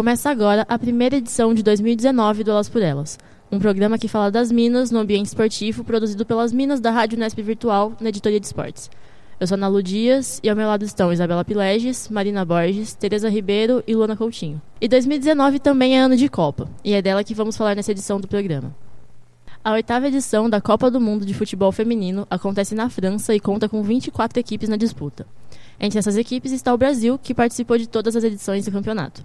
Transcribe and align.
começa 0.00 0.30
agora 0.30 0.64
a 0.66 0.78
primeira 0.78 1.16
edição 1.16 1.52
de 1.52 1.62
2019 1.62 2.42
do 2.42 2.50
Elas 2.52 2.70
por 2.70 2.80
Elas, 2.80 3.18
um 3.52 3.58
programa 3.58 3.98
que 3.98 4.08
fala 4.08 4.30
das 4.30 4.50
Minas 4.50 4.90
no 4.90 4.98
ambiente 4.98 5.26
esportivo 5.26 5.84
produzido 5.84 6.24
pelas 6.24 6.54
Minas 6.54 6.80
da 6.80 6.90
Rádio 6.90 7.18
Nesp 7.18 7.42
Virtual 7.42 7.92
na 8.00 8.08
editoria 8.08 8.40
de 8.40 8.46
esportes. 8.46 8.90
Eu 9.38 9.46
sou 9.46 9.56
Ana 9.56 9.68
Lu 9.68 9.82
Dias 9.82 10.40
e 10.42 10.48
ao 10.48 10.56
meu 10.56 10.66
lado 10.66 10.86
estão 10.86 11.12
Isabela 11.12 11.44
Pileges, 11.44 12.08
Marina 12.08 12.46
Borges, 12.46 12.94
Tereza 12.94 13.28
Ribeiro 13.28 13.84
e 13.86 13.94
Luana 13.94 14.16
Coutinho. 14.16 14.58
E 14.80 14.88
2019 14.88 15.58
também 15.58 15.98
é 15.98 16.00
ano 16.00 16.16
de 16.16 16.30
Copa, 16.30 16.66
e 16.82 16.94
é 16.94 17.02
dela 17.02 17.22
que 17.22 17.34
vamos 17.34 17.54
falar 17.54 17.76
nessa 17.76 17.92
edição 17.92 18.18
do 18.18 18.26
programa. 18.26 18.74
A 19.62 19.72
oitava 19.72 20.08
edição 20.08 20.48
da 20.48 20.62
Copa 20.62 20.90
do 20.90 20.98
Mundo 20.98 21.26
de 21.26 21.34
Futebol 21.34 21.72
Feminino 21.72 22.26
acontece 22.30 22.74
na 22.74 22.88
França 22.88 23.34
e 23.34 23.38
conta 23.38 23.68
com 23.68 23.82
24 23.82 24.40
equipes 24.40 24.70
na 24.70 24.78
disputa. 24.78 25.26
Entre 25.78 25.98
essas 25.98 26.16
equipes 26.16 26.52
está 26.52 26.72
o 26.72 26.78
Brasil, 26.78 27.18
que 27.22 27.34
participou 27.34 27.76
de 27.76 27.86
todas 27.86 28.16
as 28.16 28.24
edições 28.24 28.64
do 28.64 28.72
campeonato. 28.72 29.22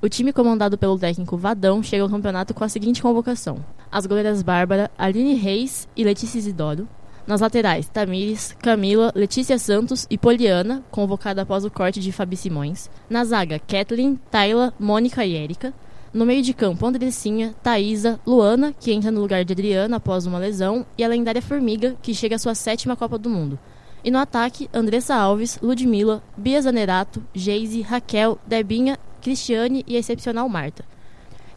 O 0.00 0.08
time 0.08 0.32
comandado 0.32 0.78
pelo 0.78 0.96
técnico 0.96 1.36
Vadão 1.36 1.82
chega 1.82 2.04
ao 2.04 2.08
campeonato 2.08 2.54
com 2.54 2.62
a 2.62 2.68
seguinte 2.68 3.02
convocação: 3.02 3.58
as 3.90 4.06
goleiras 4.06 4.42
Bárbara, 4.42 4.88
Aline 4.96 5.34
Reis 5.34 5.88
e 5.96 6.04
Letícia 6.04 6.38
Isidoro. 6.38 6.88
Nas 7.26 7.40
laterais, 7.40 7.88
Tamires, 7.88 8.56
Camila, 8.62 9.12
Letícia 9.12 9.58
Santos 9.58 10.06
e 10.08 10.16
Poliana, 10.16 10.84
convocada 10.88 11.42
após 11.42 11.64
o 11.64 11.70
corte 11.70 11.98
de 11.98 12.12
Fabi 12.12 12.36
Simões. 12.36 12.88
Na 13.10 13.24
zaga, 13.24 13.58
Kathleen, 13.58 14.20
Tayla, 14.30 14.72
Mônica 14.78 15.26
e 15.26 15.34
Érica. 15.34 15.74
No 16.12 16.24
meio 16.24 16.42
de 16.42 16.54
campo, 16.54 16.86
Andressinha, 16.86 17.54
Thaisa, 17.60 18.20
Luana, 18.24 18.72
que 18.78 18.92
entra 18.92 19.10
no 19.10 19.20
lugar 19.20 19.44
de 19.44 19.52
Adriana 19.52 19.96
após 19.96 20.26
uma 20.26 20.38
lesão, 20.38 20.86
e 20.96 21.02
a 21.02 21.08
lendária 21.08 21.42
Formiga, 21.42 21.96
que 22.00 22.14
chega 22.14 22.36
à 22.36 22.38
sua 22.38 22.54
sétima 22.54 22.96
Copa 22.96 23.18
do 23.18 23.28
Mundo. 23.28 23.58
E 24.02 24.10
no 24.12 24.18
ataque, 24.18 24.70
Andressa 24.72 25.16
Alves, 25.16 25.58
Ludmilla, 25.60 26.22
Bia 26.36 26.62
Zanerato, 26.62 27.22
Geise, 27.34 27.82
Raquel, 27.82 28.38
Debinha, 28.46 28.96
Cristiane 29.20 29.84
e 29.86 29.96
a 29.96 29.98
excepcional 29.98 30.48
Marta. 30.48 30.84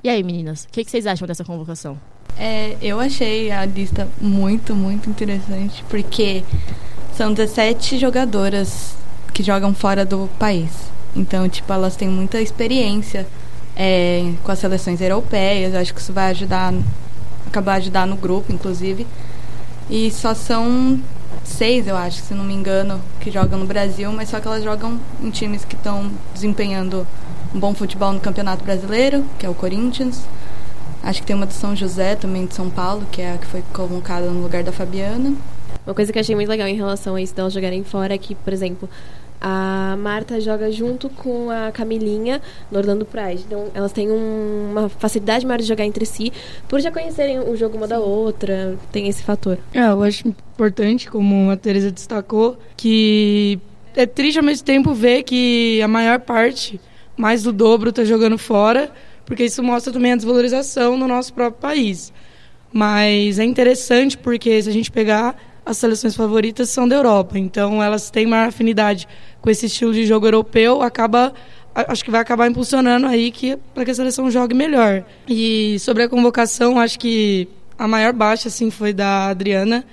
E 0.04 0.10
aí, 0.10 0.24
meninas, 0.24 0.64
o 0.64 0.70
que, 0.70 0.84
que 0.84 0.92
vocês 0.92 1.06
acham 1.06 1.28
dessa 1.28 1.44
convocação? 1.44 1.98
É, 2.38 2.76
eu 2.82 3.00
achei 3.00 3.52
a 3.52 3.66
lista 3.66 4.08
muito, 4.20 4.74
muito 4.74 5.10
interessante, 5.10 5.84
porque 5.90 6.44
são 7.16 7.34
17 7.34 8.00
jogadoras 8.00 8.96
que 9.34 9.44
jogam 9.44 9.74
fora 9.74 10.04
do 10.04 10.30
país. 10.40 10.72
Então, 11.16 11.48
tipo, 11.48 11.72
elas 11.72 11.96
têm 11.96 12.08
muita 12.08 12.42
experiência 12.42 13.28
é, 13.76 14.34
com 14.44 14.52
as 14.52 14.60
seleções 14.60 15.02
europeias. 15.02 15.74
Eu 15.74 15.82
acho 15.82 15.94
que 15.94 16.00
isso 16.00 16.14
vai 16.14 16.32
ajudar, 16.32 16.74
acabar 17.48 17.76
ajudar 17.76 18.08
no 18.08 18.16
grupo, 18.16 18.52
inclusive. 18.52 19.06
E 19.90 20.10
só 20.10 20.34
são 20.34 21.00
seis, 21.44 21.88
eu 21.88 21.98
acho, 21.98 22.22
se 22.22 22.34
não 22.34 22.44
me 22.44 22.54
engano, 22.54 23.02
que 23.20 23.30
jogam 23.30 23.60
no 23.60 23.66
Brasil, 23.66 24.12
mas 24.12 24.30
só 24.30 24.40
que 24.40 24.48
elas 24.48 24.64
jogam 24.64 25.00
em 25.22 25.30
times 25.30 25.66
que 25.66 25.76
estão 25.76 26.10
desempenhando 26.34 27.06
um 27.54 27.60
bom 27.60 27.74
futebol 27.74 28.12
no 28.14 28.20
Campeonato 28.20 28.64
Brasileiro, 28.64 29.26
que 29.38 29.46
é 29.46 29.50
o 29.50 29.54
Corinthians. 29.54 30.24
Acho 31.04 31.22
que 31.22 31.28
tem 31.28 31.36
uma 31.36 31.48
de 31.48 31.54
São 31.54 31.76
José, 31.76 32.16
também 32.16 32.46
de 32.46 32.54
São 32.54 32.70
Paulo, 32.70 33.06
que 33.12 33.22
é 33.22 33.34
a 33.34 33.38
que 33.38 33.46
foi 33.46 33.64
convocada 33.74 34.28
no 34.28 34.42
lugar 34.42 34.64
da 34.64 34.72
Fabiana. 34.72 35.34
Uma 35.86 35.96
coisa 35.96 36.12
que 36.12 36.20
eu 36.20 36.22
achei 36.22 36.36
muito 36.36 36.50
legal 36.50 36.68
em 36.68 36.76
relação 36.76 37.16
a 37.16 37.22
isso 37.22 37.34
de 37.34 37.42
elas 37.42 37.54
jogarem 37.54 37.84
fora 37.84 38.14
é 38.14 38.18
que, 38.18 38.36
por 38.36 38.54
exemplo, 38.54 38.88
a 39.42 39.98
Marta 39.98 40.40
joga 40.40 40.72
junto 40.72 41.10
com 41.10 41.50
a 41.50 41.72
Camilinha 41.72 42.40
no 42.72 42.78
Orlando 42.78 43.04
Pride. 43.04 43.44
Então, 43.48 43.66
elas 43.74 43.92
têm 43.92 44.12
um, 44.12 44.70
uma 44.72 44.90
facilidade 44.90 45.46
maior 45.46 45.58
de 45.58 45.66
jogar 45.66 45.84
entre 45.84 46.06
si, 46.06 46.32
por 46.68 46.80
já 46.80 46.92
conhecerem 46.92 47.40
o 47.40 47.56
jogo 47.56 47.76
uma 47.76 47.88
Sim. 47.88 47.94
da 47.94 48.00
outra. 48.00 48.78
Tem 48.92 49.08
esse 49.08 49.24
fator. 49.24 49.58
É, 49.74 49.88
eu 49.88 50.04
acho 50.04 50.28
importante, 50.28 51.10
como 51.10 51.50
a 51.50 51.58
Teresa 51.58 51.92
destacou, 51.92 52.58
que 52.78 53.60
é 53.96 54.06
triste 54.06 54.38
ao 54.38 54.46
mesmo 54.46 54.64
tempo 54.64 54.94
ver 54.94 55.24
que 55.24 55.82
a 55.82 55.88
maior 55.88 56.20
parte, 56.20 56.80
mais 57.22 57.44
do 57.44 57.54
dobro, 57.54 57.92
está 57.92 58.04
jogando 58.04 58.36
fora, 58.36 58.92
porque 59.28 59.46
isso 59.46 59.62
mostra 59.62 59.94
também 59.94 60.14
a 60.14 60.16
desvalorização 60.16 60.98
no 60.98 61.08
nosso 61.08 61.32
próprio 61.32 61.62
país. 61.62 62.12
Mas 62.74 63.38
é 63.38 63.44
interessante 63.44 64.18
porque 64.18 64.60
se 64.60 64.68
a 64.68 64.74
gente 64.74 64.90
pegar 64.90 65.36
as 65.64 65.78
seleções 65.78 66.16
favoritas 66.16 66.70
são 66.70 66.88
da 66.88 66.96
Europa, 66.96 67.38
então 67.38 67.82
elas 67.82 68.10
têm 68.10 68.26
maior 68.26 68.48
afinidade 68.48 69.08
com 69.40 69.52
esse 69.52 69.68
estilo 69.68 69.94
de 69.94 70.04
jogo 70.04 70.26
europeu, 70.26 70.82
acaba 70.82 71.32
acho 71.76 72.04
que 72.04 72.10
vai 72.10 72.22
acabar 72.22 72.50
impulsionando 72.50 73.06
aí 73.06 73.30
que 73.32 73.56
para 73.72 73.86
que 73.86 73.92
a 73.92 73.96
seleção 73.96 74.32
jogue 74.32 74.56
melhor. 74.56 75.06
E 75.28 75.78
sobre 75.78 76.02
a 76.02 76.10
convocação, 76.10 76.80
acho 76.80 76.98
que 76.98 77.48
a 77.78 77.88
maior 77.88 78.14
baixa 78.14 78.48
assim 78.48 78.72
foi 78.72 78.94
da 78.94 79.28
Adriana, 79.28 79.86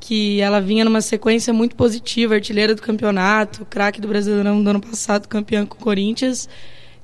que 0.00 0.40
ela 0.40 0.60
vinha 0.60 0.84
numa 0.84 1.00
sequência 1.00 1.52
muito 1.52 1.74
positiva, 1.74 2.34
artilheira 2.34 2.74
do 2.74 2.82
campeonato, 2.82 3.64
craque 3.64 4.00
do 4.00 4.08
Brasileirão 4.08 4.62
do 4.62 4.70
ano 4.70 4.80
passado, 4.80 5.26
campeã 5.26 5.64
com 5.64 5.76
o 5.76 5.80
Corinthians. 5.80 6.48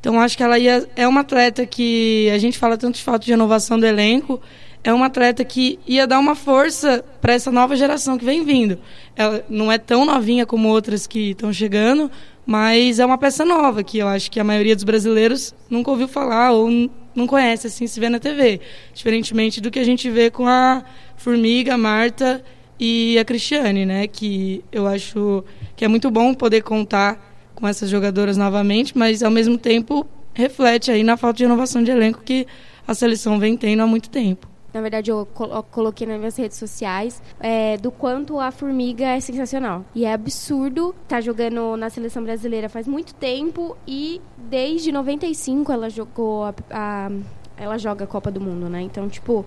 Então 0.01 0.21
acho 0.21 0.37
que 0.37 0.43
ela 0.43 0.59
ia, 0.59 0.89
é 0.97 1.07
uma 1.07 1.21
atleta 1.21 1.65
que 1.65 2.29
a 2.31 2.39
gente 2.39 2.59
fala 2.59 2.77
tanto 2.77 2.97
de 2.97 3.03
falta 3.03 3.25
de 3.25 3.31
renovação 3.31 3.79
do 3.79 3.87
elenco, 3.87 4.41
é 4.85 4.93
uma 4.93 5.07
atleta 5.07 5.45
que 5.45 5.79
ia 5.87 6.07
dar 6.07 6.19
uma 6.19 6.35
força 6.35 7.05
para 7.21 7.33
essa 7.33 7.53
nova 7.53 7.77
geração 7.77 8.19
que 8.19 8.25
vem 8.25 8.45
vindo. 8.45 8.79
Ela 9.15 9.45
não 9.49 9.71
é 9.71 9.79
tão 9.79 10.05
novinha 10.05 10.45
como 10.45 10.69
outras 10.69 11.07
que 11.07 11.31
estão 11.31 11.53
chegando, 11.53 12.11
mas 12.45 12.99
é 12.99 13.07
uma 13.07 13.17
peça 13.17 13.45
nova 13.45 13.85
que 13.85 13.99
eu 13.99 14.09
acho 14.09 14.29
que 14.29 14.41
a 14.41 14.45
maioria 14.45 14.75
dos 14.75 14.83
brasileiros 14.83 15.55
nunca 15.71 15.91
ouviu 15.91 16.09
falar 16.09 16.51
ou 16.51 16.69
não 17.15 17.27
conhece 17.27 17.69
assim 17.69 17.87
se 17.87 18.01
vê 18.01 18.09
na 18.09 18.19
TV, 18.19 18.61
diferentemente 18.93 19.61
do 19.61 19.71
que 19.71 19.79
a 19.79 19.85
gente 19.85 20.11
vê 20.11 20.31
com 20.31 20.49
a 20.49 20.83
Formiga, 21.17 21.77
Marta 21.77 22.43
e 22.85 23.17
a 23.17 23.25
Cristiane, 23.25 23.87
né? 23.87 24.09
Que 24.09 24.65
eu 24.73 24.89
acho 24.89 25.45
que 25.77 25.85
é 25.85 25.89
muito 25.89 26.11
bom 26.11 26.35
poder 26.35 26.63
contar 26.63 27.17
com 27.55 27.69
essas 27.69 27.89
jogadoras 27.89 28.37
novamente, 28.37 28.99
mas 28.99 29.23
ao 29.23 29.31
mesmo 29.31 29.57
tempo 29.57 30.05
reflete 30.35 30.91
aí 30.91 31.05
na 31.05 31.17
falta 31.17 31.37
de 31.37 31.45
renovação 31.45 31.81
de 31.85 31.93
elenco 31.93 32.23
que 32.25 32.45
a 32.85 32.93
seleção 32.93 33.39
vem 33.39 33.57
tendo 33.57 33.85
há 33.85 33.87
muito 33.87 34.11
tempo. 34.11 34.49
Na 34.75 34.81
verdade, 34.81 35.13
eu 35.13 35.29
coloquei 35.71 36.09
nas 36.09 36.19
minhas 36.19 36.37
redes 36.37 36.57
sociais 36.57 37.23
é, 37.39 37.77
do 37.77 37.93
quanto 37.93 38.41
a 38.41 38.51
Formiga 38.51 39.05
é 39.05 39.21
sensacional. 39.21 39.85
E 39.95 40.05
é 40.05 40.13
absurdo 40.13 40.89
estar 41.05 41.17
tá 41.17 41.21
jogando 41.21 41.77
na 41.77 41.89
seleção 41.89 42.25
brasileira 42.25 42.69
faz 42.69 42.89
muito 42.89 43.15
tempo 43.15 43.77
e 43.87 44.21
desde 44.37 44.91
95 44.91 45.71
ela 45.71 45.89
jogou 45.89 46.47
a, 46.47 46.55
a 46.71 47.11
ela 47.57 47.79
joga 47.79 48.05
a 48.05 48.09
Copa 48.09 48.29
do 48.29 48.41
Mundo, 48.41 48.69
né? 48.69 48.81
Então, 48.83 49.09
tipo, 49.09 49.47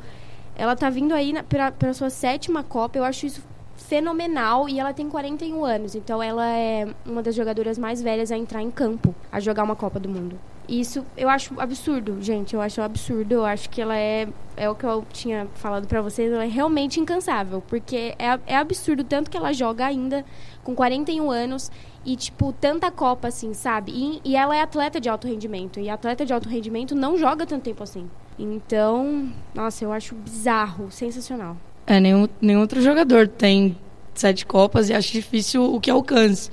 ela 0.56 0.76
tá 0.76 0.90
vindo 0.90 1.14
aí 1.14 1.34
para 1.44 1.94
sua 1.94 2.10
sétima 2.10 2.64
Copa. 2.64 2.98
Eu 2.98 3.04
acho 3.04 3.26
isso 3.26 3.42
fenomenal 3.76 4.68
e 4.68 4.80
ela 4.80 4.94
tem 4.94 5.10
41 5.10 5.64
anos. 5.64 5.96
Então, 5.96 6.22
ela 6.22 6.48
é 6.48 6.88
uma 7.06 7.22
das 7.22 7.36
jogadoras 7.36 7.78
mais 7.78 8.02
velhas 8.02 8.32
a 8.32 8.38
entrar 8.38 8.62
em 8.62 8.72
campo, 8.72 9.14
a 9.32 9.40
jogar 9.40 9.64
uma 9.64 9.76
Copa 9.76 10.00
do 10.00 10.10
Mundo. 10.10 10.40
Isso 10.68 11.06
eu 11.16 11.30
acho 11.30 11.60
absurdo, 11.60 12.22
gente. 12.22 12.56
Eu 12.56 12.62
acho 12.62 12.82
absurdo. 12.82 13.34
Eu 13.34 13.46
acho 13.46 13.70
que 13.70 13.82
ela 13.82 13.98
é. 13.98 14.28
É 14.58 14.70
o 14.70 14.76
que 14.76 14.86
eu 14.86 15.06
tinha 15.12 15.48
falado 15.56 15.88
para 15.88 16.02
vocês. 16.02 16.32
Ela 16.32 16.46
é 16.46 16.48
realmente 16.48 17.00
incansável. 17.00 17.62
Porque 17.62 18.16
é, 18.18 18.40
é 18.48 18.56
absurdo 18.56 19.04
tanto 19.04 19.30
que 19.30 19.38
ela 19.38 19.54
joga 19.54 19.86
ainda 19.86 20.26
com 20.64 20.74
41 20.74 21.30
anos. 21.30 21.72
E, 22.04 22.16
tipo, 22.16 22.54
tanta 22.54 22.92
Copa, 22.92 23.28
assim, 23.28 23.54
sabe? 23.54 23.92
E, 23.92 24.22
e 24.32 24.36
ela 24.36 24.56
é 24.56 24.62
atleta 24.62 25.00
de 25.00 25.10
alto 25.10 25.28
rendimento. 25.28 25.80
E 25.80 25.90
atleta 25.90 26.26
de 26.26 26.34
alto 26.34 26.50
rendimento 26.50 26.96
não 26.96 27.18
joga 27.18 27.46
tanto 27.46 27.64
tempo 27.64 27.84
assim. 27.84 28.10
Então, 28.38 29.30
nossa, 29.54 29.84
eu 29.84 29.94
acho 29.94 30.16
bizarro, 30.16 30.92
sensacional. 30.92 31.58
É, 31.88 32.00
nenhum, 32.00 32.28
nenhum 32.42 32.62
outro 32.62 32.82
jogador 32.82 33.28
tem 33.28 33.78
sete 34.14 34.46
Copas 34.46 34.90
e 34.90 34.94
acho 34.94 35.12
difícil 35.12 35.64
o 35.64 35.80
que 35.80 35.90
alcance. 35.90 36.50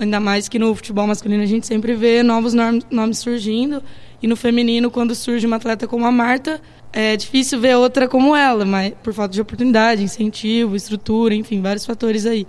Ainda 0.00 0.20
mais 0.20 0.48
que 0.48 0.58
no 0.58 0.74
futebol 0.74 1.06
masculino 1.06 1.42
a 1.42 1.46
gente 1.46 1.66
sempre 1.66 1.94
vê 1.94 2.22
novos 2.22 2.54
nomes 2.54 3.18
surgindo. 3.18 3.82
E 4.22 4.26
no 4.26 4.36
feminino, 4.36 4.90
quando 4.90 5.14
surge 5.14 5.46
uma 5.46 5.56
atleta 5.56 5.86
como 5.86 6.04
a 6.04 6.12
Marta, 6.12 6.60
é 6.92 7.16
difícil 7.16 7.60
ver 7.60 7.76
outra 7.76 8.08
como 8.08 8.34
ela, 8.34 8.64
mas 8.64 8.92
por 9.02 9.12
falta 9.12 9.34
de 9.34 9.40
oportunidade, 9.40 10.02
incentivo, 10.02 10.74
estrutura, 10.74 11.34
enfim, 11.34 11.60
vários 11.60 11.86
fatores 11.86 12.26
aí. 12.26 12.46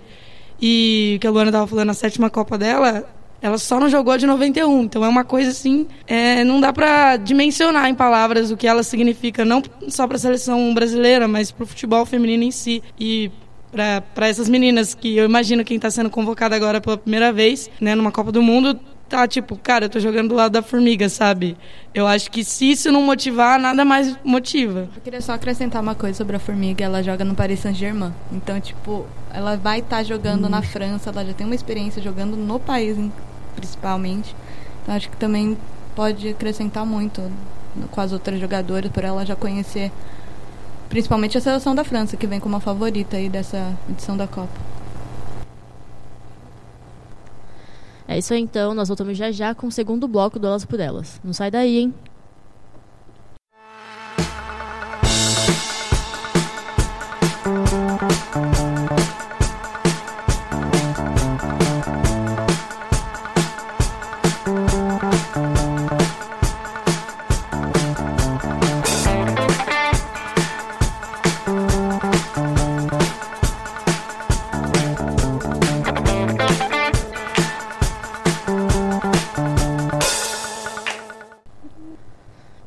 E 0.60 1.18
que 1.20 1.26
a 1.26 1.30
Luana 1.30 1.50
estava 1.50 1.66
falando, 1.66 1.90
a 1.90 1.94
sétima 1.94 2.28
Copa 2.28 2.58
dela, 2.58 3.08
ela 3.42 3.58
só 3.58 3.80
não 3.80 3.88
jogou 3.88 4.16
de 4.16 4.26
91. 4.26 4.82
Então 4.82 5.04
é 5.04 5.08
uma 5.08 5.24
coisa 5.24 5.50
assim, 5.50 5.86
é, 6.06 6.44
não 6.44 6.60
dá 6.60 6.72
para 6.72 7.16
dimensionar 7.16 7.88
em 7.88 7.94
palavras 7.94 8.50
o 8.50 8.56
que 8.56 8.66
ela 8.66 8.82
significa, 8.82 9.44
não 9.44 9.62
só 9.88 10.06
para 10.06 10.16
a 10.16 10.20
seleção 10.20 10.72
brasileira, 10.74 11.26
mas 11.26 11.50
para 11.50 11.64
o 11.64 11.66
futebol 11.66 12.04
feminino 12.04 12.44
em 12.44 12.50
si. 12.50 12.82
E 12.98 13.30
para 13.70 14.28
essas 14.28 14.48
meninas 14.48 14.94
que 14.94 15.16
eu 15.16 15.24
imagino 15.24 15.64
quem 15.64 15.76
está 15.76 15.90
sendo 15.90 16.10
convocada 16.10 16.56
agora 16.56 16.80
pela 16.80 16.98
primeira 16.98 17.32
vez, 17.32 17.70
né, 17.80 17.94
numa 17.94 18.10
Copa 18.10 18.32
do 18.32 18.42
Mundo, 18.42 18.78
tá 19.08 19.26
tipo, 19.26 19.56
cara, 19.56 19.86
eu 19.86 19.88
tô 19.88 19.98
jogando 19.98 20.28
do 20.28 20.34
lado 20.36 20.52
da 20.52 20.62
formiga, 20.62 21.08
sabe? 21.08 21.56
Eu 21.92 22.06
acho 22.06 22.30
que 22.30 22.44
se 22.44 22.70
isso 22.70 22.92
não 22.92 23.02
motivar, 23.02 23.58
nada 23.58 23.84
mais 23.84 24.16
motiva. 24.24 24.88
Eu 24.94 25.02
queria 25.02 25.20
só 25.20 25.32
acrescentar 25.32 25.82
uma 25.82 25.96
coisa 25.96 26.16
sobre 26.16 26.36
a 26.36 26.38
formiga, 26.38 26.84
ela 26.84 27.02
joga 27.02 27.24
no 27.24 27.34
Paris 27.34 27.60
Saint-Germain. 27.60 28.12
Então, 28.32 28.60
tipo, 28.60 29.06
ela 29.32 29.56
vai 29.56 29.80
estar 29.80 29.98
tá 29.98 30.02
jogando 30.04 30.46
hum. 30.46 30.50
na 30.50 30.62
França, 30.62 31.10
ela 31.10 31.24
já 31.24 31.32
tem 31.32 31.44
uma 31.44 31.56
experiência 31.56 32.00
jogando 32.00 32.36
no 32.36 32.60
país 32.60 32.96
principalmente. 33.60 34.34
Então, 34.82 34.94
acho 34.94 35.08
que 35.08 35.16
também 35.16 35.56
pode 35.94 36.28
acrescentar 36.28 36.84
muito 36.84 37.22
com 37.90 38.00
as 38.00 38.12
outras 38.12 38.40
jogadoras 38.40 38.90
por 38.90 39.04
ela 39.04 39.24
já 39.24 39.36
conhecer 39.36 39.92
Principalmente 40.90 41.38
a 41.38 41.40
seleção 41.40 41.72
da 41.72 41.84
França, 41.84 42.16
que 42.16 42.26
vem 42.26 42.40
como 42.40 42.56
a 42.56 42.60
favorita 42.60 43.16
aí 43.16 43.28
dessa 43.28 43.78
edição 43.88 44.16
da 44.16 44.26
Copa. 44.26 44.52
É 48.08 48.18
isso 48.18 48.34
aí 48.34 48.40
então, 48.40 48.74
nós 48.74 48.88
voltamos 48.88 49.16
já 49.16 49.30
já 49.30 49.54
com 49.54 49.68
o 49.68 49.70
segundo 49.70 50.08
bloco 50.08 50.36
do 50.36 50.48
Elas 50.48 50.64
por 50.64 50.80
Elas. 50.80 51.20
Não 51.22 51.32
sai 51.32 51.48
daí, 51.48 51.78
hein? 51.78 51.94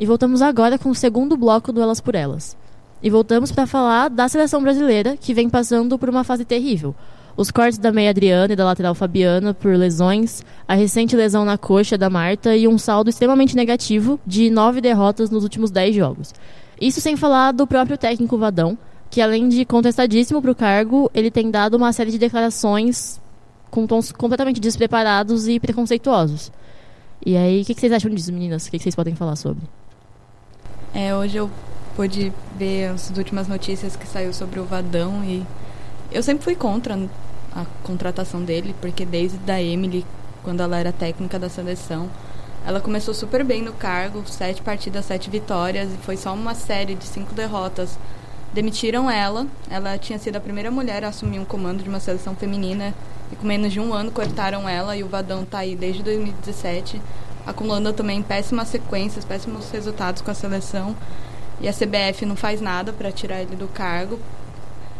E 0.03 0.05
voltamos 0.05 0.41
agora 0.41 0.77
com 0.77 0.89
o 0.89 0.95
segundo 0.95 1.37
bloco 1.37 1.71
do 1.71 1.81
Elas 1.81 2.01
por 2.01 2.13
Elas. 2.13 2.57
E 3.01 3.09
voltamos 3.09 3.53
para 3.53 3.65
falar 3.65 4.09
da 4.09 4.27
seleção 4.27 4.61
brasileira, 4.61 5.15
que 5.15 5.33
vem 5.33 5.49
passando 5.49 5.97
por 5.97 6.09
uma 6.09 6.25
fase 6.25 6.43
terrível. 6.43 6.93
Os 7.37 7.49
cortes 7.49 7.77
da 7.77 7.89
meia 7.89 8.09
Adriana 8.09 8.51
e 8.51 8.55
da 8.57 8.65
lateral 8.65 8.93
Fabiana 8.93 9.53
por 9.53 9.73
lesões, 9.73 10.43
a 10.67 10.73
recente 10.73 11.15
lesão 11.15 11.45
na 11.45 11.57
coxa 11.57 11.97
da 11.97 12.09
Marta 12.09 12.53
e 12.53 12.67
um 12.67 12.77
saldo 12.77 13.09
extremamente 13.09 13.55
negativo 13.55 14.19
de 14.27 14.49
nove 14.49 14.81
derrotas 14.81 15.29
nos 15.29 15.43
últimos 15.43 15.71
dez 15.71 15.95
jogos. 15.95 16.33
Isso 16.81 16.99
sem 16.99 17.15
falar 17.15 17.53
do 17.53 17.65
próprio 17.65 17.97
técnico 17.97 18.37
Vadão, 18.37 18.77
que 19.09 19.21
além 19.21 19.47
de 19.47 19.63
contestadíssimo 19.63 20.41
para 20.41 20.51
o 20.51 20.55
cargo, 20.55 21.09
ele 21.13 21.31
tem 21.31 21.49
dado 21.49 21.77
uma 21.77 21.93
série 21.93 22.11
de 22.11 22.17
declarações 22.17 23.21
com 23.71 23.87
tons 23.87 24.11
completamente 24.11 24.59
despreparados 24.59 25.47
e 25.47 25.61
preconceituosos. 25.61 26.51
E 27.25 27.37
aí, 27.37 27.61
o 27.61 27.65
que, 27.65 27.73
que 27.73 27.79
vocês 27.79 27.93
acham 27.93 28.11
disso, 28.11 28.33
meninas? 28.33 28.67
O 28.67 28.69
que, 28.69 28.77
que 28.77 28.83
vocês 28.83 28.95
podem 28.95 29.15
falar 29.15 29.37
sobre? 29.37 29.63
É, 30.95 31.15
hoje 31.15 31.37
eu 31.37 31.49
pude 31.95 32.31
ver 32.55 32.89
as 32.89 33.09
últimas 33.17 33.47
notícias 33.47 33.95
que 33.95 34.05
saiu 34.05 34.31
sobre 34.31 34.59
o 34.59 34.63
Vadão 34.63 35.23
e 35.23 35.43
eu 36.11 36.21
sempre 36.21 36.43
fui 36.43 36.55
contra 36.55 36.99
a 37.55 37.65
contratação 37.81 38.43
dele, 38.43 38.75
porque 38.79 39.03
desde 39.03 39.39
da 39.39 39.59
Emily, 39.59 40.05
quando 40.43 40.61
ela 40.61 40.77
era 40.77 40.91
técnica 40.91 41.39
da 41.39 41.49
seleção, 41.49 42.11
ela 42.63 42.79
começou 42.79 43.11
super 43.11 43.43
bem 43.43 43.63
no 43.63 43.73
cargo, 43.73 44.23
sete 44.27 44.61
partidas, 44.61 45.05
sete 45.05 45.31
vitórias, 45.31 45.91
e 45.91 45.97
foi 45.97 46.15
só 46.15 46.31
uma 46.31 46.53
série 46.53 46.93
de 46.93 47.05
cinco 47.05 47.33
derrotas. 47.33 47.97
Demitiram 48.53 49.09
ela, 49.09 49.47
ela 49.71 49.97
tinha 49.97 50.19
sido 50.19 50.35
a 50.35 50.39
primeira 50.39 50.69
mulher 50.69 51.03
a 51.03 51.07
assumir 51.07 51.39
um 51.39 51.45
comando 51.45 51.81
de 51.81 51.89
uma 51.89 51.99
seleção 51.99 52.35
feminina, 52.35 52.93
e 53.31 53.35
com 53.35 53.47
menos 53.47 53.73
de 53.73 53.79
um 53.79 53.95
ano 53.95 54.11
cortaram 54.11 54.69
ela, 54.69 54.95
e 54.95 55.03
o 55.03 55.07
Vadão 55.07 55.41
está 55.41 55.59
aí 55.59 55.75
desde 55.75 56.03
2017, 56.03 57.01
acumulando 57.45 57.93
também 57.93 58.21
péssimas 58.21 58.67
sequências, 58.69 59.25
péssimos 59.25 59.69
resultados 59.71 60.21
com 60.21 60.31
a 60.31 60.33
seleção. 60.33 60.95
E 61.61 61.67
a 61.67 61.73
CBF 61.73 62.25
não 62.25 62.35
faz 62.35 62.61
nada 62.61 62.91
para 62.91 63.11
tirar 63.11 63.41
ele 63.41 63.55
do 63.55 63.67
cargo. 63.67 64.19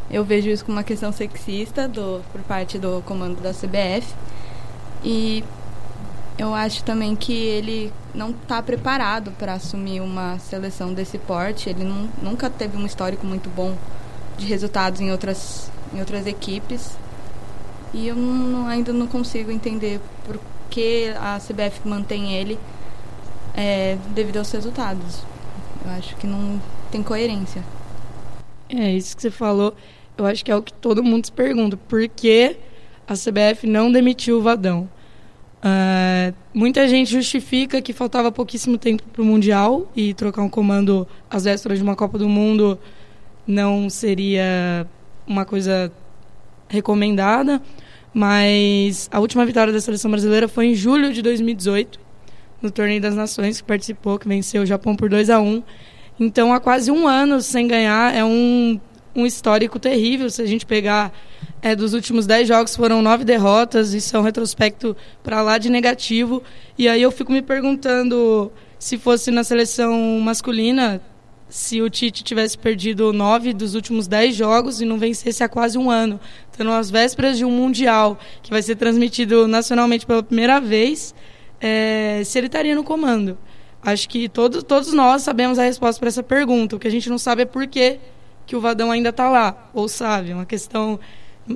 Eu 0.10 0.24
vejo 0.24 0.50
isso 0.50 0.64
como 0.64 0.78
uma 0.78 0.84
questão 0.84 1.12
sexista 1.12 1.88
do, 1.88 2.22
por 2.32 2.42
parte 2.42 2.78
do 2.78 3.02
comando 3.06 3.42
da 3.42 3.52
CBF. 3.52 4.14
E 5.04 5.44
eu 6.38 6.54
acho 6.54 6.84
também 6.84 7.16
que 7.16 7.34
ele 7.34 7.92
não 8.14 8.32
está 8.32 8.62
preparado 8.62 9.32
para 9.32 9.54
assumir 9.54 10.02
uma 10.02 10.38
seleção 10.40 10.94
desse 10.94 11.18
porte. 11.18 11.70
Ele 11.70 11.84
não, 11.84 12.10
nunca 12.22 12.50
teve 12.50 12.78
um 12.78 12.86
histórico 12.86 13.26
muito 13.26 13.50
bom 13.50 13.76
de 14.38 14.46
resultados 14.46 15.02
em 15.02 15.12
outras, 15.12 15.72
em 15.94 16.00
outras 16.00 16.28
equipes. 16.28 16.98
E 17.94 18.08
eu 18.08 18.16
não, 18.16 18.68
ainda 18.68 18.92
não 18.92 19.06
consigo 19.08 19.52
entender 19.52 20.00
por 20.26 20.40
que 20.74 21.14
a 21.20 21.40
CBF 21.40 21.88
mantém 21.88 22.34
ele 22.34 22.58
é, 23.56 23.96
devido 24.16 24.38
aos 24.38 24.52
resultados. 24.52 25.24
Eu 25.86 25.92
acho 25.92 26.16
que 26.16 26.26
não 26.26 26.60
tem 26.92 27.04
coerência. 27.04 27.64
É, 28.68 28.92
isso 28.92 29.16
que 29.16 29.22
você 29.22 29.30
falou, 29.30 29.76
eu 30.18 30.26
acho 30.26 30.44
que 30.44 30.52
é 30.52 30.56
o 30.56 30.64
que 30.64 30.74
todo 30.74 31.04
mundo 31.04 31.26
se 31.26 31.32
pergunta. 31.32 31.78
Por 31.78 32.08
que 32.08 32.58
a 33.08 33.14
CBF 33.14 33.68
não 33.68 33.92
demitiu 33.92 34.40
o 34.40 34.42
Vadão? 34.42 34.90
Uh, 35.60 36.34
muita 36.52 36.88
gente 36.88 37.12
justifica 37.12 37.80
que 37.80 37.94
faltava 37.94 38.32
pouquíssimo 38.32 38.76
tempo 38.76 39.04
para 39.14 39.22
o 39.22 39.26
Mundial 39.26 39.90
e 39.96 40.12
trocar 40.16 40.42
um 40.42 40.50
comando 40.50 41.08
às 41.30 41.44
vésperas 41.44 41.78
de 41.78 41.84
uma 41.84 41.96
Copa 41.96 42.18
do 42.18 42.28
Mundo 42.28 42.80
não 43.46 43.90
seria 43.92 44.88
uma 45.28 45.46
coisa 45.46 45.92
recomendada. 46.68 47.62
Mas 48.14 49.10
a 49.12 49.20
última 49.20 49.46
vitória 49.46 49.74
da 49.74 49.82
seleção 49.82 50.12
brasileira 50.12 50.48
foi 50.48 50.68
em 50.68 50.76
julho 50.76 51.12
de 51.12 51.22
2018, 51.22 52.00
no 52.62 52.70
Torneio 52.70 53.02
das 53.02 53.16
Nações, 53.16 53.60
que 53.60 53.68
participou, 53.68 54.20
que 54.20 54.28
venceu 54.28 54.62
o 54.62 54.66
Japão 54.66 54.96
por 54.96 55.10
2 55.10 55.30
a 55.30 55.40
1 55.40 55.64
Então, 56.20 56.54
há 56.54 56.60
quase 56.60 56.92
um 56.92 57.08
ano 57.08 57.42
sem 57.42 57.68
ganhar, 57.68 58.16
é 58.16 58.24
um, 58.24 58.80
um 59.16 59.26
histórico 59.26 59.80
terrível. 59.80 60.30
Se 60.30 60.42
a 60.42 60.46
gente 60.46 60.66
pegar 60.66 61.12
é, 61.62 61.76
dos 61.76 61.94
últimos 61.94 62.28
10 62.28 62.48
jogos, 62.48 62.76
foram 62.76 63.02
nove 63.02 63.24
derrotas, 63.24 63.94
isso 63.94 64.16
é 64.16 64.20
um 64.20 64.24
retrospecto 64.24 64.96
para 65.24 65.42
lá 65.42 65.58
de 65.58 65.70
negativo. 65.70 66.44
E 66.78 66.88
aí 66.88 67.02
eu 67.02 67.12
fico 67.12 67.32
me 67.32 67.42
perguntando 67.42 68.52
se 68.78 68.98
fosse 68.98 69.32
na 69.32 69.44
seleção 69.44 70.20
masculina, 70.20 71.02
se 71.54 71.84
o 71.84 71.88
Tite 71.88 72.24
tivesse 72.24 72.58
perdido 72.58 73.14
nove 73.14 73.54
dos 73.54 73.76
últimos 73.76 74.08
dez 74.08 74.36
jogos 74.36 74.82
e 74.82 74.86
não 74.86 74.98
vencesse 74.98 75.44
há 75.44 75.48
quase 75.48 75.78
um 75.78 75.88
ano, 75.92 76.20
estando 76.52 76.72
às 76.72 76.90
vésperas 76.90 77.38
de 77.38 77.46
um 77.46 77.52
Mundial 77.52 78.18
que 78.42 78.50
vai 78.50 78.60
ser 78.64 78.76
transmitido 78.76 79.48
nacionalmente 79.48 80.04
pela 80.04 80.24
primeira 80.24 80.60
vez, 80.60 81.14
é, 81.62 82.24
se 82.26 82.40
ele 82.40 82.48
estaria 82.48 82.74
no 82.74 82.84
comando. 82.84 83.38
Acho 83.84 84.10
que 84.10 84.28
todo, 84.28 84.64
todos 84.64 84.94
nós 84.94 85.22
sabemos 85.22 85.60
a 85.60 85.64
resposta 85.64 86.00
para 86.00 86.10
essa 86.10 86.24
pergunta. 86.24 86.76
O 86.76 86.80
que 86.80 86.88
a 86.88 86.92
gente 86.92 87.08
não 87.08 87.20
sabe 87.20 87.44
é 87.44 87.46
por 87.46 87.68
que, 87.68 88.00
que 88.48 88.56
o 88.56 88.60
Vadão 88.60 88.90
ainda 88.90 89.10
está 89.10 89.30
lá, 89.30 89.70
ou 89.76 89.88
sabe, 89.88 90.34
uma 90.34 90.48
questão 90.48 91.00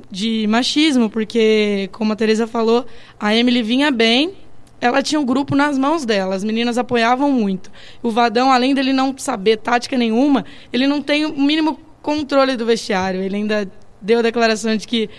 de 0.08 0.46
machismo, 0.46 1.10
porque, 1.10 1.90
como 1.90 2.12
a 2.12 2.16
Teresa 2.16 2.46
falou, 2.46 2.86
a 3.18 3.34
Emily 3.34 3.64
vinha 3.64 3.90
bem, 3.90 4.32
ela 4.80 5.02
tinha 5.02 5.20
um 5.20 5.24
grupo 5.24 5.56
nas 5.56 5.76
mãos 5.76 6.04
dela, 6.04 6.34
as 6.34 6.44
meninas 6.44 6.78
apoiavam 6.78 7.32
muito. 7.32 7.70
O 8.02 8.10
Vadão, 8.10 8.52
além 8.52 8.74
dele 8.74 8.92
não 8.92 9.16
saber 9.16 9.56
tática 9.56 9.96
nenhuma, 9.96 10.44
ele 10.72 10.86
não 10.86 11.02
tem 11.02 11.24
o 11.24 11.40
mínimo 11.40 11.78
controle 12.00 12.56
do 12.56 12.64
vestiário. 12.64 13.20
Ele 13.20 13.36
ainda 13.36 13.70
deu 14.00 14.20
a 14.20 14.22
declaração 14.22 14.76
de 14.76 14.86
que 14.86 15.10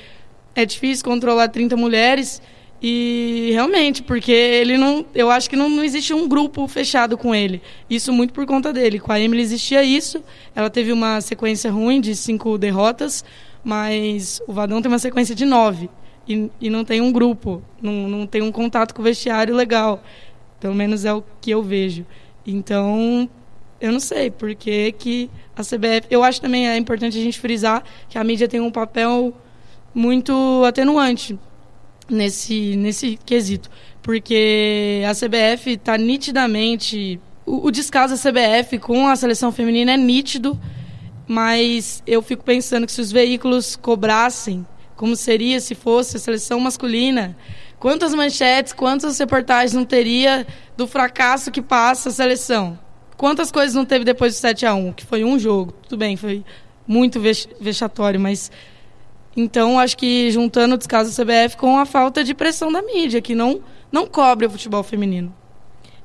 é 0.56 0.66
difícil 0.66 1.04
controlar 1.04 1.50
30 1.50 1.76
mulheres 1.76 2.42
e 2.82 3.50
realmente, 3.52 4.02
porque 4.02 4.32
ele 4.32 4.78
não, 4.78 5.06
eu 5.14 5.30
acho 5.30 5.50
que 5.50 5.58
não, 5.58 5.70
não 5.70 5.84
existe 5.84 6.14
um 6.14 6.28
grupo 6.28 6.66
fechado 6.68 7.18
com 7.18 7.36
ele. 7.36 7.62
Isso 7.90 8.14
muito 8.14 8.34
por 8.34 8.46
conta 8.46 8.72
dele. 8.72 9.00
Com 9.00 9.12
a 9.12 9.20
Emily 9.20 9.42
existia 9.42 9.84
isso. 9.84 10.24
Ela 10.56 10.70
teve 10.70 10.94
uma 10.94 11.20
sequência 11.20 11.70
ruim 11.70 12.00
de 12.00 12.16
cinco 12.16 12.58
derrotas, 12.58 13.26
mas 13.62 14.42
o 14.48 14.54
Vadão 14.54 14.82
tem 14.82 14.90
uma 14.90 15.00
sequência 15.00 15.36
de 15.36 15.46
nove 15.46 15.90
e, 16.30 16.52
e 16.62 16.70
não 16.70 16.86
tem 16.86 17.02
um 17.02 17.12
grupo, 17.12 17.64
não, 17.82 18.08
não 18.08 18.28
tem 18.28 18.44
um 18.44 18.52
contato 18.52 18.94
com 18.94 19.02
o 19.02 19.04
vestiário 19.04 19.56
legal. 19.56 20.04
Pelo 20.60 20.76
menos 20.76 21.04
é 21.04 21.12
o 21.12 21.24
que 21.42 21.50
eu 21.50 21.64
vejo. 21.64 22.06
Então, 22.46 23.28
eu 23.82 23.92
não 23.92 24.00
sei 24.00 24.30
por 24.30 24.54
que, 24.54 24.92
que 24.92 25.30
a 25.56 25.64
CBF. 25.64 26.08
Eu 26.12 26.24
acho 26.24 26.40
também 26.40 26.70
é 26.70 26.78
importante 26.78 27.18
a 27.18 27.22
gente 27.22 27.40
frisar 27.40 27.84
que 28.08 28.18
a 28.18 28.24
mídia 28.24 28.48
tem 28.48 28.60
um 28.60 28.70
papel 28.70 29.34
muito 29.92 30.64
atenuante 30.68 31.40
nesse, 32.08 32.76
nesse 32.76 33.18
quesito. 33.26 33.70
Porque 34.04 35.02
a 35.10 35.14
CBF 35.14 35.72
está 35.72 35.98
nitidamente. 35.98 37.20
O, 37.44 37.68
o 37.68 37.72
descaso 37.72 38.16
da 38.16 38.32
CBF 38.32 38.78
com 38.78 39.08
a 39.08 39.16
seleção 39.16 39.52
feminina 39.52 39.94
é 39.94 39.98
nítido, 39.98 40.60
mas 41.28 42.04
eu 42.06 42.22
fico 42.22 42.44
pensando 42.44 42.86
que 42.86 42.92
se 42.92 43.02
os 43.02 43.12
veículos 43.12 43.76
cobrassem 43.76 44.64
como 45.00 45.16
seria 45.16 45.62
se 45.62 45.76
fosse 45.76 46.18
a 46.18 46.20
seleção 46.20 46.60
masculina. 46.60 47.34
Quantas 47.80 48.14
manchetes, 48.14 48.74
quantas 48.74 49.18
reportagens 49.18 49.72
não 49.72 49.86
teria 49.86 50.46
do 50.76 50.86
fracasso 50.86 51.50
que 51.52 51.62
passa 51.62 52.10
a 52.10 52.12
seleção? 52.12 52.78
Quantas 53.16 53.50
coisas 53.50 53.74
não 53.74 53.86
teve 53.86 54.04
depois 54.04 54.34
do 54.34 54.38
7 54.40 54.66
a 54.66 54.74
1 54.74 54.92
que 54.92 55.06
foi 55.06 55.24
um 55.24 55.40
jogo? 55.40 55.72
Tudo 55.88 56.00
bem, 56.00 56.18
foi 56.18 56.44
muito 56.86 57.18
vexatório, 57.62 58.20
mas 58.20 58.52
então 59.38 59.80
acho 59.80 59.96
que 59.96 60.30
juntando 60.32 60.76
o 60.76 60.78
descaso 60.78 61.16
da 61.16 61.24
CBF 61.24 61.56
com 61.56 61.78
a 61.78 61.86
falta 61.86 62.22
de 62.22 62.34
pressão 62.34 62.70
da 62.70 62.82
mídia, 62.82 63.22
que 63.22 63.34
não 63.34 63.62
não 63.90 64.06
cobre 64.06 64.48
o 64.48 64.50
futebol 64.50 64.84
feminino. 64.84 65.34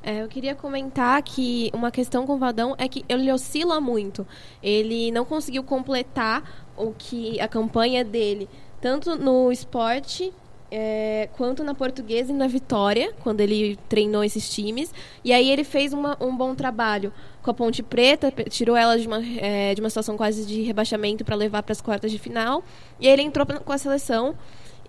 É, 0.01 0.21
eu 0.21 0.27
queria 0.29 0.55
comentar 0.55 1.21
que 1.21 1.69
uma 1.73 1.91
questão 1.91 2.25
com 2.25 2.35
o 2.35 2.37
Vadão 2.37 2.75
é 2.77 2.87
que 2.87 3.03
ele 3.09 3.29
oscila 3.31 3.81
muito. 3.81 4.25
Ele 4.61 5.11
não 5.11 5.25
conseguiu 5.25 5.63
completar 5.63 6.65
o 6.77 6.93
que 6.95 7.41
a 7.41 7.47
campanha 7.47 8.05
dele 8.05 8.47
tanto 8.85 9.15
no 9.15 9.51
esporte 9.51 10.31
é, 10.69 11.27
quanto 11.33 11.63
na 11.63 11.73
portuguesa 11.73 12.31
e 12.31 12.35
na 12.35 12.45
Vitória, 12.45 13.11
quando 13.23 13.41
ele 13.41 13.79
treinou 13.89 14.23
esses 14.23 14.47
times. 14.47 14.93
E 15.23 15.33
aí 15.33 15.49
ele 15.49 15.63
fez 15.63 15.91
uma, 15.91 16.15
um 16.21 16.37
bom 16.37 16.53
trabalho 16.53 17.11
com 17.41 17.49
a 17.49 17.53
Ponte 17.55 17.81
Preta, 17.81 18.31
tirou 18.47 18.77
ela 18.77 18.95
de 18.99 19.07
uma, 19.07 19.25
é, 19.39 19.73
de 19.73 19.81
uma 19.81 19.89
situação 19.89 20.15
quase 20.15 20.45
de 20.45 20.61
rebaixamento 20.61 21.25
para 21.25 21.35
levar 21.35 21.63
para 21.63 21.71
as 21.71 21.81
quartas 21.81 22.11
de 22.11 22.19
final. 22.19 22.63
E 22.99 23.07
aí 23.07 23.13
ele 23.13 23.23
entrou 23.23 23.43
com 23.47 23.73
a 23.73 23.77
seleção 23.79 24.35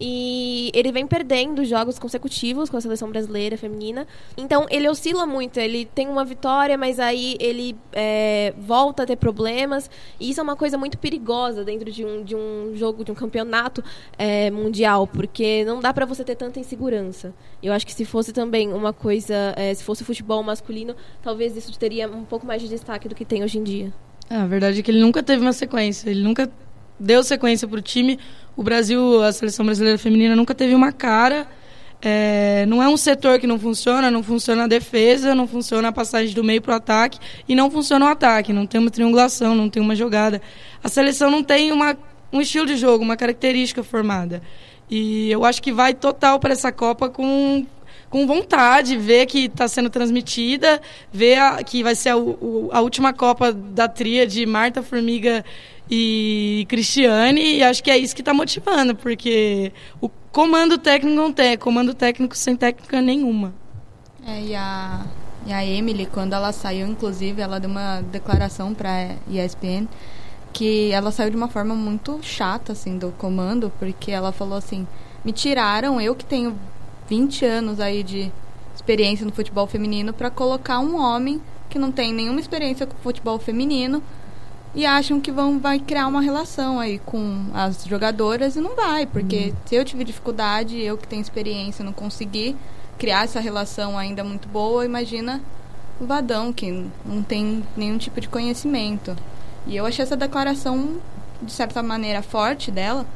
e 0.00 0.70
ele 0.74 0.92
vem 0.92 1.06
perdendo 1.06 1.64
jogos 1.64 1.98
consecutivos 1.98 2.68
com 2.68 2.76
a 2.76 2.80
seleção 2.80 3.10
brasileira 3.10 3.56
feminina. 3.56 4.06
Então 4.36 4.66
ele 4.70 4.88
oscila 4.88 5.26
muito. 5.26 5.58
Ele 5.58 5.84
tem 5.84 6.08
uma 6.08 6.24
vitória, 6.24 6.76
mas 6.76 7.00
aí 7.00 7.36
ele 7.40 7.76
é, 7.92 8.52
volta 8.58 9.02
a 9.02 9.06
ter 9.06 9.16
problemas. 9.16 9.90
E 10.20 10.30
isso 10.30 10.40
é 10.40 10.42
uma 10.42 10.56
coisa 10.56 10.76
muito 10.76 10.98
perigosa 10.98 11.64
dentro 11.64 11.90
de 11.90 12.04
um, 12.04 12.22
de 12.22 12.34
um 12.34 12.72
jogo, 12.74 13.04
de 13.04 13.12
um 13.12 13.14
campeonato 13.14 13.82
é, 14.18 14.50
mundial, 14.50 15.06
porque 15.06 15.64
não 15.64 15.80
dá 15.80 15.92
para 15.92 16.04
você 16.04 16.22
ter 16.24 16.36
tanta 16.36 16.60
insegurança. 16.60 17.34
Eu 17.62 17.72
acho 17.72 17.86
que 17.86 17.94
se 17.94 18.04
fosse 18.04 18.32
também 18.32 18.72
uma 18.72 18.92
coisa, 18.92 19.54
é, 19.56 19.72
se 19.72 19.82
fosse 19.82 20.04
futebol 20.04 20.42
masculino, 20.42 20.94
talvez 21.22 21.56
isso 21.56 21.76
teria 21.78 22.08
um 22.08 22.24
pouco 22.24 22.46
mais 22.46 22.60
de 22.60 22.68
destaque 22.68 23.08
do 23.08 23.14
que 23.14 23.24
tem 23.24 23.42
hoje 23.42 23.58
em 23.58 23.62
dia. 23.62 23.92
É, 24.28 24.36
a 24.36 24.46
verdade 24.46 24.80
é 24.80 24.82
que 24.82 24.90
ele 24.90 25.00
nunca 25.00 25.22
teve 25.22 25.40
uma 25.40 25.52
sequência. 25.52 26.10
Ele 26.10 26.22
nunca 26.22 26.50
deu 26.98 27.22
sequência 27.22 27.66
para 27.66 27.78
o 27.78 27.82
time. 27.82 28.18
O 28.56 28.62
Brasil, 28.62 29.22
a 29.22 29.32
seleção 29.32 29.64
brasileira 29.64 29.98
feminina, 29.98 30.34
nunca 30.34 30.54
teve 30.54 30.74
uma 30.74 30.92
cara. 30.92 31.46
É, 32.00 32.64
não 32.68 32.82
é 32.82 32.88
um 32.88 32.96
setor 32.96 33.38
que 33.38 33.46
não 33.46 33.58
funciona, 33.58 34.10
não 34.10 34.22
funciona 34.22 34.64
a 34.64 34.66
defesa, 34.66 35.34
não 35.34 35.46
funciona 35.46 35.88
a 35.88 35.92
passagem 35.92 36.34
do 36.34 36.44
meio 36.44 36.60
para 36.60 36.74
o 36.74 36.76
ataque 36.76 37.18
e 37.48 37.54
não 37.54 37.70
funciona 37.70 38.04
o 38.04 38.08
ataque, 38.08 38.52
não 38.52 38.66
tem 38.66 38.80
uma 38.80 38.90
triangulação, 38.90 39.54
não 39.54 39.68
tem 39.68 39.82
uma 39.82 39.96
jogada. 39.96 40.40
A 40.84 40.88
seleção 40.88 41.30
não 41.30 41.42
tem 41.42 41.72
uma, 41.72 41.96
um 42.32 42.40
estilo 42.40 42.66
de 42.66 42.76
jogo, 42.76 43.02
uma 43.02 43.16
característica 43.16 43.82
formada. 43.82 44.42
E 44.90 45.30
eu 45.30 45.44
acho 45.44 45.62
que 45.62 45.72
vai 45.72 45.94
total 45.94 46.38
para 46.38 46.52
essa 46.52 46.70
Copa 46.70 47.08
com, 47.08 47.66
com 48.08 48.26
vontade, 48.26 48.96
ver 48.96 49.26
que 49.26 49.46
está 49.46 49.66
sendo 49.66 49.90
transmitida, 49.90 50.80
ver 51.12 51.38
a, 51.38 51.62
que 51.62 51.82
vai 51.82 51.94
ser 51.94 52.10
a, 52.10 52.14
a 52.14 52.80
última 52.80 53.12
Copa 53.12 53.52
da 53.52 53.88
tríade 53.88 54.44
Marta, 54.46 54.82
Formiga 54.82 55.44
e 55.90 56.66
Cristiane, 56.68 57.56
e 57.56 57.62
acho 57.62 57.82
que 57.82 57.90
é 57.90 57.96
isso 57.96 58.14
que 58.14 58.22
está 58.22 58.34
motivando, 58.34 58.94
porque 58.94 59.72
o 60.00 60.08
comando 60.08 60.78
técnico 60.78 61.16
não 61.16 61.32
tem, 61.32 61.56
comando 61.56 61.94
técnico 61.94 62.36
sem 62.36 62.56
técnica 62.56 63.00
nenhuma. 63.00 63.54
É, 64.26 64.40
e 64.42 64.54
a, 64.54 65.06
e 65.46 65.52
a 65.52 65.64
Emily, 65.64 66.06
quando 66.06 66.32
ela 66.32 66.52
saiu, 66.52 66.86
inclusive, 66.86 67.40
ela 67.40 67.60
deu 67.60 67.70
uma 67.70 68.00
declaração 68.00 68.74
para 68.74 69.14
ESPN 69.30 69.86
que 70.52 70.90
ela 70.90 71.12
saiu 71.12 71.28
de 71.28 71.36
uma 71.36 71.48
forma 71.48 71.74
muito 71.74 72.18
chata, 72.22 72.72
assim, 72.72 72.96
do 72.96 73.12
comando, 73.12 73.70
porque 73.78 74.10
ela 74.10 74.32
falou 74.32 74.56
assim, 74.56 74.86
me 75.22 75.30
tiraram, 75.30 76.00
eu 76.00 76.14
que 76.14 76.24
tenho 76.24 76.56
20 77.06 77.44
anos 77.44 77.78
aí 77.78 78.02
de 78.02 78.32
experiência 78.74 79.26
no 79.26 79.32
futebol 79.32 79.66
feminino, 79.66 80.14
para 80.14 80.30
colocar 80.30 80.80
um 80.80 80.98
homem 80.98 81.42
que 81.68 81.78
não 81.78 81.92
tem 81.92 82.10
nenhuma 82.10 82.40
experiência 82.40 82.86
com 82.86 82.96
futebol 82.96 83.38
feminino 83.38 84.02
e 84.76 84.84
acham 84.84 85.18
que 85.18 85.32
vão 85.32 85.58
vai 85.58 85.78
criar 85.78 86.06
uma 86.06 86.20
relação 86.20 86.78
aí 86.78 86.98
com 86.98 87.46
as 87.54 87.82
jogadoras 87.86 88.56
e 88.56 88.60
não 88.60 88.76
vai, 88.76 89.06
porque 89.06 89.46
uhum. 89.46 89.56
se 89.64 89.74
eu 89.74 89.84
tive 89.86 90.04
dificuldade, 90.04 90.78
eu 90.78 90.98
que 90.98 91.08
tenho 91.08 91.22
experiência, 91.22 91.82
não 91.82 91.94
consegui 91.94 92.54
criar 92.98 93.24
essa 93.24 93.40
relação 93.40 93.96
ainda 93.96 94.22
muito 94.22 94.46
boa, 94.46 94.84
imagina 94.84 95.40
o 95.98 96.04
Vadão 96.04 96.52
que 96.52 96.86
não 97.06 97.22
tem 97.22 97.64
nenhum 97.74 97.96
tipo 97.96 98.20
de 98.20 98.28
conhecimento. 98.28 99.16
E 99.66 99.74
eu 99.74 99.86
achei 99.86 100.02
essa 100.02 100.16
declaração 100.16 100.98
de 101.40 101.52
certa 101.52 101.82
maneira 101.82 102.20
forte 102.20 102.70
dela, 102.70 103.06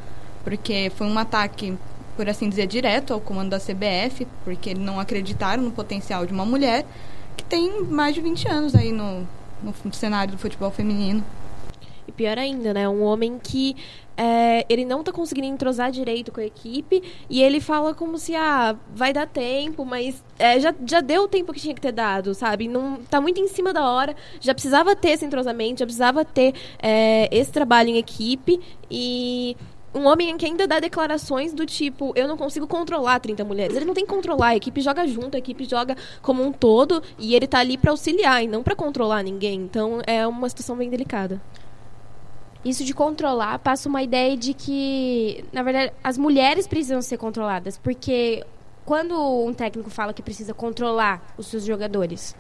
porque 0.42 0.90
foi 0.96 1.06
um 1.06 1.18
ataque, 1.18 1.76
por 2.16 2.26
assim 2.26 2.48
dizer, 2.48 2.66
direto 2.68 3.12
ao 3.12 3.20
comando 3.20 3.50
da 3.50 3.60
CBF, 3.60 4.26
porque 4.44 4.72
não 4.72 4.98
acreditaram 4.98 5.62
no 5.62 5.70
potencial 5.70 6.24
de 6.24 6.32
uma 6.32 6.46
mulher 6.46 6.86
que 7.36 7.44
tem 7.44 7.84
mais 7.84 8.14
de 8.14 8.22
20 8.22 8.48
anos 8.48 8.74
aí 8.74 8.92
no, 8.92 9.28
no 9.62 9.92
cenário 9.92 10.32
do 10.32 10.38
futebol 10.38 10.70
feminino. 10.70 11.22
E 12.10 12.12
pior 12.12 12.36
ainda, 12.36 12.74
né? 12.74 12.88
Um 12.88 13.02
homem 13.02 13.38
que 13.40 13.76
é, 14.16 14.66
ele 14.68 14.84
não 14.84 15.02
tá 15.02 15.12
conseguindo 15.12 15.46
entrosar 15.46 15.92
direito 15.92 16.32
com 16.32 16.40
a 16.40 16.44
equipe 16.44 17.02
e 17.30 17.40
ele 17.40 17.60
fala 17.60 17.94
como 17.94 18.18
se, 18.18 18.34
ah, 18.34 18.76
vai 18.92 19.12
dar 19.12 19.28
tempo, 19.28 19.84
mas 19.84 20.22
é, 20.38 20.58
já, 20.58 20.74
já 20.84 21.00
deu 21.00 21.22
o 21.22 21.28
tempo 21.28 21.52
que 21.52 21.60
tinha 21.60 21.74
que 21.74 21.80
ter 21.80 21.92
dado, 21.92 22.34
sabe? 22.34 22.66
Não, 22.66 22.96
tá 23.08 23.20
muito 23.20 23.40
em 23.40 23.46
cima 23.46 23.72
da 23.72 23.88
hora, 23.88 24.16
já 24.40 24.52
precisava 24.52 24.96
ter 24.96 25.10
esse 25.10 25.24
entrosamento, 25.24 25.78
já 25.78 25.86
precisava 25.86 26.24
ter 26.24 26.52
é, 26.82 27.28
esse 27.30 27.52
trabalho 27.52 27.90
em 27.90 27.96
equipe 27.96 28.60
e 28.90 29.56
um 29.94 30.06
homem 30.06 30.36
que 30.36 30.46
ainda 30.46 30.66
dá 30.66 30.78
declarações 30.80 31.52
do 31.52 31.64
tipo, 31.64 32.12
eu 32.14 32.28
não 32.28 32.36
consigo 32.36 32.66
controlar 32.66 33.20
30 33.20 33.44
mulheres. 33.44 33.76
Ele 33.76 33.84
não 33.84 33.94
tem 33.94 34.04
que 34.04 34.12
controlar, 34.12 34.48
a 34.48 34.56
equipe 34.56 34.80
joga 34.80 35.06
junto, 35.06 35.34
a 35.34 35.38
equipe 35.38 35.64
joga 35.64 35.96
como 36.20 36.44
um 36.44 36.52
todo 36.52 37.02
e 37.18 37.34
ele 37.34 37.46
tá 37.46 37.60
ali 37.60 37.78
para 37.78 37.90
auxiliar 37.90 38.42
e 38.42 38.46
não 38.46 38.62
para 38.62 38.76
controlar 38.76 39.22
ninguém. 39.22 39.60
Então 39.60 40.00
é 40.06 40.26
uma 40.26 40.48
situação 40.48 40.76
bem 40.76 40.90
delicada 40.90 41.40
isso 42.64 42.84
de 42.84 42.92
controlar 42.92 43.58
passa 43.58 43.88
uma 43.88 44.02
ideia 44.02 44.36
de 44.36 44.52
que, 44.52 45.44
na 45.52 45.62
verdade, 45.62 45.92
as 46.04 46.18
mulheres 46.18 46.66
precisam 46.66 47.00
ser 47.00 47.16
controladas, 47.16 47.78
porque 47.78 48.44
quando 48.84 49.14
um 49.44 49.54
técnico 49.54 49.88
fala 49.88 50.12
que 50.12 50.22
precisa 50.22 50.52
controlar 50.52 51.34
os 51.38 51.46
seus 51.46 51.64
jogadores, 51.64 52.36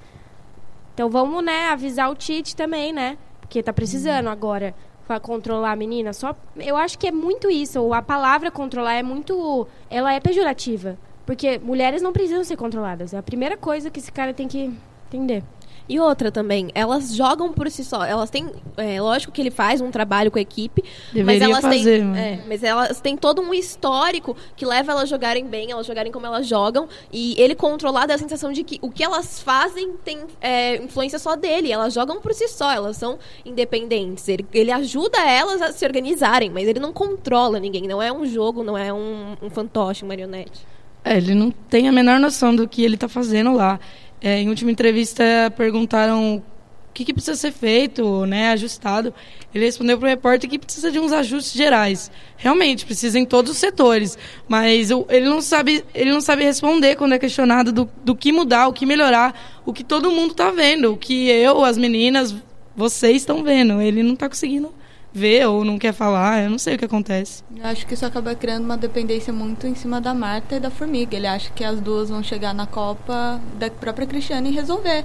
então 0.94 1.08
vamos, 1.08 1.42
né, 1.42 1.66
avisar 1.66 2.10
o 2.10 2.14
Tite 2.14 2.54
também, 2.54 2.92
né? 2.92 3.16
Porque 3.40 3.62
tá 3.62 3.72
precisando 3.72 4.26
uhum. 4.26 4.32
agora 4.32 4.74
para 5.06 5.18
controlar 5.18 5.72
a 5.72 5.76
menina. 5.76 6.12
Só 6.12 6.36
eu 6.56 6.76
acho 6.76 6.98
que 6.98 7.08
é 7.08 7.10
muito 7.10 7.50
isso. 7.50 7.92
A 7.92 8.02
palavra 8.02 8.50
controlar 8.50 8.94
é 8.94 9.02
muito, 9.02 9.66
ela 9.88 10.12
é 10.12 10.20
pejorativa, 10.20 10.98
porque 11.24 11.58
mulheres 11.58 12.02
não 12.02 12.12
precisam 12.12 12.44
ser 12.44 12.56
controladas. 12.56 13.14
É 13.14 13.18
a 13.18 13.22
primeira 13.22 13.56
coisa 13.56 13.90
que 13.90 13.98
esse 13.98 14.12
cara 14.12 14.34
tem 14.34 14.46
que 14.46 14.72
entender. 15.06 15.42
E 15.90 15.98
outra 15.98 16.30
também, 16.30 16.70
elas 16.72 17.16
jogam 17.16 17.52
por 17.52 17.68
si 17.68 17.82
só. 17.82 18.04
Elas 18.04 18.30
têm. 18.30 18.48
É, 18.76 19.02
lógico 19.02 19.32
que 19.32 19.40
ele 19.40 19.50
faz 19.50 19.80
um 19.80 19.90
trabalho 19.90 20.30
com 20.30 20.38
a 20.38 20.40
equipe. 20.40 20.84
Deveria 21.12 21.24
mas 21.24 21.42
elas 21.42 21.60
fazer, 21.62 21.98
têm. 21.98 22.16
É, 22.16 22.44
mas 22.46 22.62
elas 22.62 23.00
têm 23.00 23.16
todo 23.16 23.42
um 23.42 23.52
histórico 23.52 24.36
que 24.54 24.64
leva 24.64 24.92
elas 24.92 25.02
a 25.02 25.06
jogarem 25.06 25.44
bem, 25.44 25.72
elas 25.72 25.84
jogarem 25.84 26.12
como 26.12 26.24
elas 26.24 26.46
jogam. 26.46 26.88
E 27.12 27.34
ele 27.36 27.56
controlar 27.56 28.06
da 28.06 28.16
sensação 28.16 28.52
de 28.52 28.62
que 28.62 28.78
o 28.80 28.88
que 28.88 29.02
elas 29.02 29.40
fazem 29.42 29.94
tem 30.04 30.20
é, 30.40 30.76
influência 30.76 31.18
só 31.18 31.34
dele. 31.34 31.72
Elas 31.72 31.92
jogam 31.92 32.20
por 32.20 32.32
si 32.34 32.46
só, 32.46 32.70
elas 32.70 32.96
são 32.96 33.18
independentes. 33.44 34.28
Ele, 34.28 34.46
ele 34.54 34.70
ajuda 34.70 35.18
elas 35.18 35.60
a 35.60 35.72
se 35.72 35.84
organizarem, 35.84 36.50
mas 36.50 36.68
ele 36.68 36.78
não 36.78 36.92
controla 36.92 37.58
ninguém. 37.58 37.88
Não 37.88 38.00
é 38.00 38.12
um 38.12 38.24
jogo, 38.24 38.62
não 38.62 38.78
é 38.78 38.92
um, 38.92 39.36
um 39.42 39.50
fantoche, 39.50 40.04
um 40.04 40.08
marionete. 40.08 40.64
É, 41.04 41.16
ele 41.16 41.34
não 41.34 41.50
tem 41.50 41.88
a 41.88 41.92
menor 41.92 42.20
noção 42.20 42.54
do 42.54 42.68
que 42.68 42.84
ele 42.84 42.94
está 42.94 43.08
fazendo 43.08 43.54
lá. 43.54 43.80
É, 44.22 44.38
em 44.38 44.48
última 44.48 44.70
entrevista, 44.70 45.24
perguntaram 45.56 46.36
o 46.36 46.92
que, 46.92 47.04
que, 47.04 47.14
precisa 47.14 47.36
ser 47.36 47.52
feito, 47.52 48.26
né, 48.26 48.50
ajustado. 48.50 49.14
Ele 49.54 49.64
respondeu 49.64 49.96
para 49.96 50.06
o 50.06 50.08
repórter 50.08 50.50
que 50.50 50.58
precisa 50.58 50.90
de 50.90 50.98
uns 50.98 51.12
ajustes 51.12 51.54
gerais. 51.54 52.10
Realmente, 52.36 52.84
precisa 52.84 53.18
em 53.18 53.24
todos 53.24 53.52
os 53.52 53.58
setores. 53.58 54.18
Mas 54.48 54.90
ele 55.08 55.28
não 55.28 55.40
sabe, 55.40 55.84
ele 55.94 56.12
não 56.12 56.20
sabe 56.20 56.44
responder 56.44 56.96
quando 56.96 57.14
é 57.14 57.18
questionado 57.18 57.72
do, 57.72 57.88
do 58.04 58.14
que 58.14 58.32
mudar, 58.32 58.68
o 58.68 58.72
que 58.72 58.84
melhorar, 58.84 59.62
o 59.64 59.72
que 59.72 59.82
todo 59.82 60.10
mundo 60.10 60.32
está 60.32 60.50
vendo, 60.50 60.92
o 60.92 60.96
que 60.96 61.28
eu, 61.28 61.64
as 61.64 61.78
meninas, 61.78 62.34
vocês 62.76 63.16
estão 63.16 63.42
vendo. 63.42 63.80
Ele 63.80 64.02
não 64.02 64.14
está 64.14 64.28
conseguindo 64.28 64.74
vê 65.12 65.44
ou 65.44 65.64
não 65.64 65.78
quer 65.78 65.92
falar, 65.92 66.42
eu 66.42 66.50
não 66.50 66.58
sei 66.58 66.76
o 66.76 66.78
que 66.78 66.84
acontece. 66.84 67.42
Eu 67.56 67.66
acho 67.66 67.86
que 67.86 67.94
isso 67.94 68.06
acaba 68.06 68.34
criando 68.34 68.64
uma 68.64 68.76
dependência 68.76 69.32
muito 69.32 69.66
em 69.66 69.74
cima 69.74 70.00
da 70.00 70.14
Marta 70.14 70.56
e 70.56 70.60
da 70.60 70.70
Formiga. 70.70 71.16
Ele 71.16 71.26
acha 71.26 71.50
que 71.50 71.64
as 71.64 71.80
duas 71.80 72.08
vão 72.08 72.22
chegar 72.22 72.54
na 72.54 72.66
Copa 72.66 73.40
da 73.58 73.70
própria 73.70 74.06
Cristiane 74.06 74.50
e 74.50 74.54
resolver. 74.54 75.04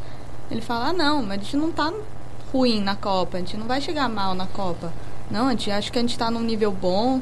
Ele 0.50 0.62
fala: 0.62 0.90
ah, 0.90 0.94
não, 0.94 1.24
mas 1.24 1.40
a 1.40 1.44
gente 1.44 1.58
não 1.58 1.72
tá 1.72 1.92
ruim 2.54 2.82
na 2.82 2.96
Copa, 2.96 3.38
a 3.38 3.40
gente 3.40 3.58
não 3.58 3.66
vai 3.66 3.82
chegar 3.82 4.08
mal 4.08 4.36
na 4.36 4.46
Copa. 4.46 4.94
Não, 5.30 5.48
a 5.48 5.52
gente 5.52 5.72
acha 5.72 5.92
que 5.92 5.98
a 5.98 6.02
gente 6.02 6.18
tá 6.18 6.30
num 6.30 6.42
nível 6.42 6.72
bom. 6.72 7.20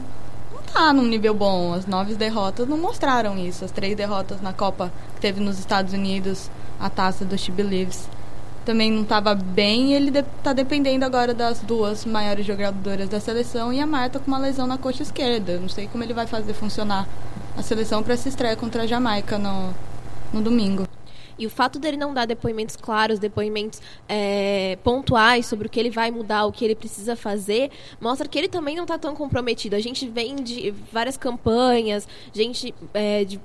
Não 0.54 0.62
tá 0.62 0.92
num 0.92 1.06
nível 1.06 1.34
bom. 1.34 1.74
As 1.74 1.86
nove 1.86 2.16
derrotas 2.16 2.68
não 2.68 2.78
mostraram 2.78 3.38
isso. 3.38 3.64
As 3.64 3.72
três 3.72 3.96
derrotas 3.96 4.42
na 4.42 4.52
Copa 4.52 4.92
que 5.16 5.22
teve 5.22 5.40
nos 5.40 5.58
Estados 5.58 5.94
Unidos, 5.94 6.52
a 6.80 6.90
taça 6.90 7.24
do 7.24 7.38
She 7.38 7.52
Believes 7.52 8.10
também 8.66 8.92
não 8.92 9.04
estava 9.04 9.36
bem. 9.36 9.94
Ele 9.94 10.18
está 10.18 10.54
de, 10.54 10.64
dependendo 10.64 11.06
agora 11.06 11.34
das 11.34 11.60
duas 11.62 12.06
maiores 12.06 12.46
jogadoras 12.46 13.10
da 13.10 13.20
seleção 13.20 13.72
e 13.72 13.80
a 13.80 13.86
Marta 13.86 14.20
com 14.20 14.28
uma 14.28 14.40
lesão 14.40 14.66
na 14.68 14.78
coxa 14.78 15.04
esquerda. 15.04 15.58
Não 15.58 15.70
sei 15.70 15.88
como 15.88 16.04
ele 16.04 16.14
vai 16.14 16.28
fazer 16.28 16.54
funcionar 16.54 17.08
a 17.58 17.62
seleção 17.62 18.02
para 18.02 18.18
se 18.18 18.30
estreia 18.30 18.56
contra 18.56 18.84
a 18.84 18.88
Jamaica 18.88 19.38
no, 19.38 19.74
no 20.34 20.42
domingo. 20.42 20.88
E 21.38 21.48
o 21.48 21.50
fato 21.50 21.80
dele 21.80 21.98
não 21.98 22.14
dar 22.14 22.26
depoimentos 22.26 22.76
claros, 22.76 23.18
depoimentos 23.20 23.82
é, 24.08 24.78
pontuais 24.84 25.46
sobre 25.46 25.68
o 25.68 25.70
que 25.70 25.80
ele 25.80 25.90
vai 25.90 26.12
mudar, 26.12 26.46
o 26.46 26.52
que 26.52 26.64
ele 26.64 26.76
precisa 26.76 27.16
fazer, 27.16 27.72
mostra 28.00 28.28
que 28.28 28.38
ele 28.38 28.48
também 28.48 28.76
não 28.76 28.84
está 28.84 28.98
tão 28.98 29.16
comprometido. 29.16 29.76
A 29.76 29.80
gente 29.80 30.08
vem 30.08 30.36
de 30.36 30.72
várias 30.92 31.18
campanhas, 31.18 32.08
gente 32.32 32.74
é, 32.94 33.26
de 33.26 33.42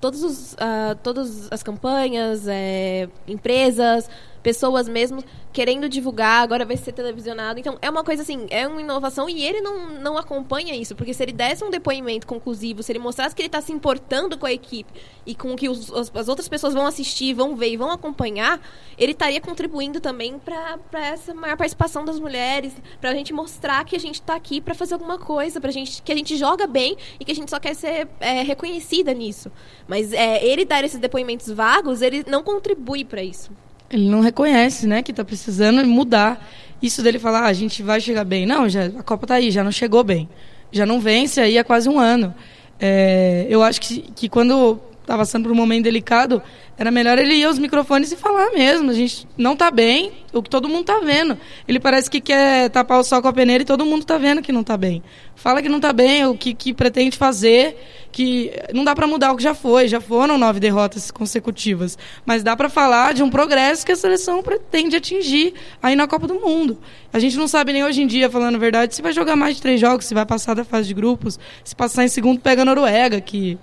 todos 0.00 0.22
os, 0.22 0.52
uh, 0.54 0.94
todas 1.02 1.50
as 1.50 1.62
campanhas, 1.62 2.46
é, 2.46 3.08
empresas, 3.26 4.08
pessoas 4.48 4.88
mesmo 4.88 5.22
querendo 5.52 5.90
divulgar, 5.90 6.42
agora 6.42 6.64
vai 6.64 6.76
ser 6.78 6.92
televisionado. 6.92 7.60
Então, 7.60 7.76
é 7.82 7.90
uma 7.90 8.02
coisa 8.02 8.22
assim, 8.22 8.46
é 8.48 8.66
uma 8.66 8.80
inovação 8.80 9.28
e 9.28 9.42
ele 9.42 9.60
não, 9.60 10.00
não 10.00 10.16
acompanha 10.16 10.74
isso, 10.74 10.96
porque 10.96 11.12
se 11.12 11.22
ele 11.22 11.32
desse 11.32 11.62
um 11.62 11.68
depoimento 11.68 12.26
conclusivo, 12.26 12.82
se 12.82 12.90
ele 12.90 12.98
mostrasse 12.98 13.34
que 13.36 13.42
ele 13.42 13.48
está 13.48 13.60
se 13.60 13.72
importando 13.72 14.38
com 14.38 14.46
a 14.46 14.52
equipe 14.52 14.90
e 15.26 15.34
com 15.34 15.54
que 15.54 15.68
os, 15.68 15.92
as, 15.92 16.10
as 16.14 16.28
outras 16.28 16.48
pessoas 16.48 16.72
vão 16.72 16.86
assistir, 16.86 17.34
vão 17.34 17.54
ver 17.54 17.68
e 17.68 17.76
vão 17.76 17.90
acompanhar, 17.90 18.58
ele 18.96 19.12
estaria 19.12 19.38
contribuindo 19.38 20.00
também 20.00 20.38
para 20.38 20.78
essa 21.06 21.34
maior 21.34 21.58
participação 21.58 22.06
das 22.06 22.18
mulheres, 22.18 22.72
para 23.02 23.10
a 23.10 23.14
gente 23.14 23.34
mostrar 23.34 23.84
que 23.84 23.96
a 23.96 24.00
gente 24.00 24.14
está 24.14 24.34
aqui 24.34 24.62
para 24.62 24.74
fazer 24.74 24.94
alguma 24.94 25.18
coisa, 25.18 25.60
pra 25.60 25.70
gente, 25.70 26.00
que 26.00 26.10
a 26.10 26.16
gente 26.16 26.38
joga 26.38 26.66
bem 26.66 26.96
e 27.20 27.24
que 27.24 27.32
a 27.32 27.34
gente 27.34 27.50
só 27.50 27.60
quer 27.60 27.74
ser 27.74 28.08
é, 28.18 28.40
reconhecida 28.40 29.12
nisso. 29.12 29.52
Mas 29.86 30.14
é, 30.14 30.42
ele 30.42 30.64
dar 30.64 30.82
esses 30.84 30.98
depoimentos 30.98 31.50
vagos, 31.50 32.00
ele 32.00 32.24
não 32.26 32.42
contribui 32.42 33.04
para 33.04 33.22
isso. 33.22 33.50
Ele 33.90 34.08
não 34.08 34.20
reconhece, 34.20 34.86
né, 34.86 35.02
que 35.02 35.10
está 35.10 35.24
precisando 35.24 35.84
mudar. 35.86 36.46
Isso 36.80 37.02
dele 37.02 37.18
falar, 37.18 37.40
ah, 37.40 37.46
a 37.46 37.52
gente 37.52 37.82
vai 37.82 38.00
chegar 38.00 38.24
bem. 38.24 38.46
Não, 38.46 38.68
já, 38.68 38.86
a 38.86 39.02
Copa 39.02 39.24
está 39.24 39.34
aí, 39.36 39.50
já 39.50 39.64
não 39.64 39.72
chegou 39.72 40.04
bem. 40.04 40.28
Já 40.70 40.84
não 40.84 41.00
vence 41.00 41.40
aí 41.40 41.58
há 41.58 41.64
quase 41.64 41.88
um 41.88 41.98
ano. 41.98 42.34
É, 42.78 43.46
eu 43.48 43.62
acho 43.62 43.80
que, 43.80 44.02
que 44.14 44.28
quando 44.28 44.78
está 45.08 45.16
passando 45.16 45.44
por 45.44 45.52
um 45.52 45.54
momento 45.54 45.84
delicado, 45.84 46.42
era 46.76 46.90
melhor 46.90 47.18
ele 47.18 47.34
ir 47.34 47.44
aos 47.44 47.58
microfones 47.58 48.12
e 48.12 48.16
falar 48.16 48.50
mesmo. 48.50 48.90
A 48.90 48.94
gente 48.94 49.26
não 49.38 49.54
está 49.54 49.70
bem, 49.70 50.12
o 50.32 50.42
que 50.42 50.50
todo 50.50 50.68
mundo 50.68 50.82
está 50.82 51.00
vendo. 51.00 51.36
Ele 51.66 51.80
parece 51.80 52.10
que 52.10 52.20
quer 52.20 52.68
tapar 52.68 53.00
o 53.00 53.02
sol 53.02 53.22
com 53.22 53.28
a 53.28 53.32
peneira 53.32 53.62
e 53.62 53.66
todo 53.66 53.86
mundo 53.86 54.02
está 54.02 54.18
vendo 54.18 54.42
que 54.42 54.52
não 54.52 54.60
está 54.60 54.76
bem. 54.76 55.02
Fala 55.34 55.62
que 55.62 55.68
não 55.68 55.78
está 55.78 55.92
bem, 55.92 56.26
o 56.26 56.36
que, 56.36 56.52
que 56.52 56.74
pretende 56.74 57.16
fazer, 57.16 57.76
que 58.12 58.52
não 58.74 58.84
dá 58.84 58.94
para 58.94 59.06
mudar 59.06 59.32
o 59.32 59.36
que 59.36 59.42
já 59.42 59.54
foi. 59.54 59.88
Já 59.88 60.00
foram 60.00 60.36
nove 60.36 60.60
derrotas 60.60 61.10
consecutivas. 61.10 61.96
Mas 62.26 62.42
dá 62.42 62.54
para 62.54 62.68
falar 62.68 63.14
de 63.14 63.22
um 63.22 63.30
progresso 63.30 63.86
que 63.86 63.92
a 63.92 63.96
seleção 63.96 64.42
pretende 64.42 64.94
atingir 64.94 65.54
aí 65.82 65.96
na 65.96 66.06
Copa 66.06 66.26
do 66.26 66.34
Mundo. 66.34 66.78
A 67.12 67.18
gente 67.18 67.36
não 67.38 67.48
sabe 67.48 67.72
nem 67.72 67.82
hoje 67.82 68.02
em 68.02 68.06
dia, 68.06 68.28
falando 68.28 68.56
a 68.56 68.58
verdade, 68.58 68.94
se 68.94 69.00
vai 69.00 69.12
jogar 69.12 69.36
mais 69.36 69.56
de 69.56 69.62
três 69.62 69.80
jogos, 69.80 70.04
se 70.04 70.12
vai 70.12 70.26
passar 70.26 70.54
da 70.54 70.64
fase 70.64 70.86
de 70.86 70.94
grupos. 70.94 71.40
Se 71.64 71.74
passar 71.74 72.04
em 72.04 72.08
segundo, 72.08 72.40
pega 72.40 72.60
a 72.60 72.64
Noruega, 72.64 73.20
que 73.20 73.58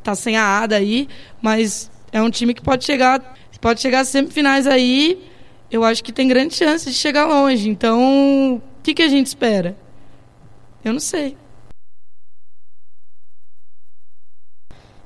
está 0.00 0.14
sem 0.14 0.36
a 0.36 0.44
Ada 0.60 0.76
aí, 0.76 1.08
mas 1.40 1.90
é 2.12 2.20
um 2.20 2.30
time 2.30 2.52
que 2.52 2.62
pode 2.62 2.84
chegar, 2.84 3.36
pode 3.60 3.80
chegar 3.80 4.00
às 4.00 4.08
semifinais 4.08 4.66
aí. 4.66 5.22
Eu 5.70 5.84
acho 5.84 6.02
que 6.02 6.12
tem 6.12 6.26
grande 6.26 6.54
chance 6.54 6.90
de 6.90 6.96
chegar 6.96 7.26
longe. 7.26 7.68
Então, 7.68 8.56
o 8.56 8.82
que, 8.82 8.92
que 8.92 9.02
a 9.02 9.08
gente 9.08 9.26
espera? 9.26 9.76
Eu 10.84 10.92
não 10.92 11.00
sei. 11.00 11.36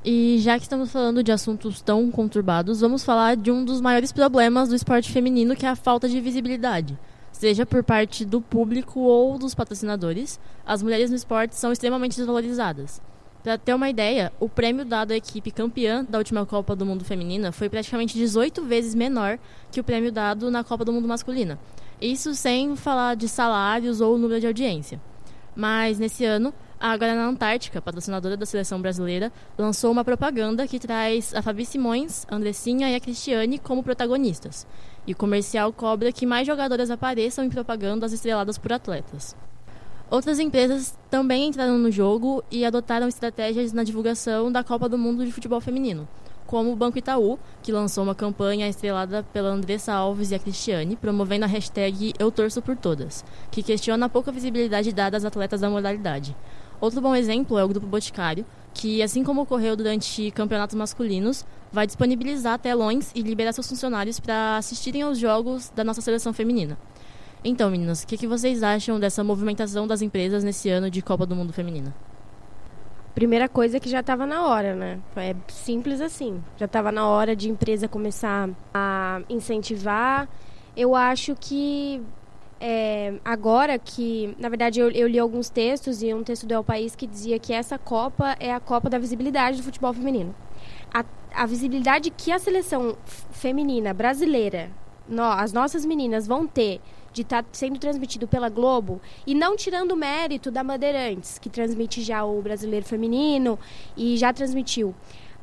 E 0.04 0.38
já 0.38 0.56
que 0.58 0.64
estamos 0.64 0.92
falando 0.92 1.22
de 1.22 1.32
assuntos 1.32 1.80
tão 1.80 2.10
conturbados, 2.10 2.80
vamos 2.80 3.02
falar 3.02 3.36
de 3.36 3.50
um 3.50 3.64
dos 3.64 3.80
maiores 3.80 4.12
problemas 4.12 4.68
do 4.68 4.74
esporte 4.74 5.10
feminino, 5.10 5.56
que 5.56 5.64
é 5.64 5.68
a 5.68 5.76
falta 5.76 6.08
de 6.08 6.20
visibilidade. 6.20 6.98
Seja 7.32 7.64
por 7.66 7.82
parte 7.82 8.24
do 8.24 8.40
público 8.40 9.00
ou 9.00 9.38
dos 9.38 9.54
patrocinadores, 9.54 10.38
as 10.64 10.82
mulheres 10.82 11.10
no 11.10 11.16
esporte 11.16 11.56
são 11.56 11.72
extremamente 11.72 12.16
desvalorizadas. 12.16 13.00
Para 13.44 13.58
ter 13.58 13.74
uma 13.74 13.90
ideia, 13.90 14.32
o 14.40 14.48
prêmio 14.48 14.86
dado 14.86 15.12
à 15.12 15.16
equipe 15.16 15.50
campeã 15.50 16.02
da 16.02 16.16
última 16.16 16.46
Copa 16.46 16.74
do 16.74 16.86
Mundo 16.86 17.04
Feminina 17.04 17.52
foi 17.52 17.68
praticamente 17.68 18.16
18 18.16 18.64
vezes 18.64 18.94
menor 18.94 19.38
que 19.70 19.78
o 19.78 19.84
prêmio 19.84 20.10
dado 20.10 20.50
na 20.50 20.64
Copa 20.64 20.82
do 20.82 20.90
Mundo 20.90 21.06
Masculina. 21.06 21.58
Isso 22.00 22.34
sem 22.34 22.74
falar 22.74 23.16
de 23.16 23.28
salários 23.28 24.00
ou 24.00 24.16
número 24.16 24.40
de 24.40 24.46
audiência. 24.46 24.98
Mas 25.54 25.98
nesse 25.98 26.24
ano, 26.24 26.54
a 26.80 26.96
Guarana 26.96 27.26
Antártica, 27.26 27.82
patrocinadora 27.82 28.34
da 28.34 28.46
seleção 28.46 28.80
brasileira, 28.80 29.30
lançou 29.58 29.92
uma 29.92 30.06
propaganda 30.06 30.66
que 30.66 30.78
traz 30.78 31.34
a 31.34 31.42
Fabi 31.42 31.66
Simões, 31.66 32.26
a 32.30 32.36
Andressinha 32.36 32.88
e 32.88 32.94
a 32.94 33.00
Cristiane 33.00 33.58
como 33.58 33.82
protagonistas. 33.82 34.66
E 35.06 35.12
o 35.12 35.16
comercial 35.16 35.70
cobra 35.70 36.10
que 36.10 36.24
mais 36.24 36.46
jogadoras 36.46 36.90
apareçam 36.90 37.44
em 37.44 37.50
propagandas 37.50 38.10
estreladas 38.14 38.56
por 38.56 38.72
atletas. 38.72 39.36
Outras 40.14 40.38
empresas 40.38 40.96
também 41.10 41.48
entraram 41.48 41.76
no 41.76 41.90
jogo 41.90 42.44
e 42.48 42.64
adotaram 42.64 43.08
estratégias 43.08 43.72
na 43.72 43.82
divulgação 43.82 44.52
da 44.52 44.62
Copa 44.62 44.88
do 44.88 44.96
Mundo 44.96 45.26
de 45.26 45.32
Futebol 45.32 45.60
Feminino, 45.60 46.06
como 46.46 46.70
o 46.70 46.76
Banco 46.76 46.96
Itaú, 46.96 47.36
que 47.64 47.72
lançou 47.72 48.04
uma 48.04 48.14
campanha 48.14 48.68
estrelada 48.68 49.24
pela 49.32 49.48
Andressa 49.48 49.92
Alves 49.92 50.30
e 50.30 50.36
a 50.36 50.38
Cristiane, 50.38 50.94
promovendo 50.94 51.46
a 51.46 51.48
hashtag 51.48 52.14
Eu 52.16 52.30
Torço 52.30 52.62
por 52.62 52.76
Todas, 52.76 53.24
que 53.50 53.60
questiona 53.60 54.06
a 54.06 54.08
pouca 54.08 54.30
visibilidade 54.30 54.92
dada 54.92 55.16
às 55.16 55.24
atletas 55.24 55.62
da 55.62 55.68
modalidade. 55.68 56.36
Outro 56.80 57.00
bom 57.00 57.16
exemplo 57.16 57.58
é 57.58 57.64
o 57.64 57.68
Grupo 57.68 57.88
Boticário, 57.88 58.46
que, 58.72 59.02
assim 59.02 59.24
como 59.24 59.42
ocorreu 59.42 59.74
durante 59.74 60.30
campeonatos 60.30 60.76
masculinos, 60.76 61.44
vai 61.72 61.88
disponibilizar 61.88 62.56
telões 62.60 63.10
e 63.16 63.22
liberar 63.22 63.52
seus 63.52 63.68
funcionários 63.68 64.20
para 64.20 64.58
assistirem 64.58 65.02
aos 65.02 65.18
jogos 65.18 65.72
da 65.74 65.82
nossa 65.82 66.00
seleção 66.00 66.32
feminina. 66.32 66.78
Então, 67.44 67.70
meninas, 67.70 68.02
o 68.02 68.06
que, 68.06 68.16
que 68.16 68.26
vocês 68.26 68.62
acham 68.62 68.98
dessa 68.98 69.22
movimentação 69.22 69.86
das 69.86 70.00
empresas 70.00 70.42
nesse 70.42 70.70
ano 70.70 70.90
de 70.90 71.02
Copa 71.02 71.26
do 71.26 71.36
Mundo 71.36 71.52
Feminina? 71.52 71.94
Primeira 73.14 73.50
coisa 73.50 73.78
que 73.78 73.88
já 73.88 74.00
estava 74.00 74.24
na 74.24 74.46
hora, 74.46 74.74
né? 74.74 74.98
É 75.14 75.36
simples 75.48 76.00
assim. 76.00 76.42
Já 76.56 76.64
estava 76.64 76.90
na 76.90 77.06
hora 77.06 77.36
de 77.36 77.50
empresa 77.50 77.86
começar 77.86 78.48
a 78.72 79.20
incentivar. 79.28 80.26
Eu 80.74 80.96
acho 80.96 81.36
que 81.38 82.02
é, 82.58 83.14
agora 83.22 83.78
que, 83.78 84.34
na 84.38 84.48
verdade, 84.48 84.80
eu, 84.80 84.90
eu, 84.90 85.06
li 85.06 85.18
alguns 85.18 85.50
textos 85.50 86.02
e 86.02 86.14
um 86.14 86.24
texto 86.24 86.46
do 86.46 86.54
El 86.54 86.64
País 86.64 86.96
que 86.96 87.06
dizia 87.06 87.38
que 87.38 87.52
essa 87.52 87.78
Copa 87.78 88.34
é 88.40 88.54
a 88.54 88.58
Copa 88.58 88.88
da 88.88 88.98
visibilidade 88.98 89.58
do 89.58 89.62
futebol 89.62 89.92
feminino. 89.92 90.34
A, 90.92 91.04
a 91.34 91.44
visibilidade 91.44 92.10
que 92.10 92.32
a 92.32 92.38
seleção 92.38 92.96
feminina 93.04 93.92
brasileira, 93.92 94.70
no, 95.06 95.22
as 95.22 95.52
nossas 95.52 95.84
meninas 95.84 96.26
vão 96.26 96.46
ter 96.46 96.80
de 97.14 97.22
estar 97.22 97.42
tá 97.42 97.48
sendo 97.52 97.78
transmitido 97.78 98.26
pela 98.26 98.48
Globo 98.48 99.00
e 99.26 99.34
não 99.34 99.56
tirando 99.56 99.92
o 99.92 99.96
mérito 99.96 100.50
da 100.50 100.62
Bandeirantes, 100.62 101.38
que 101.38 101.48
transmite 101.48 102.02
já 102.02 102.24
o 102.24 102.42
Brasileiro 102.42 102.84
Feminino 102.84 103.58
e 103.96 104.16
já 104.16 104.32
transmitiu. 104.32 104.94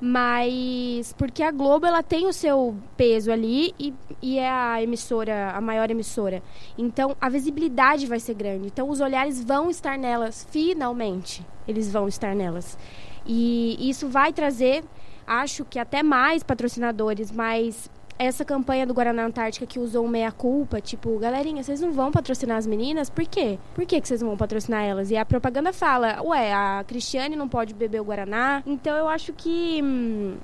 Mas 0.04 1.14
porque 1.14 1.44
a 1.44 1.52
Globo 1.52 1.86
ela 1.86 2.02
tem 2.02 2.28
o 2.28 2.34
seu 2.34 2.76
peso 2.98 3.32
ali 3.32 3.74
e, 3.80 3.94
e 4.20 4.40
é 4.40 4.50
a 4.50 4.82
emissora, 4.82 5.52
a 5.52 5.62
maior 5.62 5.90
emissora. 5.90 6.44
Então 6.78 7.16
a 7.22 7.30
visibilidade 7.30 8.08
vai 8.08 8.20
ser 8.20 8.34
grande. 8.34 8.68
Então 8.68 8.90
os 8.90 9.00
olhares 9.00 9.44
vão 9.44 9.70
estar 9.70 9.98
nelas, 9.98 10.46
finalmente. 10.50 11.46
Eles 11.68 11.92
vão 11.92 12.08
estar 12.08 12.36
nelas. 12.36 12.78
E 13.26 13.78
isso 13.80 14.10
vai 14.10 14.34
trazer, 14.34 14.84
acho 15.26 15.64
que 15.64 15.78
até 15.78 16.02
mais 16.02 16.42
patrocinadores, 16.42 17.32
mais 17.32 17.88
essa 18.18 18.46
campanha 18.46 18.86
do 18.86 18.94
Guaraná 18.94 19.26
Antártica 19.26 19.66
que 19.66 19.80
usou 19.80 20.08
meia-culpa, 20.08 20.80
tipo, 20.80 21.18
galerinha, 21.18 21.64
vocês 21.64 21.82
não 21.82 21.92
vão 21.92 22.12
patrocinar 22.12 22.58
as 22.58 22.68
meninas? 22.68 23.10
Por 23.10 23.26
quê? 23.26 23.58
Por 23.74 23.86
que, 23.86 24.00
que 24.00 24.08
vocês 24.08 24.22
não 24.22 24.30
vão 24.30 24.38
patrocinar 24.38 24.84
elas? 24.84 25.10
E 25.12 25.18
a 25.18 25.26
propaganda 25.26 25.74
fala, 25.74 26.22
ué, 26.22 26.54
a 26.54 26.84
Cristiane 26.88 27.36
não 27.36 27.50
pode 27.50 27.74
beber 27.74 28.00
o 28.00 28.04
Guaraná. 28.04 28.62
Então 28.66 28.96
eu 28.96 29.08
acho 29.08 29.34
que. 29.34 29.82
Hum, 29.84 30.38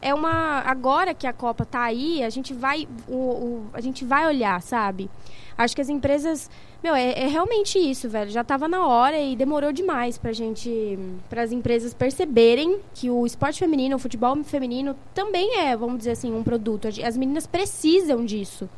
é 0.00 0.14
uma. 0.14 0.60
Agora 0.60 1.12
que 1.14 1.26
a 1.26 1.32
Copa 1.32 1.64
tá 1.64 1.82
aí, 1.82 2.22
a 2.22 2.30
gente 2.30 2.54
vai. 2.54 2.88
O, 3.08 3.14
o, 3.14 3.66
a 3.72 3.80
gente 3.80 4.04
vai 4.04 4.26
olhar, 4.26 4.60
sabe? 4.62 5.10
Acho 5.56 5.74
que 5.74 5.80
as 5.80 5.88
empresas 5.88 6.50
meu, 6.82 6.94
é, 6.94 7.12
é, 7.12 7.26
realmente 7.26 7.78
isso, 7.78 8.08
velho. 8.08 8.30
Já 8.30 8.44
tava 8.44 8.68
na 8.68 8.86
hora 8.86 9.18
e 9.18 9.34
demorou 9.34 9.72
demais 9.72 10.16
pra 10.16 10.32
gente, 10.32 10.96
para 11.28 11.42
as 11.42 11.50
empresas 11.50 11.92
perceberem 11.92 12.78
que 12.94 13.10
o 13.10 13.26
esporte 13.26 13.58
feminino, 13.58 13.96
o 13.96 13.98
futebol 13.98 14.36
feminino 14.44 14.94
também 15.14 15.58
é, 15.58 15.76
vamos 15.76 15.98
dizer 15.98 16.12
assim, 16.12 16.32
um 16.32 16.42
produto. 16.44 16.86
As 17.04 17.16
meninas 17.16 17.46
precisam 17.46 18.24
disso. 18.24 18.68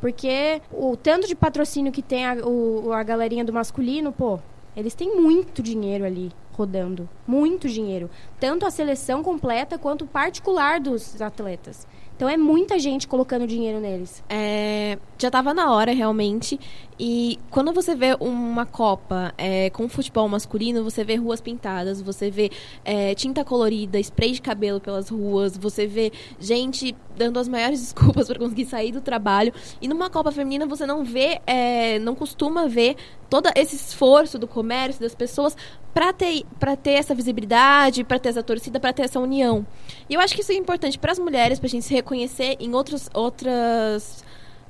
Porque 0.00 0.62
o 0.72 0.96
tanto 0.96 1.26
de 1.26 1.34
patrocínio 1.34 1.92
que 1.92 2.00
tem 2.00 2.26
a, 2.26 2.34
o, 2.36 2.92
a 2.92 3.02
galerinha 3.02 3.44
do 3.44 3.52
masculino, 3.52 4.10
pô, 4.10 4.38
eles 4.74 4.94
têm 4.94 5.14
muito 5.20 5.62
dinheiro 5.62 6.04
ali 6.04 6.32
rodando. 6.52 7.08
Muito 7.26 7.68
dinheiro. 7.68 8.08
Tanto 8.38 8.64
a 8.64 8.70
seleção 8.70 9.22
completa 9.22 9.78
quanto 9.78 10.06
particular 10.06 10.80
dos 10.80 11.20
atletas. 11.20 11.86
Então 12.20 12.28
é 12.28 12.36
muita 12.36 12.78
gente 12.78 13.08
colocando 13.08 13.46
dinheiro 13.46 13.80
neles. 13.80 14.22
É, 14.28 14.98
já 15.16 15.28
estava 15.28 15.54
na 15.54 15.72
hora, 15.72 15.90
realmente. 15.94 16.60
E 16.98 17.38
quando 17.50 17.72
você 17.72 17.94
vê 17.94 18.14
uma 18.20 18.66
Copa 18.66 19.32
é, 19.38 19.70
com 19.70 19.88
futebol 19.88 20.28
masculino, 20.28 20.84
você 20.84 21.02
vê 21.02 21.14
ruas 21.16 21.40
pintadas, 21.40 22.02
você 22.02 22.30
vê 22.30 22.50
é, 22.84 23.14
tinta 23.14 23.42
colorida, 23.42 23.98
spray 23.98 24.32
de 24.32 24.42
cabelo 24.42 24.78
pelas 24.82 25.08
ruas, 25.08 25.56
você 25.56 25.86
vê 25.86 26.12
gente 26.38 26.94
dando 27.16 27.38
as 27.38 27.48
maiores 27.48 27.80
desculpas 27.84 28.26
para 28.26 28.38
conseguir 28.38 28.66
sair 28.66 28.92
do 28.92 29.00
trabalho. 29.00 29.50
E 29.80 29.88
numa 29.88 30.10
Copa 30.10 30.30
feminina 30.30 30.66
você 30.66 30.84
não 30.84 31.02
vê, 31.02 31.40
é, 31.46 31.98
não 32.00 32.14
costuma 32.14 32.66
ver 32.66 32.96
todo 33.30 33.48
esse 33.56 33.76
esforço 33.76 34.38
do 34.38 34.46
comércio, 34.46 35.00
das 35.00 35.14
pessoas, 35.14 35.56
para 35.92 36.12
ter, 36.12 36.44
ter 36.82 36.92
essa 36.92 37.14
visibilidade, 37.14 38.04
para 38.04 38.18
ter 38.18 38.28
essa 38.30 38.42
torcida, 38.42 38.78
para 38.78 38.92
ter 38.92 39.02
essa 39.02 39.18
união. 39.18 39.66
E 40.08 40.14
eu 40.14 40.20
acho 40.20 40.34
que 40.34 40.40
isso 40.40 40.52
é 40.52 40.54
importante 40.54 40.98
para 40.98 41.12
as 41.12 41.18
mulheres, 41.18 41.58
para 41.58 41.66
a 41.66 41.70
gente 41.70 41.84
se 41.84 41.94
reconhecer 41.94 42.56
em 42.60 42.74
outros, 42.74 43.08
outras 43.12 44.24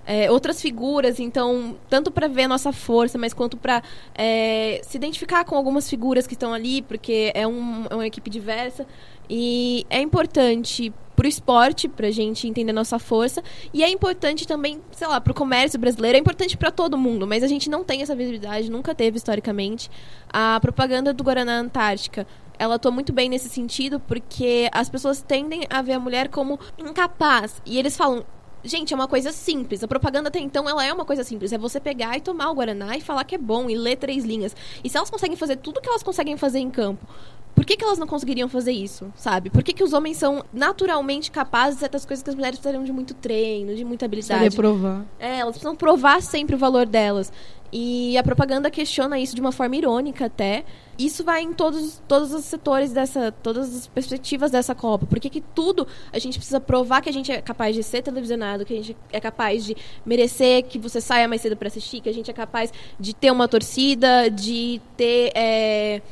é, 0.06 0.30
outras 0.30 0.60
figuras, 0.60 1.20
então, 1.20 1.76
tanto 1.88 2.10
para 2.10 2.26
ver 2.26 2.42
a 2.42 2.48
nossa 2.48 2.72
força, 2.72 3.16
mas 3.16 3.32
quanto 3.32 3.56
para 3.56 3.82
é, 4.14 4.80
se 4.82 4.96
identificar 4.96 5.44
com 5.44 5.54
algumas 5.54 5.88
figuras 5.88 6.26
que 6.26 6.34
estão 6.34 6.52
ali, 6.52 6.82
porque 6.82 7.30
é, 7.34 7.46
um, 7.46 7.86
é 7.88 7.94
uma 7.94 8.06
equipe 8.06 8.28
diversa. 8.28 8.86
E 9.28 9.86
é 9.88 10.00
importante 10.00 10.92
pro 11.20 11.28
esporte, 11.28 11.86
pra 11.86 12.10
gente 12.10 12.48
entender 12.48 12.72
nossa 12.72 12.98
força. 12.98 13.44
E 13.74 13.84
é 13.84 13.90
importante 13.90 14.48
também, 14.48 14.80
sei 14.90 15.06
lá, 15.06 15.20
pro 15.20 15.34
comércio 15.34 15.78
brasileiro, 15.78 16.16
é 16.16 16.18
importante 16.18 16.56
para 16.56 16.70
todo 16.70 16.96
mundo, 16.96 17.26
mas 17.26 17.42
a 17.42 17.46
gente 17.46 17.68
não 17.68 17.84
tem 17.84 18.00
essa 18.00 18.16
visibilidade, 18.16 18.70
nunca 18.70 18.94
teve 18.94 19.18
historicamente. 19.18 19.90
A 20.32 20.58
propaganda 20.60 21.12
do 21.12 21.22
Guaraná 21.22 21.58
Antártica 21.58 22.26
ela 22.58 22.76
atua 22.76 22.90
muito 22.90 23.12
bem 23.12 23.28
nesse 23.28 23.50
sentido, 23.50 24.00
porque 24.00 24.70
as 24.72 24.88
pessoas 24.88 25.20
tendem 25.20 25.66
a 25.68 25.82
ver 25.82 25.92
a 25.92 26.00
mulher 26.00 26.28
como 26.28 26.58
incapaz. 26.78 27.60
E 27.66 27.78
eles 27.78 27.98
falam, 27.98 28.24
Gente, 28.62 28.92
é 28.92 28.96
uma 28.96 29.08
coisa 29.08 29.32
simples. 29.32 29.82
A 29.82 29.88
propaganda 29.88 30.28
até 30.28 30.38
então, 30.38 30.68
ela 30.68 30.84
é 30.84 30.92
uma 30.92 31.04
coisa 31.04 31.24
simples. 31.24 31.52
É 31.52 31.58
você 31.58 31.80
pegar 31.80 32.16
e 32.16 32.20
tomar 32.20 32.50
o 32.50 32.54
Guaraná 32.54 32.96
e 32.96 33.00
falar 33.00 33.24
que 33.24 33.34
é 33.34 33.38
bom 33.38 33.70
e 33.70 33.74
ler 33.74 33.96
três 33.96 34.24
linhas. 34.24 34.54
E 34.84 34.88
se 34.88 34.96
elas 34.96 35.10
conseguem 35.10 35.36
fazer 35.36 35.56
tudo 35.56 35.80
que 35.80 35.88
elas 35.88 36.02
conseguem 36.02 36.36
fazer 36.36 36.58
em 36.58 36.70
campo, 36.70 37.06
por 37.54 37.64
que, 37.64 37.76
que 37.76 37.84
elas 37.84 37.98
não 37.98 38.06
conseguiriam 38.06 38.48
fazer 38.48 38.72
isso, 38.72 39.12
sabe? 39.14 39.50
Por 39.50 39.62
que, 39.62 39.72
que 39.72 39.82
os 39.82 39.92
homens 39.92 40.16
são 40.16 40.44
naturalmente 40.52 41.30
capazes 41.30 41.74
de 41.74 41.80
certas 41.80 42.04
coisas 42.04 42.22
que 42.22 42.30
as 42.30 42.36
mulheres 42.36 42.58
precisariam 42.58 42.84
de 42.84 42.92
muito 42.92 43.12
treino, 43.12 43.74
de 43.74 43.84
muita 43.84 44.06
habilidade? 44.06 44.40
Seria 44.40 44.56
provar. 44.56 45.04
É, 45.18 45.40
elas 45.40 45.52
precisam 45.52 45.76
provar 45.76 46.22
sempre 46.22 46.54
o 46.54 46.58
valor 46.58 46.86
delas. 46.86 47.32
E 47.72 48.18
a 48.18 48.22
propaganda 48.22 48.68
questiona 48.68 49.18
isso 49.18 49.34
de 49.34 49.40
uma 49.40 49.52
forma 49.52 49.76
irônica 49.76 50.26
até. 50.26 50.64
Isso 50.98 51.22
vai 51.22 51.42
em 51.42 51.52
todos, 51.52 52.02
todos 52.08 52.32
os 52.32 52.44
setores 52.44 52.92
dessa, 52.92 53.30
todas 53.30 53.74
as 53.74 53.86
perspectivas 53.86 54.50
dessa 54.50 54.74
Copa. 54.74 55.06
Porque 55.06 55.30
que 55.30 55.40
tudo 55.40 55.86
a 56.12 56.18
gente 56.18 56.36
precisa 56.36 56.60
provar 56.60 57.00
que 57.00 57.08
a 57.08 57.12
gente 57.12 57.30
é 57.30 57.40
capaz 57.40 57.76
de 57.76 57.82
ser 57.84 58.02
televisionado, 58.02 58.64
que 58.64 58.72
a 58.72 58.76
gente 58.76 58.96
é 59.12 59.20
capaz 59.20 59.64
de 59.64 59.76
merecer 60.04 60.64
que 60.64 60.78
você 60.78 61.00
saia 61.00 61.28
mais 61.28 61.42
cedo 61.42 61.56
para 61.56 61.68
assistir, 61.68 62.00
que 62.00 62.08
a 62.08 62.14
gente 62.14 62.28
é 62.28 62.34
capaz 62.34 62.72
de 62.98 63.14
ter 63.14 63.30
uma 63.30 63.46
torcida, 63.46 64.28
de 64.28 64.80
ter 64.96 65.30
é, 65.36 66.02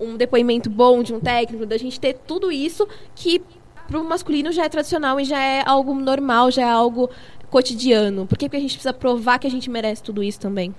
um 0.00 0.16
depoimento 0.16 0.70
bom 0.70 1.02
de 1.02 1.12
um 1.12 1.20
técnico, 1.20 1.66
da 1.66 1.76
gente 1.76 2.00
ter 2.00 2.14
tudo 2.14 2.50
isso 2.50 2.88
que 3.14 3.42
para 3.86 4.00
o 4.00 4.04
masculino 4.04 4.50
já 4.50 4.64
é 4.64 4.68
tradicional 4.70 5.20
e 5.20 5.24
já 5.24 5.42
é 5.42 5.62
algo 5.66 5.94
normal, 5.94 6.50
já 6.50 6.62
é 6.62 6.70
algo 6.70 7.10
cotidiano. 7.50 8.26
Por 8.26 8.38
que, 8.38 8.48
que 8.48 8.56
a 8.56 8.60
gente 8.60 8.72
precisa 8.72 8.94
provar 8.94 9.38
que 9.38 9.46
a 9.46 9.50
gente 9.50 9.68
merece 9.68 10.02
tudo 10.02 10.22
isso 10.22 10.40
também? 10.40 10.74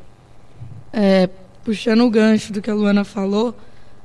É, 0.93 1.27
puxando 1.63 2.05
o 2.05 2.09
gancho 2.09 2.53
do 2.53 2.61
que 2.61 2.69
a 2.69 2.73
Luana 2.73 3.03
falou 3.03 3.55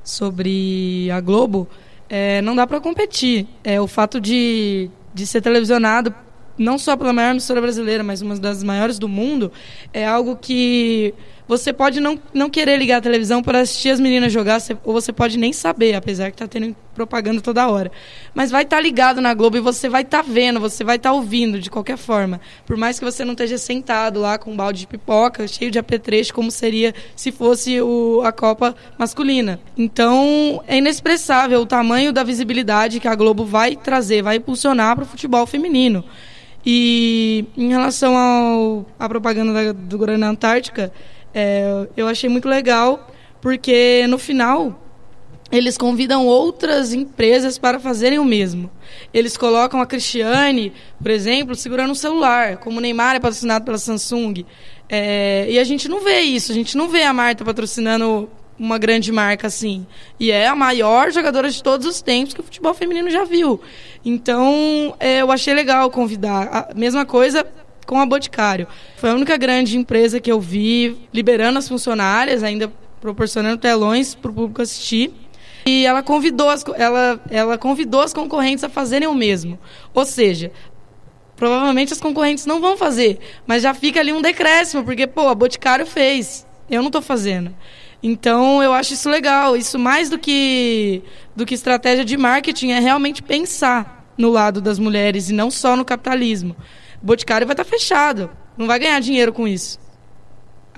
sobre 0.02 1.10
a 1.10 1.20
Globo, 1.20 1.68
é, 2.08 2.40
não 2.40 2.56
dá 2.56 2.66
para 2.66 2.80
competir. 2.80 3.46
É, 3.62 3.80
o 3.80 3.86
fato 3.86 4.20
de, 4.20 4.90
de 5.12 5.26
ser 5.26 5.42
televisionado 5.42 6.14
não 6.58 6.76
só 6.76 6.96
pela 6.96 7.12
maior 7.12 7.30
emissora 7.30 7.60
brasileira, 7.60 8.02
mas 8.02 8.20
uma 8.20 8.36
das 8.36 8.64
maiores 8.64 8.98
do 8.98 9.08
mundo, 9.08 9.52
é 9.92 10.04
algo 10.04 10.36
que 10.36 11.14
você 11.48 11.72
pode 11.72 11.98
não, 11.98 12.20
não 12.34 12.50
querer 12.50 12.76
ligar 12.76 12.98
a 12.98 13.00
televisão 13.00 13.42
para 13.42 13.60
assistir 13.60 13.88
as 13.88 13.98
meninas 13.98 14.30
jogar, 14.30 14.60
ou 14.84 14.92
você 14.92 15.12
pode 15.12 15.38
nem 15.38 15.52
saber, 15.52 15.94
apesar 15.94 16.30
que 16.30 16.36
tá 16.36 16.46
tendo 16.46 16.76
propaganda 16.94 17.40
toda 17.40 17.66
hora. 17.68 17.90
Mas 18.34 18.50
vai 18.50 18.64
estar 18.64 18.76
tá 18.76 18.82
ligado 18.82 19.20
na 19.20 19.32
Globo 19.32 19.56
e 19.56 19.60
você 19.60 19.88
vai 19.88 20.02
estar 20.02 20.22
tá 20.22 20.28
vendo, 20.28 20.60
você 20.60 20.84
vai 20.84 20.96
estar 20.96 21.10
tá 21.10 21.14
ouvindo 21.14 21.58
de 21.58 21.70
qualquer 21.70 21.96
forma. 21.96 22.38
Por 22.66 22.76
mais 22.76 22.98
que 22.98 23.04
você 23.04 23.24
não 23.24 23.32
esteja 23.32 23.56
sentado 23.56 24.20
lá 24.20 24.36
com 24.36 24.52
um 24.52 24.56
balde 24.56 24.80
de 24.80 24.86
pipoca, 24.86 25.48
cheio 25.48 25.70
de 25.70 25.78
apetrecho, 25.78 26.34
como 26.34 26.50
seria 26.50 26.94
se 27.16 27.32
fosse 27.32 27.80
o, 27.80 28.20
a 28.24 28.32
Copa 28.32 28.76
masculina. 28.98 29.58
Então, 29.76 30.62
é 30.66 30.76
inexpressável 30.76 31.62
o 31.62 31.66
tamanho 31.66 32.12
da 32.12 32.22
visibilidade 32.22 33.00
que 33.00 33.08
a 33.08 33.14
Globo 33.14 33.44
vai 33.44 33.74
trazer, 33.74 34.20
vai 34.22 34.36
impulsionar 34.36 34.96
para 34.96 35.04
o 35.04 35.08
futebol 35.08 35.46
feminino. 35.46 36.04
E 36.66 37.46
em 37.56 37.68
relação 37.68 38.16
ao, 38.16 38.86
à 38.98 39.08
propaganda 39.08 39.52
da, 39.52 39.72
do 39.72 39.96
Guaraná 39.96 40.28
Antártica, 40.28 40.92
é, 41.40 41.86
eu 41.96 42.08
achei 42.08 42.28
muito 42.28 42.48
legal, 42.48 43.08
porque 43.40 44.04
no 44.08 44.18
final 44.18 44.82
eles 45.52 45.78
convidam 45.78 46.26
outras 46.26 46.92
empresas 46.92 47.56
para 47.56 47.78
fazerem 47.78 48.18
o 48.18 48.24
mesmo. 48.24 48.68
Eles 49.14 49.36
colocam 49.36 49.80
a 49.80 49.86
Cristiane, 49.86 50.72
por 51.00 51.12
exemplo, 51.12 51.54
segurando 51.54 51.92
um 51.92 51.94
celular, 51.94 52.56
como 52.56 52.78
o 52.78 52.80
Neymar 52.80 53.14
é 53.14 53.20
patrocinado 53.20 53.64
pela 53.64 53.78
Samsung. 53.78 54.44
É, 54.88 55.46
e 55.48 55.60
a 55.60 55.64
gente 55.64 55.88
não 55.88 56.00
vê 56.00 56.22
isso, 56.22 56.50
a 56.50 56.54
gente 56.56 56.76
não 56.76 56.88
vê 56.88 57.04
a 57.04 57.12
Marta 57.12 57.44
patrocinando 57.44 58.28
uma 58.58 58.76
grande 58.76 59.12
marca 59.12 59.46
assim. 59.46 59.86
E 60.18 60.32
é 60.32 60.48
a 60.48 60.56
maior 60.56 61.12
jogadora 61.12 61.48
de 61.48 61.62
todos 61.62 61.86
os 61.86 62.02
tempos 62.02 62.34
que 62.34 62.40
o 62.40 62.42
futebol 62.42 62.74
feminino 62.74 63.08
já 63.10 63.22
viu. 63.22 63.60
Então, 64.04 64.92
é, 64.98 65.22
eu 65.22 65.30
achei 65.30 65.54
legal 65.54 65.88
convidar. 65.88 66.48
A 66.70 66.74
mesma 66.74 67.06
coisa 67.06 67.46
com 67.88 67.98
a 67.98 68.04
Boticário. 68.04 68.68
Foi 68.98 69.08
a 69.08 69.14
única 69.14 69.34
grande 69.38 69.78
empresa 69.78 70.20
que 70.20 70.30
eu 70.30 70.38
vi 70.38 70.94
liberando 71.12 71.58
as 71.58 71.66
funcionárias, 71.66 72.42
ainda 72.42 72.70
proporcionando 73.00 73.56
telões 73.56 74.14
para 74.14 74.30
o 74.30 74.34
público 74.34 74.60
assistir. 74.60 75.10
E 75.64 75.86
ela 75.86 76.02
convidou, 76.02 76.50
as, 76.50 76.62
ela, 76.76 77.18
ela 77.30 77.56
convidou 77.56 78.02
as 78.02 78.12
concorrentes 78.12 78.62
a 78.62 78.68
fazerem 78.68 79.08
o 79.08 79.14
mesmo. 79.14 79.58
Ou 79.94 80.04
seja, 80.04 80.52
provavelmente 81.34 81.90
as 81.90 82.00
concorrentes 82.00 82.44
não 82.44 82.60
vão 82.60 82.76
fazer, 82.76 83.20
mas 83.46 83.62
já 83.62 83.72
fica 83.72 84.00
ali 84.00 84.12
um 84.12 84.20
decréscimo, 84.20 84.84
porque, 84.84 85.06
pô, 85.06 85.26
a 85.26 85.34
Boticário 85.34 85.86
fez, 85.86 86.46
eu 86.70 86.82
não 86.82 86.88
estou 86.88 87.00
fazendo. 87.00 87.54
Então, 88.02 88.62
eu 88.62 88.74
acho 88.74 88.92
isso 88.92 89.08
legal. 89.08 89.56
Isso 89.56 89.78
mais 89.78 90.10
do 90.10 90.18
que, 90.18 91.02
do 91.34 91.46
que 91.46 91.54
estratégia 91.54 92.04
de 92.04 92.18
marketing 92.18 92.72
é 92.72 92.80
realmente 92.80 93.22
pensar 93.22 94.06
no 94.16 94.30
lado 94.30 94.60
das 94.60 94.78
mulheres 94.78 95.30
e 95.30 95.32
não 95.32 95.50
só 95.50 95.74
no 95.74 95.86
capitalismo. 95.86 96.54
Boticário 97.02 97.46
vai 97.46 97.54
estar 97.54 97.64
tá 97.64 97.70
fechado. 97.70 98.30
Não 98.56 98.66
vai 98.66 98.78
ganhar 98.78 99.00
dinheiro 99.00 99.32
com 99.32 99.46
isso. 99.46 99.78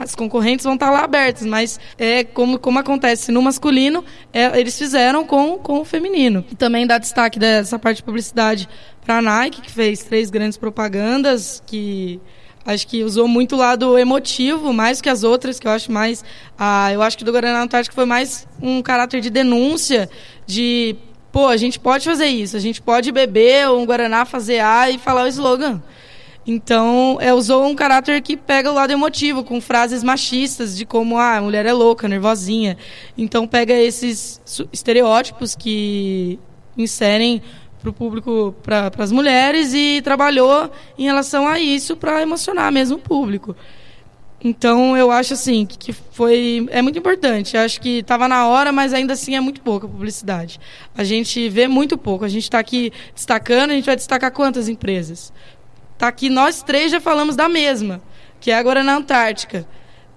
As 0.00 0.14
concorrentes 0.14 0.64
vão 0.64 0.74
estar 0.74 0.86
tá 0.86 0.92
lá 0.92 1.04
abertas, 1.04 1.44
mas 1.46 1.78
é 1.98 2.24
como, 2.24 2.58
como 2.58 2.78
acontece 2.78 3.30
no 3.30 3.42
masculino, 3.42 4.02
é, 4.32 4.58
eles 4.58 4.78
fizeram 4.78 5.26
com, 5.26 5.58
com 5.58 5.80
o 5.80 5.84
feminino. 5.84 6.44
E 6.50 6.54
também 6.54 6.86
dá 6.86 6.96
destaque 6.96 7.38
dessa 7.38 7.78
parte 7.78 7.98
de 7.98 8.02
publicidade 8.04 8.66
para 9.04 9.18
a 9.18 9.22
Nike, 9.22 9.60
que 9.60 9.70
fez 9.70 10.02
três 10.02 10.30
grandes 10.30 10.56
propagandas, 10.56 11.62
que 11.66 12.18
acho 12.64 12.86
que 12.86 13.04
usou 13.04 13.28
muito 13.28 13.56
o 13.56 13.58
lado 13.58 13.98
emotivo, 13.98 14.72
mais 14.72 15.02
que 15.02 15.08
as 15.08 15.22
outras, 15.22 15.60
que 15.60 15.66
eu 15.66 15.72
acho 15.72 15.92
mais. 15.92 16.24
Eu 16.92 17.02
acho 17.02 17.18
que 17.18 17.24
do 17.24 17.32
Guaraná 17.32 17.62
Antártico 17.62 17.94
foi 17.94 18.06
mais 18.06 18.48
um 18.62 18.80
caráter 18.80 19.20
de 19.20 19.28
denúncia, 19.28 20.08
de 20.46 20.96
pô, 21.30 21.46
a 21.46 21.56
gente 21.56 21.78
pode 21.78 22.04
fazer 22.04 22.26
isso, 22.26 22.56
a 22.56 22.60
gente 22.60 22.80
pode 22.80 23.12
beber 23.12 23.68
um 23.68 23.84
Guaraná, 23.84 24.24
fazer 24.24 24.60
A 24.60 24.90
e 24.90 24.98
falar 24.98 25.24
o 25.24 25.28
slogan. 25.28 25.82
Então, 26.46 27.18
é, 27.20 27.32
usou 27.34 27.66
um 27.66 27.74
caráter 27.74 28.20
que 28.22 28.36
pega 28.36 28.70
o 28.70 28.74
lado 28.74 28.92
emotivo, 28.92 29.44
com 29.44 29.60
frases 29.60 30.02
machistas, 30.02 30.76
de 30.76 30.86
como 30.86 31.18
ah, 31.18 31.36
a 31.36 31.42
mulher 31.42 31.66
é 31.66 31.72
louca, 31.72 32.08
nervosinha. 32.08 32.76
Então, 33.16 33.46
pega 33.46 33.74
esses 33.74 34.40
estereótipos 34.72 35.54
que 35.54 36.38
inserem 36.76 37.42
para 37.80 37.90
o 37.90 37.92
público, 37.92 38.54
para 38.62 38.90
as 38.98 39.12
mulheres, 39.12 39.74
e 39.74 40.00
trabalhou 40.02 40.70
em 40.98 41.04
relação 41.04 41.46
a 41.46 41.60
isso 41.60 41.96
para 41.96 42.22
emocionar 42.22 42.72
mesmo 42.72 42.96
o 42.96 43.00
público. 43.00 43.54
Então, 44.42 44.96
eu 44.96 45.10
acho 45.10 45.34
assim 45.34 45.66
que 45.66 45.92
foi 45.92 46.66
é 46.70 46.80
muito 46.80 46.98
importante. 46.98 47.56
Eu 47.56 47.62
acho 47.62 47.78
que 47.80 47.98
estava 47.98 48.26
na 48.26 48.46
hora, 48.46 48.72
mas 48.72 48.94
ainda 48.94 49.12
assim 49.12 49.36
é 49.36 49.40
muito 49.40 49.60
pouca 49.60 49.86
publicidade. 49.86 50.58
A 50.96 51.04
gente 51.04 51.46
vê 51.50 51.68
muito 51.68 51.98
pouco. 51.98 52.24
A 52.24 52.28
gente 52.28 52.44
está 52.44 52.58
aqui 52.58 52.90
destacando, 53.14 53.70
a 53.70 53.74
gente 53.74 53.84
vai 53.84 53.96
destacar 53.96 54.32
quantas 54.32 54.66
empresas? 54.66 55.30
Tá 56.00 56.08
aqui 56.08 56.30
nós 56.30 56.62
três 56.62 56.90
já 56.90 56.98
falamos 56.98 57.36
da 57.36 57.46
mesma, 57.46 58.00
que 58.40 58.50
é 58.50 58.54
agora 58.54 58.82
na 58.82 58.96
Antártica. 58.96 59.66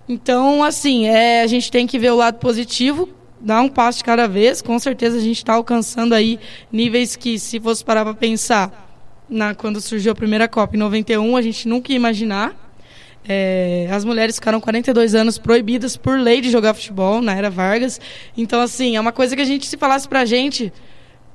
Então, 0.07 0.63
assim, 0.63 1.07
é, 1.07 1.41
a 1.41 1.47
gente 1.47 1.69
tem 1.69 1.85
que 1.85 1.99
ver 1.99 2.13
o 2.13 2.15
lado 2.15 2.39
positivo, 2.39 3.09
dar 3.37 3.59
um 3.59 3.67
passo 3.67 3.97
de 3.97 4.05
cada 4.05 4.25
vez. 4.25 4.61
Com 4.61 4.79
certeza 4.79 5.17
a 5.17 5.19
gente 5.19 5.39
está 5.39 5.55
alcançando 5.55 6.15
aí 6.15 6.39
níveis 6.71 7.17
que, 7.17 7.37
se 7.37 7.59
fosse 7.59 7.83
parar 7.83 8.05
para 8.05 8.13
pensar, 8.13 8.95
na, 9.27 9.53
quando 9.53 9.81
surgiu 9.81 10.13
a 10.13 10.15
primeira 10.15 10.47
Copa 10.47 10.77
em 10.77 10.79
91, 10.79 11.35
a 11.35 11.41
gente 11.41 11.67
nunca 11.67 11.91
ia 11.91 11.97
imaginar. 11.97 12.55
É, 13.27 13.89
as 13.91 14.05
mulheres 14.05 14.35
ficaram 14.35 14.61
42 14.61 15.13
anos 15.13 15.37
proibidas 15.37 15.97
por 15.97 16.17
lei 16.17 16.39
de 16.39 16.49
jogar 16.49 16.73
futebol 16.75 17.21
na 17.21 17.35
era 17.35 17.49
Vargas. 17.49 17.99
Então, 18.37 18.61
assim, 18.61 18.95
é 18.95 19.01
uma 19.01 19.11
coisa 19.11 19.35
que 19.35 19.41
a 19.41 19.45
gente, 19.45 19.67
se 19.67 19.75
falasse 19.75 20.07
pra 20.07 20.23
gente 20.23 20.71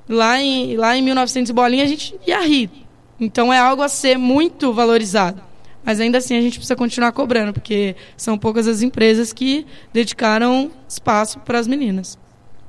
lá 0.09 0.41
em, 0.41 0.75
lá 0.75 0.97
em 0.97 1.03
1900 1.03 1.53
bolinha, 1.53 1.85
a 1.85 1.87
gente 1.87 2.19
ia 2.27 2.41
rir. 2.41 2.88
Então 3.21 3.53
é 3.53 3.59
algo 3.59 3.83
a 3.83 3.89
ser 3.89 4.17
muito 4.17 4.73
valorizado. 4.73 5.43
Mas 5.85 6.01
ainda 6.01 6.19
assim 6.19 6.37
a 6.37 6.41
gente 6.41 6.59
precisa 6.59 6.77
continuar 6.77 7.13
cobrando, 7.13 7.53
porque 7.53 7.97
são 8.17 8.37
poucas 8.37 8.67
as 8.67 8.83
empresas 8.83 9.33
que 9.33 9.67
dedicaram 9.93 10.71
espaço 10.87 11.39
para 11.41 11.59
as 11.59 11.67
meninas. 11.67 12.19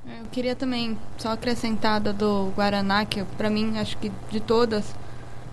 Eu 0.05 0.25
queria 0.31 0.55
também 0.55 0.97
só 1.17 1.31
acrescentar 1.31 1.99
do 1.99 2.51
Guaraná, 2.55 3.05
que 3.05 3.23
para 3.37 3.49
mim 3.49 3.77
acho 3.77 3.97
que 3.97 4.11
de 4.31 4.39
todas 4.39 4.95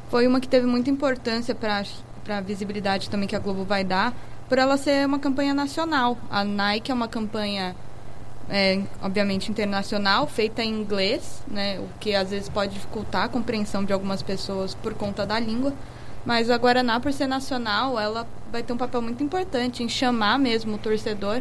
foi 0.08 0.26
uma 0.26 0.40
que 0.40 0.48
teve 0.48 0.66
muita 0.66 0.90
importância 0.90 1.54
para 1.54 1.84
a 2.28 2.40
visibilidade 2.40 3.10
também 3.10 3.28
que 3.28 3.36
a 3.36 3.40
Globo 3.40 3.64
vai 3.64 3.82
dar, 3.82 4.14
por 4.48 4.58
ela 4.58 4.76
ser 4.76 5.04
uma 5.06 5.18
campanha 5.18 5.52
nacional. 5.52 6.16
A 6.30 6.44
Nike 6.44 6.92
é 6.92 6.94
uma 6.94 7.08
campanha 7.08 7.74
é, 8.48 8.80
obviamente 9.02 9.50
internacional, 9.50 10.26
feita 10.26 10.62
em 10.62 10.70
inglês, 10.70 11.42
né, 11.48 11.78
o 11.78 11.88
que 11.98 12.14
às 12.14 12.30
vezes 12.30 12.48
pode 12.48 12.74
dificultar 12.74 13.24
a 13.24 13.28
compreensão 13.28 13.84
de 13.84 13.92
algumas 13.92 14.22
pessoas 14.22 14.74
por 14.74 14.94
conta 14.94 15.26
da 15.26 15.38
língua. 15.38 15.72
Mas 16.24 16.50
a 16.50 16.56
Guaraná, 16.56 16.98
por 16.98 17.12
ser 17.12 17.26
nacional, 17.26 17.98
ela 17.98 18.26
vai 18.50 18.62
ter 18.62 18.72
um 18.72 18.76
papel 18.76 19.00
muito 19.00 19.22
importante 19.22 19.82
em 19.82 19.88
chamar 19.88 20.38
mesmo 20.38 20.74
o 20.74 20.78
torcedor 20.78 21.40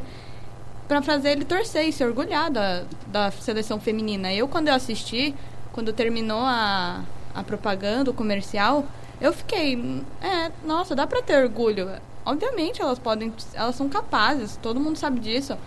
para 0.87 1.01
fazer 1.01 1.31
ele 1.31 1.45
torcer 1.45 1.87
e 1.87 1.91
se 1.91 2.03
orgulhar 2.03 2.51
da, 2.51 2.83
da 3.07 3.31
seleção 3.31 3.79
feminina. 3.79 4.31
Eu, 4.31 4.47
quando 4.47 4.67
eu 4.67 4.75
assisti, 4.75 5.33
quando 5.73 5.91
terminou 5.91 6.41
a, 6.41 7.03
a 7.33 7.43
propaganda, 7.43 8.11
o 8.11 8.13
comercial, 8.13 8.85
eu 9.19 9.33
fiquei, 9.33 10.03
é, 10.21 10.51
nossa, 10.63 10.95
dá 10.95 11.07
pra 11.07 11.21
ter 11.21 11.41
orgulho. 11.43 11.89
Obviamente 12.23 12.81
elas 12.81 12.99
podem, 12.99 13.33
elas 13.53 13.75
são 13.75 13.89
capazes, 13.89 14.57
todo 14.61 14.79
mundo 14.79 14.97
sabe 14.97 15.19
disso. 15.19 15.57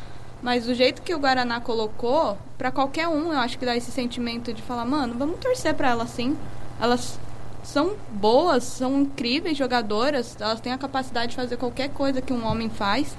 Mas 0.43 0.69
o 0.69 0.75
jeito 0.75 1.03
que 1.03 1.15
o 1.15 1.19
Guaraná 1.19 1.61
colocou, 1.61 2.39
para 2.57 2.71
qualquer 2.71 3.09
um, 3.09 3.33
eu 3.33 3.39
acho 3.39 3.59
que 3.59 3.67
dá 3.67 3.77
esse 3.77 3.91
sentimento 3.91 4.53
de 4.53 4.63
falar, 4.63 4.85
mano, 4.85 5.15
vamos 5.19 5.39
torcer 5.41 5.75
para 5.75 5.91
elas 5.91 6.11
sim. 6.11 6.37
Elas 6.81 7.19
são 7.65 7.97
boas, 8.11 8.65
são 8.65 9.03
incríveis 9.03 9.59
jogadoras, 9.59 10.37
elas 10.41 10.61
têm 10.61 10.73
a 10.73 10.79
capacidade 10.79 11.31
de 11.31 11.37
fazer 11.37 11.57
qualquer 11.57 11.91
coisa 11.91 12.23
que 12.23 12.33
um 12.33 12.47
homem 12.47 12.71
faz. 12.71 13.17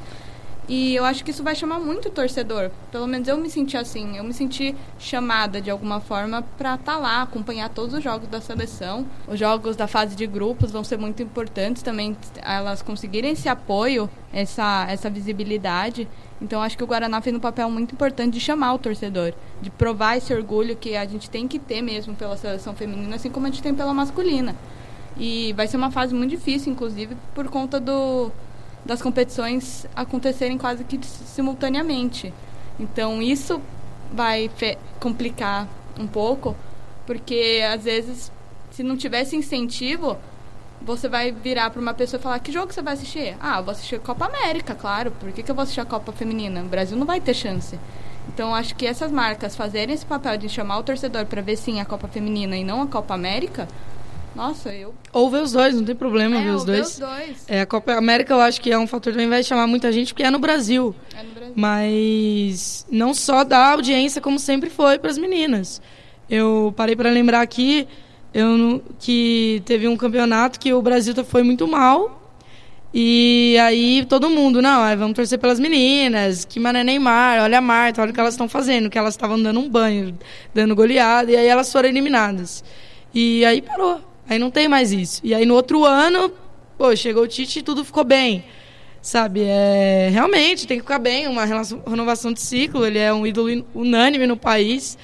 E 0.70 0.94
eu 0.94 1.04
acho 1.04 1.24
que 1.26 1.32
isso 1.32 1.42
vai 1.42 1.56
chamar 1.56 1.80
muito 1.80 2.10
o 2.10 2.12
torcedor. 2.12 2.70
Pelo 2.92 3.08
menos 3.08 3.28
eu 3.28 3.36
me 3.38 3.50
senti 3.50 3.76
assim. 3.76 4.16
Eu 4.16 4.24
me 4.24 4.32
senti 4.32 4.76
chamada 5.00 5.60
de 5.60 5.72
alguma 5.72 6.00
forma 6.00 6.44
para 6.60 6.76
estar 6.76 6.94
tá 6.94 7.00
lá, 7.00 7.24
acompanhar 7.24 7.70
todos 7.70 7.96
os 7.96 8.04
jogos 8.04 8.30
da 8.30 8.40
seleção. 8.40 9.04
Os 9.28 9.40
jogos 9.40 9.76
da 9.76 9.88
fase 9.88 10.16
de 10.16 10.28
grupos 10.28 10.72
vão 10.72 10.84
ser 10.84 11.00
muito 11.00 11.24
importantes 11.24 11.82
também, 11.82 12.16
elas 12.44 12.84
conseguirem 12.84 13.32
esse 13.32 13.50
apoio, 13.50 14.08
essa, 14.32 14.86
essa 14.88 15.10
visibilidade. 15.10 16.08
Então 16.40 16.62
acho 16.62 16.78
que 16.78 16.84
o 16.84 16.88
Guaraná 16.88 17.20
fez 17.20 17.36
um 17.36 17.40
papel 17.40 17.68
muito 17.72 17.96
importante 17.96 18.36
de 18.36 18.40
chamar 18.40 18.76
o 18.76 18.78
torcedor, 18.78 19.34
de 19.60 19.72
provar 19.72 20.18
esse 20.18 20.32
orgulho 20.32 20.76
que 20.76 20.96
a 20.96 21.04
gente 21.04 21.32
tem 21.32 21.48
que 21.48 21.58
ter 21.58 21.82
mesmo 21.82 22.14
pela 22.14 22.38
seleção 22.38 22.76
feminina, 22.76 23.16
assim 23.16 23.32
como 23.32 23.48
a 23.48 23.50
gente 23.50 23.64
tem 23.64 23.74
pela 23.74 23.94
masculina. 23.94 24.56
E 25.18 25.52
vai 25.54 25.68
ser 25.68 25.78
uma 25.78 25.90
fase 25.90 26.14
muito 26.14 26.30
difícil, 26.30 26.72
inclusive, 26.72 27.18
por 27.34 27.50
conta 27.50 27.80
do 27.80 28.32
das 28.86 29.02
competições 29.02 29.86
acontecerem 29.96 30.58
quase 30.58 30.84
que 30.84 31.00
simultaneamente. 31.06 32.34
Então 32.80 33.22
isso 33.22 33.62
vai 34.12 34.50
complicar 35.00 35.68
um 36.00 36.08
pouco, 36.08 36.56
porque 37.06 37.62
às 37.72 37.84
vezes 37.84 38.32
se 38.72 38.84
não 38.84 38.96
tivesse 38.96 39.36
incentivo, 39.36 40.18
você 40.82 41.10
vai 41.10 41.32
virar 41.32 41.70
para 41.70 41.82
uma 41.82 41.94
pessoa 41.94 42.20
e 42.20 42.24
falar: 42.24 42.40
"Que 42.40 42.52
jogo 42.52 42.74
você 42.74 42.82
vai 42.82 42.94
assistir?" 42.94 43.36
"Ah, 43.40 43.62
vou 43.62 43.72
assistir 43.72 43.96
a 43.96 44.00
Copa 44.00 44.26
América, 44.26 44.74
claro. 44.74 45.12
Por 45.12 45.32
que, 45.32 45.44
que 45.44 45.52
eu 45.52 45.56
vou 45.56 45.64
assistir 45.64 45.82
a 45.82 45.86
Copa 45.86 46.12
Feminina? 46.12 46.62
O 46.62 46.66
Brasil 46.68 46.98
não 46.98 47.06
vai 47.06 47.20
ter 47.20 47.34
chance." 47.34 47.78
Então 48.34 48.54
acho 48.54 48.76
que 48.76 48.86
essas 48.86 49.12
marcas 49.12 49.56
fazerem 49.56 49.94
esse 49.94 50.06
papel 50.06 50.38
de 50.38 50.48
chamar 50.48 50.78
o 50.78 50.84
torcedor 50.84 51.26
para 51.26 51.42
ver 51.42 51.58
sim 51.58 51.82
a 51.82 51.86
Copa 51.86 52.08
Feminina 52.08 52.56
e 52.56 52.64
não 52.64 52.82
a 52.82 52.88
Copa 52.88 53.14
América, 53.14 53.68
nossa, 54.40 54.74
eu. 54.74 54.96
Ou 55.12 55.30
ver 55.30 55.42
os 55.42 55.52
dois, 55.52 55.76
não 55.76 55.84
tem 55.84 55.94
problema 55.94 56.38
é, 56.38 56.44
ver 56.46 56.52
os 56.52 56.64
dois. 56.64 56.98
Ver 56.98 57.06
os 57.06 57.12
dois. 57.12 57.46
É, 57.46 57.60
a 57.60 57.66
Copa 57.66 57.92
América 57.92 58.34
eu 58.34 58.40
acho 58.40 58.62
que 58.62 58.72
é 58.72 58.80
um 58.80 58.88
fator 58.88 59.12
que 59.12 59.18
também 59.18 59.30
vai 59.30 59.44
chamar 59.44 59.68
muita 59.68 59.92
gente, 59.92 60.14
porque 60.14 60.24
é 60.24 60.32
no 60.32 60.40
Brasil. 60.40 60.96
É 61.14 61.22
no 61.22 61.32
Brasil. 61.32 61.54
Mas 61.58 62.86
não 62.90 63.14
só 63.14 63.44
dá 63.44 63.74
audiência, 63.74 64.22
como 64.22 64.40
sempre 64.40 64.70
foi 64.70 64.98
para 64.98 65.12
as 65.12 65.18
meninas. 65.18 65.82
Eu 66.30 66.74
parei 66.78 66.96
para 66.96 67.10
lembrar 67.10 67.42
aqui 67.42 67.86
eu, 68.34 68.82
que 68.98 69.62
teve 69.66 69.90
um 69.90 69.98
campeonato 69.98 70.58
que 70.58 70.72
o 70.74 70.82
Brasil 70.82 71.14
foi 71.26 71.44
muito 71.44 71.68
mal. 71.68 72.18
E 72.94 73.58
aí 73.62 74.06
todo 74.06 74.30
mundo, 74.30 74.62
não, 74.62 74.82
vamos 74.98 75.16
torcer 75.16 75.38
pelas 75.38 75.60
meninas, 75.60 76.46
que 76.46 76.62
mané 76.62 76.82
Neymar, 76.82 77.44
olha 77.44 77.58
a 77.58 77.62
Marta, 77.62 78.02
olha 78.02 78.12
o 78.12 78.14
que 78.14 78.20
elas 78.20 78.36
estão 78.36 78.48
fazendo, 78.48 78.90
que 78.90 78.98
elas 78.98 79.14
estavam 79.14 79.40
dando 79.42 79.60
um 79.60 79.70
banho, 79.70 80.18
dando 80.56 80.74
goleada, 80.76 81.30
e 81.30 81.36
aí 81.36 81.46
elas 81.46 81.72
foram 81.72 81.90
eliminadas. 81.90 82.64
E 83.14 83.44
aí 83.46 83.62
parou. 83.62 84.09
Aí 84.30 84.38
não 84.38 84.52
tem 84.52 84.68
mais 84.68 84.92
isso. 84.92 85.20
E 85.24 85.34
aí 85.34 85.44
no 85.44 85.56
outro 85.56 85.84
ano, 85.84 86.32
pô, 86.78 86.96
chegou 86.96 87.24
o 87.24 87.28
Tite 87.28 87.60
e 87.60 87.64
tudo 87.64 87.84
ficou 87.84 88.04
bem. 88.04 88.46
Sabe, 89.02 89.42
é, 89.44 90.10
realmente 90.12 90.68
tem 90.68 90.78
que 90.78 90.84
ficar 90.84 91.00
bem, 91.00 91.26
uma 91.28 91.46
renovação 91.46 92.34
de 92.34 92.42
ciclo, 92.42 92.86
ele 92.86 93.00
é 93.00 93.14
um 93.14 93.26
ídolo 93.26 93.66
unânime 93.74 94.28
no 94.28 94.36
país. 94.36 94.98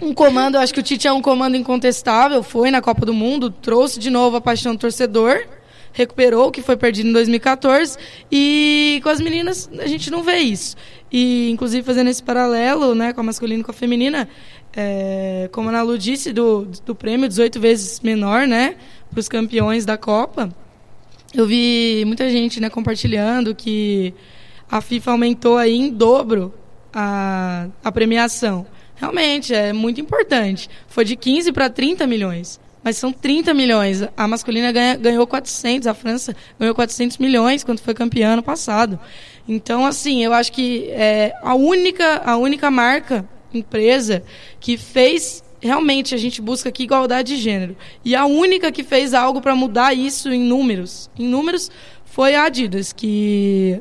Um 0.00 0.12
comando, 0.12 0.56
eu 0.56 0.60
acho 0.60 0.72
que 0.72 0.80
o 0.80 0.82
Tite 0.82 1.08
é 1.08 1.12
um 1.12 1.22
comando 1.22 1.56
incontestável, 1.56 2.42
foi 2.42 2.70
na 2.70 2.82
Copa 2.82 3.06
do 3.06 3.14
Mundo, 3.14 3.50
trouxe 3.50 3.98
de 3.98 4.10
novo 4.10 4.36
a 4.36 4.40
paixão 4.40 4.74
do 4.74 4.78
torcedor, 4.78 5.46
recuperou 5.94 6.48
o 6.48 6.52
que 6.52 6.60
foi 6.60 6.76
perdido 6.76 7.08
em 7.08 7.12
2014 7.12 7.96
e 8.30 9.00
com 9.02 9.08
as 9.08 9.18
meninas 9.18 9.68
a 9.78 9.86
gente 9.86 10.10
não 10.10 10.22
vê 10.22 10.36
isso. 10.36 10.76
E 11.10 11.48
inclusive 11.50 11.82
fazendo 11.86 12.10
esse 12.10 12.22
paralelo, 12.22 12.94
né, 12.94 13.14
com 13.14 13.22
a 13.22 13.24
masculina 13.24 13.62
e 13.62 13.64
com 13.64 13.70
a 13.70 13.74
feminina, 13.74 14.28
é, 14.76 15.48
como 15.50 15.70
a 15.70 15.72
Ana 15.72 15.82
Lu 15.82 15.96
disse, 15.96 16.32
do, 16.34 16.68
do 16.84 16.94
prêmio 16.94 17.26
18 17.26 17.58
vezes 17.58 18.00
menor, 18.00 18.46
né, 18.46 18.76
para 19.10 19.18
os 19.18 19.28
campeões 19.28 19.86
da 19.86 19.96
Copa. 19.96 20.50
Eu 21.34 21.46
vi 21.46 22.04
muita 22.06 22.28
gente, 22.30 22.60
né, 22.60 22.68
compartilhando 22.68 23.54
que 23.54 24.12
a 24.70 24.82
FIFA 24.82 25.12
aumentou 25.12 25.56
aí 25.56 25.74
em 25.74 25.90
dobro 25.90 26.52
a, 26.92 27.68
a 27.82 27.90
premiação. 27.90 28.66
Realmente, 28.96 29.54
é 29.54 29.72
muito 29.72 30.00
importante. 30.00 30.68
Foi 30.88 31.04
de 31.04 31.16
15 31.16 31.52
para 31.52 31.70
30 31.70 32.06
milhões. 32.06 32.60
Mas 32.82 32.96
são 32.96 33.12
30 33.12 33.52
milhões. 33.52 34.02
A 34.16 34.28
masculina 34.28 34.70
ganha, 34.70 34.96
ganhou 34.96 35.26
400, 35.26 35.88
a 35.88 35.94
França 35.94 36.36
ganhou 36.58 36.74
400 36.74 37.18
milhões 37.18 37.64
quando 37.64 37.80
foi 37.80 37.92
campeã 37.94 38.34
ano 38.34 38.42
passado. 38.42 38.98
Então, 39.48 39.84
assim, 39.84 40.24
eu 40.24 40.32
acho 40.32 40.52
que 40.52 40.88
é 40.90 41.34
a 41.42 41.54
única, 41.54 42.22
a 42.24 42.36
única 42.36 42.70
marca 42.70 43.28
empresa 43.56 44.22
que 44.60 44.76
fez 44.76 45.44
realmente 45.60 46.14
a 46.14 46.18
gente 46.18 46.40
busca 46.40 46.68
aqui 46.68 46.84
igualdade 46.84 47.34
de 47.34 47.42
gênero. 47.42 47.76
E 48.04 48.14
a 48.14 48.26
única 48.26 48.70
que 48.70 48.84
fez 48.84 49.14
algo 49.14 49.40
para 49.40 49.54
mudar 49.54 49.94
isso 49.94 50.30
em 50.30 50.40
números, 50.40 51.10
em 51.18 51.26
números 51.26 51.70
foi 52.04 52.34
a 52.34 52.44
Adidas, 52.44 52.92
que 52.92 53.80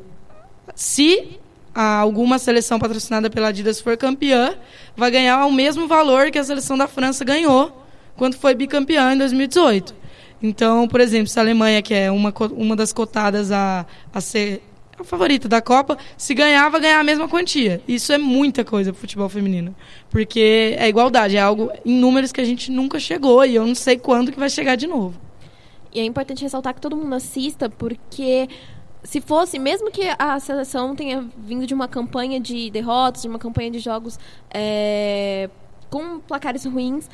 se 0.73 1.39
alguma 1.73 2.39
seleção 2.39 2.79
patrocinada 2.79 3.29
pela 3.29 3.49
Adidas 3.49 3.81
for 3.81 3.97
campeã, 3.97 4.55
vai 4.95 5.11
ganhar 5.11 5.45
o 5.45 5.51
mesmo 5.51 5.87
valor 5.87 6.31
que 6.31 6.39
a 6.39 6.43
seleção 6.43 6.77
da 6.77 6.87
França 6.87 7.25
ganhou 7.25 7.83
quando 8.15 8.35
foi 8.35 8.55
bicampeã 8.55 9.13
em 9.13 9.17
2018. 9.17 9.93
Então, 10.41 10.87
por 10.87 11.01
exemplo, 11.01 11.27
se 11.27 11.39
a 11.39 11.41
Alemanha, 11.41 11.81
que 11.81 11.93
é 11.93 12.11
uma, 12.11 12.33
uma 12.51 12.75
das 12.75 12.93
cotadas 12.93 13.51
a, 13.51 13.85
a 14.13 14.21
ser 14.21 14.61
a 14.97 15.03
favorita 15.03 15.47
da 15.47 15.61
Copa, 15.61 15.97
se 16.17 16.33
ganhar, 16.33 16.69
vai 16.69 16.79
ganhar 16.81 16.99
a 16.99 17.03
mesma 17.03 17.27
quantia. 17.27 17.81
Isso 17.87 18.13
é 18.13 18.17
muita 18.17 18.63
coisa 18.63 18.91
pro 18.91 19.01
futebol 19.01 19.27
feminino. 19.27 19.75
Porque 20.09 20.75
é 20.77 20.87
igualdade, 20.87 21.35
é 21.35 21.41
algo 21.41 21.71
em 21.85 21.99
números 21.99 22.31
que 22.31 22.41
a 22.41 22.45
gente 22.45 22.71
nunca 22.71 22.99
chegou 22.99 23.43
e 23.45 23.55
eu 23.55 23.65
não 23.65 23.75
sei 23.75 23.97
quando 23.97 24.31
que 24.31 24.39
vai 24.39 24.49
chegar 24.49 24.75
de 24.75 24.87
novo. 24.87 25.19
E 25.93 25.99
é 25.99 26.03
importante 26.03 26.43
ressaltar 26.43 26.73
que 26.73 26.81
todo 26.81 26.95
mundo 26.95 27.13
assista, 27.15 27.69
porque 27.69 28.47
se 29.03 29.21
fosse, 29.21 29.59
mesmo 29.59 29.91
que 29.91 30.03
a 30.17 30.39
seleção 30.39 30.95
tenha 30.95 31.25
vindo 31.37 31.65
de 31.65 31.73
uma 31.73 31.87
campanha 31.87 32.39
de 32.39 32.69
derrotas, 32.69 33.21
de 33.21 33.27
uma 33.27 33.39
campanha 33.39 33.71
de 33.71 33.79
jogos 33.79 34.19
é, 34.53 35.49
com 35.89 36.19
placares 36.19 36.65
ruins, 36.65 37.09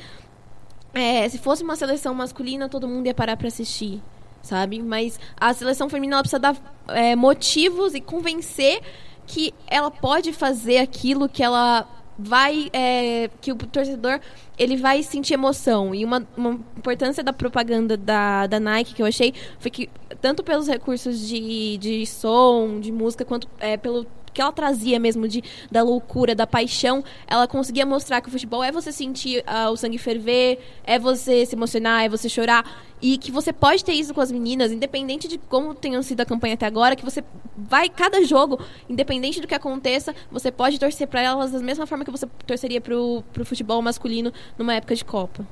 é, 0.94 1.28
se 1.28 1.38
fosse 1.38 1.62
uma 1.62 1.76
seleção 1.76 2.14
masculina, 2.14 2.68
todo 2.68 2.88
mundo 2.88 3.06
ia 3.06 3.14
parar 3.14 3.36
para 3.36 3.48
assistir 3.48 4.02
sabe? 4.42 4.82
Mas 4.82 5.18
a 5.36 5.52
seleção 5.54 5.88
feminina 5.88 6.20
precisa 6.20 6.38
dar 6.38 6.56
é, 6.88 7.14
motivos 7.16 7.94
e 7.94 8.00
convencer 8.00 8.80
que 9.26 9.54
ela 9.66 9.90
pode 9.90 10.32
fazer 10.32 10.78
aquilo 10.78 11.28
que 11.28 11.42
ela 11.42 11.88
vai 12.18 12.68
é, 12.72 13.30
que 13.40 13.50
o 13.50 13.56
torcedor 13.56 14.20
ele 14.58 14.76
vai 14.76 15.02
sentir 15.02 15.34
emoção 15.34 15.94
e 15.94 16.04
uma, 16.04 16.26
uma 16.36 16.60
importância 16.76 17.24
da 17.24 17.32
propaganda 17.32 17.96
da, 17.96 18.46
da 18.46 18.60
Nike 18.60 18.94
que 18.94 19.02
eu 19.02 19.06
achei 19.06 19.32
foi 19.58 19.70
que 19.70 19.88
tanto 20.20 20.42
pelos 20.44 20.68
recursos 20.68 21.26
de, 21.26 21.78
de 21.78 22.06
som 22.06 22.78
de 22.80 22.92
música 22.92 23.24
quanto 23.24 23.48
é, 23.58 23.76
pelo 23.76 24.06
que 24.32 24.40
ela 24.40 24.52
trazia 24.52 24.98
mesmo 24.98 25.28
de, 25.28 25.42
da 25.70 25.82
loucura, 25.82 26.34
da 26.34 26.46
paixão, 26.46 27.04
ela 27.26 27.46
conseguia 27.46 27.84
mostrar 27.84 28.20
que 28.20 28.28
o 28.28 28.30
futebol 28.30 28.62
é 28.62 28.72
você 28.72 28.92
sentir 28.92 29.44
uh, 29.44 29.70
o 29.70 29.76
sangue 29.76 29.98
ferver, 29.98 30.58
é 30.84 30.98
você 30.98 31.44
se 31.46 31.54
emocionar, 31.54 32.04
é 32.04 32.08
você 32.08 32.28
chorar. 32.28 32.64
E 33.00 33.18
que 33.18 33.32
você 33.32 33.52
pode 33.52 33.84
ter 33.84 33.92
isso 33.92 34.14
com 34.14 34.20
as 34.20 34.30
meninas, 34.30 34.70
independente 34.70 35.26
de 35.26 35.36
como 35.36 35.74
tenha 35.74 36.00
sido 36.02 36.20
a 36.20 36.24
campanha 36.24 36.54
até 36.54 36.66
agora, 36.66 36.94
que 36.94 37.04
você 37.04 37.24
vai, 37.56 37.88
cada 37.88 38.24
jogo, 38.24 38.60
independente 38.88 39.40
do 39.40 39.46
que 39.46 39.54
aconteça, 39.54 40.14
você 40.30 40.52
pode 40.52 40.78
torcer 40.78 41.08
para 41.08 41.20
elas 41.20 41.50
da 41.50 41.58
mesma 41.58 41.86
forma 41.86 42.04
que 42.04 42.10
você 42.10 42.26
torceria 42.46 42.80
pro, 42.80 43.24
pro 43.32 43.44
futebol 43.44 43.82
masculino 43.82 44.32
numa 44.56 44.74
época 44.74 44.94
de 44.94 45.04
Copa. 45.04 45.44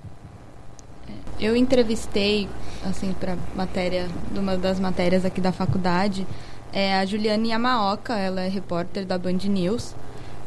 Eu 1.41 1.57
entrevistei, 1.57 2.49
assim, 2.85 3.15
para 3.19 3.37
matéria, 3.57 4.09
de 4.31 4.39
uma 4.39 4.57
das 4.57 4.79
matérias 4.79 5.25
aqui 5.25 5.41
da 5.41 5.51
faculdade, 5.51 6.27
é 6.73 6.95
a 6.97 7.05
Juliane 7.05 7.51
Yamaoka, 7.51 8.17
ela 8.17 8.43
é 8.43 8.49
repórter 8.49 9.05
da 9.05 9.19
Band 9.19 9.39
News, 9.45 9.95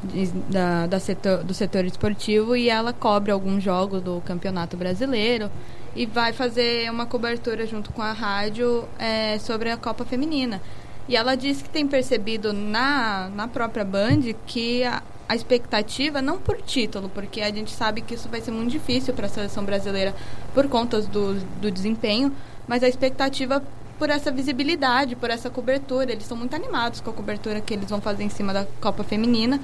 de, 0.04 0.28
da, 0.28 0.88
da 0.88 1.00
setor, 1.00 1.44
do 1.44 1.54
setor 1.54 1.86
esportivo, 1.86 2.56
e 2.56 2.70
ela 2.70 2.94
cobre 2.94 3.32
alguns 3.32 3.64
jogos 3.64 4.02
do 4.02 4.22
Campeonato 4.26 4.76
Brasileiro 4.76 5.50
e 5.96 6.06
vai 6.06 6.34
fazer 6.34 6.90
uma 6.90 7.06
cobertura 7.06 7.66
junto 7.66 7.92
com 7.92 8.02
a 8.02 8.12
rádio 8.12 8.86
é, 8.98 9.38
sobre 9.40 9.70
a 9.70 9.78
Copa 9.78 10.04
Feminina. 10.04 10.62
E 11.08 11.16
ela 11.16 11.36
disse 11.36 11.64
que 11.64 11.70
tem 11.70 11.88
percebido 11.88 12.54
na, 12.54 13.30
na 13.36 13.48
própria 13.48 13.84
Band 13.84 14.22
que 14.46 14.84
a, 14.84 15.04
a 15.28 15.36
expectativa, 15.36 16.22
não 16.22 16.38
por 16.38 16.62
título, 16.62 17.10
porque 17.10 17.42
a 17.42 17.52
gente 17.52 17.72
sabe 17.72 18.02
que 18.02 18.16
isso 18.16 18.30
vai 18.30 18.42
ser 18.42 18.52
muito 18.52 18.72
difícil 18.72 19.14
para 19.14 19.26
a 19.26 19.30
seleção 19.30 19.64
brasileira 19.64 20.16
por 20.54 20.68
conta 20.68 21.02
do, 21.02 21.36
do 21.60 21.70
desempenho, 21.70 22.32
mas 22.68 22.84
a 22.84 22.88
expectativa 22.88 23.62
por 23.98 24.10
essa 24.10 24.32
visibilidade, 24.32 25.16
por 25.16 25.30
essa 25.30 25.50
cobertura. 25.50 26.12
Eles 26.12 26.26
são 26.26 26.38
muito 26.38 26.56
animados 26.56 27.02
com 27.02 27.10
a 27.10 27.14
cobertura 27.14 27.62
que 27.62 27.74
eles 27.74 27.90
vão 27.90 28.02
fazer 28.02 28.24
em 28.24 28.30
cima 28.30 28.54
da 28.54 28.66
Copa 28.82 29.04
Feminina. 29.04 29.60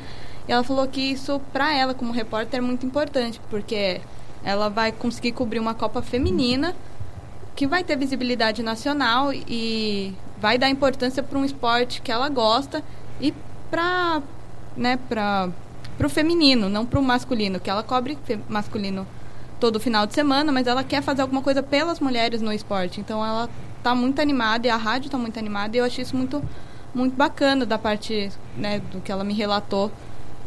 E 0.48 0.52
ela 0.52 0.64
falou 0.64 0.88
que 0.88 1.02
isso, 1.02 1.40
para 1.52 1.74
ela, 1.74 1.94
como 1.94 2.12
repórter, 2.12 2.60
é 2.60 2.62
muito 2.62 2.86
importante, 2.86 3.40
porque 3.50 4.02
ela 4.44 4.70
vai 4.70 4.92
conseguir 4.92 5.32
cobrir 5.32 5.60
uma 5.60 5.74
Copa 5.74 6.02
Feminina 6.02 6.76
que 7.56 7.68
vai 7.68 7.84
ter 7.84 7.98
visibilidade 7.98 8.64
nacional 8.64 9.34
e 9.34 10.14
vai 10.40 10.58
dar 10.58 10.70
importância 10.70 11.22
para 11.22 11.38
um 11.38 11.44
esporte 11.44 12.02
que 12.02 12.10
ela 12.10 12.30
gosta 12.30 12.82
e 13.20 13.34
para 13.70 14.22
né, 14.78 14.98
para 15.10 15.52
o 16.02 16.10
feminino, 16.10 16.70
não 16.70 16.86
para 16.86 17.00
o 17.00 17.04
masculino, 17.04 17.60
que 17.60 17.70
ela 17.70 17.84
cobre 17.84 18.18
masculino 18.48 19.06
todo 19.60 19.80
final 19.80 20.08
de 20.08 20.14
semana, 20.14 20.52
mas 20.52 20.68
ela 20.68 20.86
quer 20.86 21.04
fazer 21.04 21.22
alguma 21.22 21.42
coisa 21.42 21.62
pelas 21.62 22.00
mulheres 22.00 22.42
no 22.42 22.54
esporte. 22.54 23.02
Então 23.02 23.26
ela 23.26 23.50
está 23.80 23.96
muito 23.96 24.22
animada 24.22 24.68
e 24.68 24.70
a 24.70 24.78
rádio 24.78 25.08
está 25.08 25.18
muito 25.18 25.38
animada 25.40 25.76
e 25.76 25.80
eu 25.80 25.86
achei 25.86 26.04
isso 26.04 26.16
muito 26.16 26.44
muito 26.94 27.16
bacana 27.16 27.66
da 27.66 27.78
parte 27.78 28.32
né, 28.58 28.80
do 28.92 29.02
que 29.02 29.12
ela 29.12 29.24
me 29.24 29.34
relatou 29.34 29.92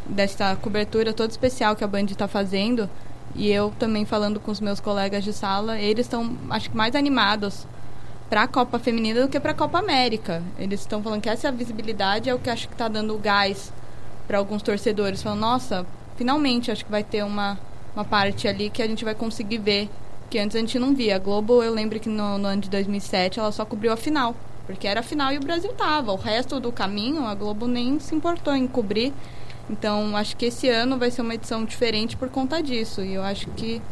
dessa 0.07 0.57
cobertura 0.57 1.12
toda 1.12 1.31
especial 1.31 1.77
que 1.77 1.85
a 1.85 1.87
Band 1.87 2.05
está 2.05 2.27
fazendo 2.27 2.88
e 3.35 3.51
eu 3.51 3.73
também 3.79 4.05
falando 4.05 4.38
com 4.38 4.51
os 4.51 4.61
meus 4.61 4.81
colegas 4.81 5.25
de 5.25 5.33
sala, 5.33 5.79
eles 5.79 6.07
estão 6.07 6.37
acho 6.51 6.71
que 6.71 6.77
mais 6.77 6.95
animados 6.95 7.66
para 8.29 8.42
a 8.45 8.49
Copa 8.49 8.79
Feminina 8.79 9.23
do 9.23 9.29
que 9.29 9.38
para 9.38 9.53
a 9.53 9.55
Copa 9.55 9.79
América. 9.79 10.42
Eles 10.59 10.81
estão 10.81 11.03
falando 11.03 11.21
que 11.21 11.29
essa 11.29 11.53
visibilidade 11.53 12.29
é 12.31 12.35
o 12.35 12.38
que 12.38 12.51
acho 12.51 12.66
que 12.66 12.75
está 12.75 12.88
dando 12.88 13.16
gás 13.18 13.73
para 14.27 14.38
alguns 14.38 14.62
torcedores. 14.62 15.23
Falando, 15.23 15.40
nossa, 15.40 15.87
finalmente 16.16 16.71
acho 16.71 16.85
que 16.85 16.90
vai 16.90 17.05
ter 17.05 17.23
uma, 17.25 17.59
uma 17.95 18.05
parte 18.05 18.49
ali 18.49 18.71
que 18.71 18.83
a 18.83 18.87
gente 18.87 19.05
vai 19.05 19.14
conseguir 19.14 19.59
ver, 19.59 19.90
que 20.33 20.38
antes 20.38 20.57
a 20.57 20.61
gente 20.61 20.79
não 20.79 20.95
via. 20.95 21.16
A 21.16 21.18
Globo, 21.18 21.62
eu 21.62 21.75
lembro 21.75 22.01
que 22.01 22.09
no, 22.09 22.38
no 22.38 22.49
ano 22.49 22.62
de 22.62 22.71
2007 22.71 23.38
ela 23.38 23.53
só 23.53 23.66
cobriu 23.66 23.92
a 23.92 23.99
final, 23.99 24.35
porque 24.64 24.88
era 24.88 25.01
a 25.01 25.03
final 25.03 25.31
e 25.31 25.37
o 25.37 25.40
Brasil 25.40 25.71
tava. 25.75 26.11
O 26.11 26.16
resto 26.16 26.59
do 26.59 26.73
caminho 26.73 27.27
a 27.27 27.35
Globo 27.35 27.66
nem 27.66 28.01
se 28.01 28.14
importou 28.14 28.57
em 28.57 28.66
cobrir. 28.66 29.12
Então, 29.68 30.16
acho 30.16 30.35
que 30.35 30.47
esse 30.47 30.71
ano 30.71 30.97
vai 30.97 31.11
ser 31.11 31.21
uma 31.21 31.35
edição 31.35 31.66
diferente 31.66 32.16
por 32.16 32.31
conta 32.31 32.62
disso. 32.62 33.03
E 33.03 33.12
eu 33.12 33.23
acho 33.23 33.47
que 33.51 33.83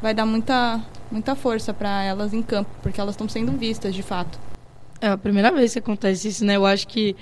vai 0.00 0.14
dar 0.14 0.24
muita, 0.24 0.80
muita 1.10 1.34
força 1.34 1.74
para 1.74 2.04
elas 2.04 2.32
em 2.32 2.42
campo, 2.42 2.70
porque 2.80 3.00
elas 3.00 3.14
estão 3.14 3.28
sendo 3.28 3.50
vistas 3.50 3.92
de 3.92 4.02
fato. 4.04 4.38
É 5.00 5.08
a 5.08 5.18
primeira 5.18 5.50
vez 5.50 5.72
que 5.72 5.80
acontece 5.80 6.28
isso, 6.28 6.44
né? 6.44 6.54
Eu 6.54 6.64
acho 6.64 6.86
que, 6.86 7.16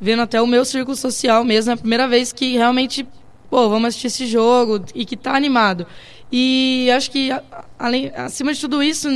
vendo 0.00 0.22
até 0.22 0.42
o 0.42 0.48
meu 0.48 0.64
círculo 0.64 0.96
social 0.96 1.44
mesmo, 1.44 1.70
é 1.70 1.74
a 1.74 1.76
primeira 1.76 2.08
vez 2.08 2.32
que 2.32 2.54
realmente, 2.54 3.06
pô, 3.48 3.68
vamos 3.68 3.86
assistir 3.86 4.08
esse 4.08 4.26
jogo 4.26 4.84
e 4.96 5.04
que 5.04 5.16
tá 5.16 5.36
animado. 5.36 5.86
E 6.30 6.90
acho 6.90 7.10
que, 7.10 7.30
além, 7.78 8.10
acima 8.16 8.52
de 8.52 8.60
tudo 8.60 8.82
isso, 8.82 9.08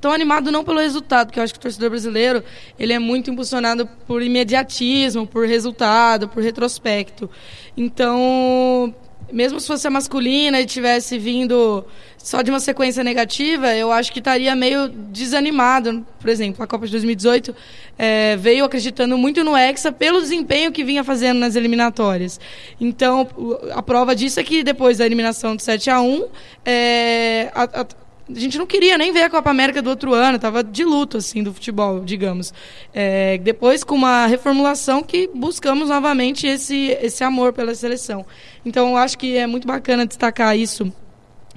tão 0.00 0.12
animado 0.12 0.52
não 0.52 0.64
pelo 0.64 0.78
resultado, 0.78 1.28
porque 1.28 1.40
eu 1.40 1.44
acho 1.44 1.52
que 1.52 1.58
o 1.58 1.62
torcedor 1.62 1.90
brasileiro 1.90 2.44
ele 2.78 2.92
é 2.92 2.98
muito 2.98 3.30
impulsionado 3.30 3.86
por 4.06 4.22
imediatismo, 4.22 5.26
por 5.26 5.46
resultado, 5.46 6.28
por 6.28 6.42
retrospecto. 6.42 7.28
Então, 7.76 8.94
mesmo 9.32 9.60
se 9.60 9.66
fosse 9.66 9.86
a 9.86 9.90
masculina 9.90 10.60
e 10.60 10.66
tivesse 10.66 11.18
vindo 11.18 11.84
só 12.16 12.42
de 12.42 12.50
uma 12.50 12.60
sequência 12.60 13.04
negativa, 13.04 13.74
eu 13.74 13.92
acho 13.92 14.12
que 14.12 14.18
estaria 14.18 14.54
meio 14.54 14.88
desanimado. 14.88 16.06
Por 16.20 16.28
exemplo, 16.28 16.62
a 16.62 16.66
Copa 16.66 16.86
de 16.86 16.92
2018 16.92 17.54
é, 17.96 18.36
veio 18.36 18.64
acreditando 18.64 19.16
muito 19.16 19.44
no 19.44 19.56
Hexa 19.56 19.92
pelo 19.92 20.20
desempenho 20.20 20.72
que 20.72 20.82
vinha 20.82 21.04
fazendo 21.04 21.38
nas 21.38 21.56
eliminatórias. 21.56 22.40
Então, 22.80 23.28
a 23.72 23.82
prova 23.82 24.14
disso 24.14 24.40
é 24.40 24.44
que 24.44 24.62
depois 24.62 24.98
da 24.98 25.06
eliminação 25.06 25.56
de 25.56 25.62
7 25.62 25.90
a 25.90 26.00
1 26.00 26.26
é, 26.64 27.50
a, 27.54 27.62
a, 27.80 27.86
a 28.30 28.38
gente 28.38 28.58
não 28.58 28.66
queria 28.66 28.98
nem 28.98 29.12
ver 29.12 29.22
a 29.22 29.30
Copa 29.30 29.50
América 29.50 29.80
do 29.80 29.90
outro 29.90 30.12
ano, 30.12 30.36
estava 30.36 30.62
de 30.62 30.84
luto 30.84 31.16
assim 31.16 31.42
do 31.42 31.52
futebol, 31.52 32.00
digamos. 32.04 32.52
É, 32.92 33.38
depois 33.38 33.82
com 33.82 33.94
uma 33.94 34.26
reformulação 34.26 35.02
que 35.02 35.28
buscamos 35.34 35.88
novamente 35.88 36.46
esse 36.46 36.96
esse 37.00 37.24
amor 37.24 37.52
pela 37.52 37.74
seleção. 37.74 38.26
Então 38.64 38.96
acho 38.96 39.16
que 39.16 39.36
é 39.36 39.46
muito 39.46 39.66
bacana 39.66 40.06
destacar 40.06 40.56
isso 40.56 40.92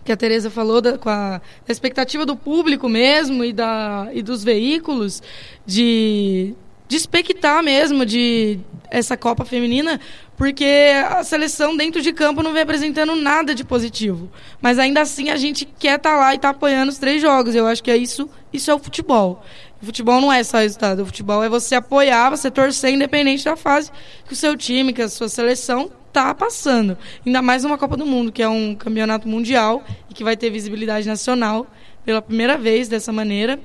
que 0.04 0.12
a 0.12 0.18
Tereza 0.18 0.50
falou 0.50 0.82
da, 0.82 0.98
com 0.98 1.10
a, 1.10 1.42
a 1.68 1.72
expectativa 1.72 2.26
do 2.26 2.36
público 2.36 2.90
mesmo 2.90 3.44
e 3.44 3.54
da 3.54 4.10
e 4.14 4.22
dos 4.22 4.44
veículos 4.44 5.22
de 5.66 6.56
de 6.92 6.98
expectar 6.98 7.64
mesmo 7.64 8.06
de 8.06 8.60
essa 8.90 9.16
Copa 9.16 9.46
Feminina, 9.46 9.98
porque 10.36 10.92
a 11.08 11.24
seleção 11.24 11.78
dentro 11.78 12.02
de 12.02 12.12
campo 12.12 12.44
não 12.44 12.52
vem 12.52 12.64
apresentando 12.64 13.16
nada 13.16 13.56
de 13.56 13.64
positivo. 13.64 14.30
Mas 14.62 14.78
ainda 14.78 15.00
assim 15.00 15.30
a 15.30 15.38
gente 15.38 15.64
quer 15.64 15.96
estar 15.96 16.12
tá 16.12 16.18
lá 16.18 16.34
e 16.34 16.36
estar 16.36 16.50
tá 16.50 16.58
apoiando 16.58 16.92
os 16.92 16.98
três 16.98 17.22
jogos. 17.22 17.56
Eu 17.56 17.66
acho 17.66 17.82
que 17.82 17.90
é 17.90 17.96
isso, 17.96 18.30
isso 18.52 18.70
é 18.70 18.76
o 18.76 18.78
futebol. 18.80 19.42
O 19.82 19.86
futebol 19.86 20.20
não 20.20 20.34
é 20.34 20.44
só 20.44 20.58
resultado, 20.58 21.04
o 21.04 21.06
futebol 21.06 21.42
é 21.42 21.48
você 21.48 21.76
apoiar, 21.76 22.30
você 22.30 22.52
torcer 22.52 22.94
independente 22.94 23.46
da 23.46 23.56
fase 23.56 23.90
que 24.28 24.34
o 24.34 24.36
seu 24.36 24.58
time, 24.58 24.92
que 24.92 25.02
a 25.02 25.08
sua 25.08 25.30
seleção 25.30 25.90
está 26.10 26.36
passando. 26.36 26.98
Ainda 27.26 27.42
mais 27.42 27.64
uma 27.64 27.78
Copa 27.78 27.96
do 27.96 28.06
Mundo, 28.06 28.34
que 28.34 28.44
é 28.44 28.50
um 28.50 28.76
campeonato 28.76 29.30
mundial 29.30 29.82
e 30.10 30.14
que 30.14 30.26
vai 30.26 30.36
ter 30.36 30.50
visibilidade 30.50 31.08
nacional 31.08 31.68
pela 32.04 32.22
primeira 32.22 32.58
vez 32.58 32.90
dessa 32.90 33.14
maneira. 33.14 33.58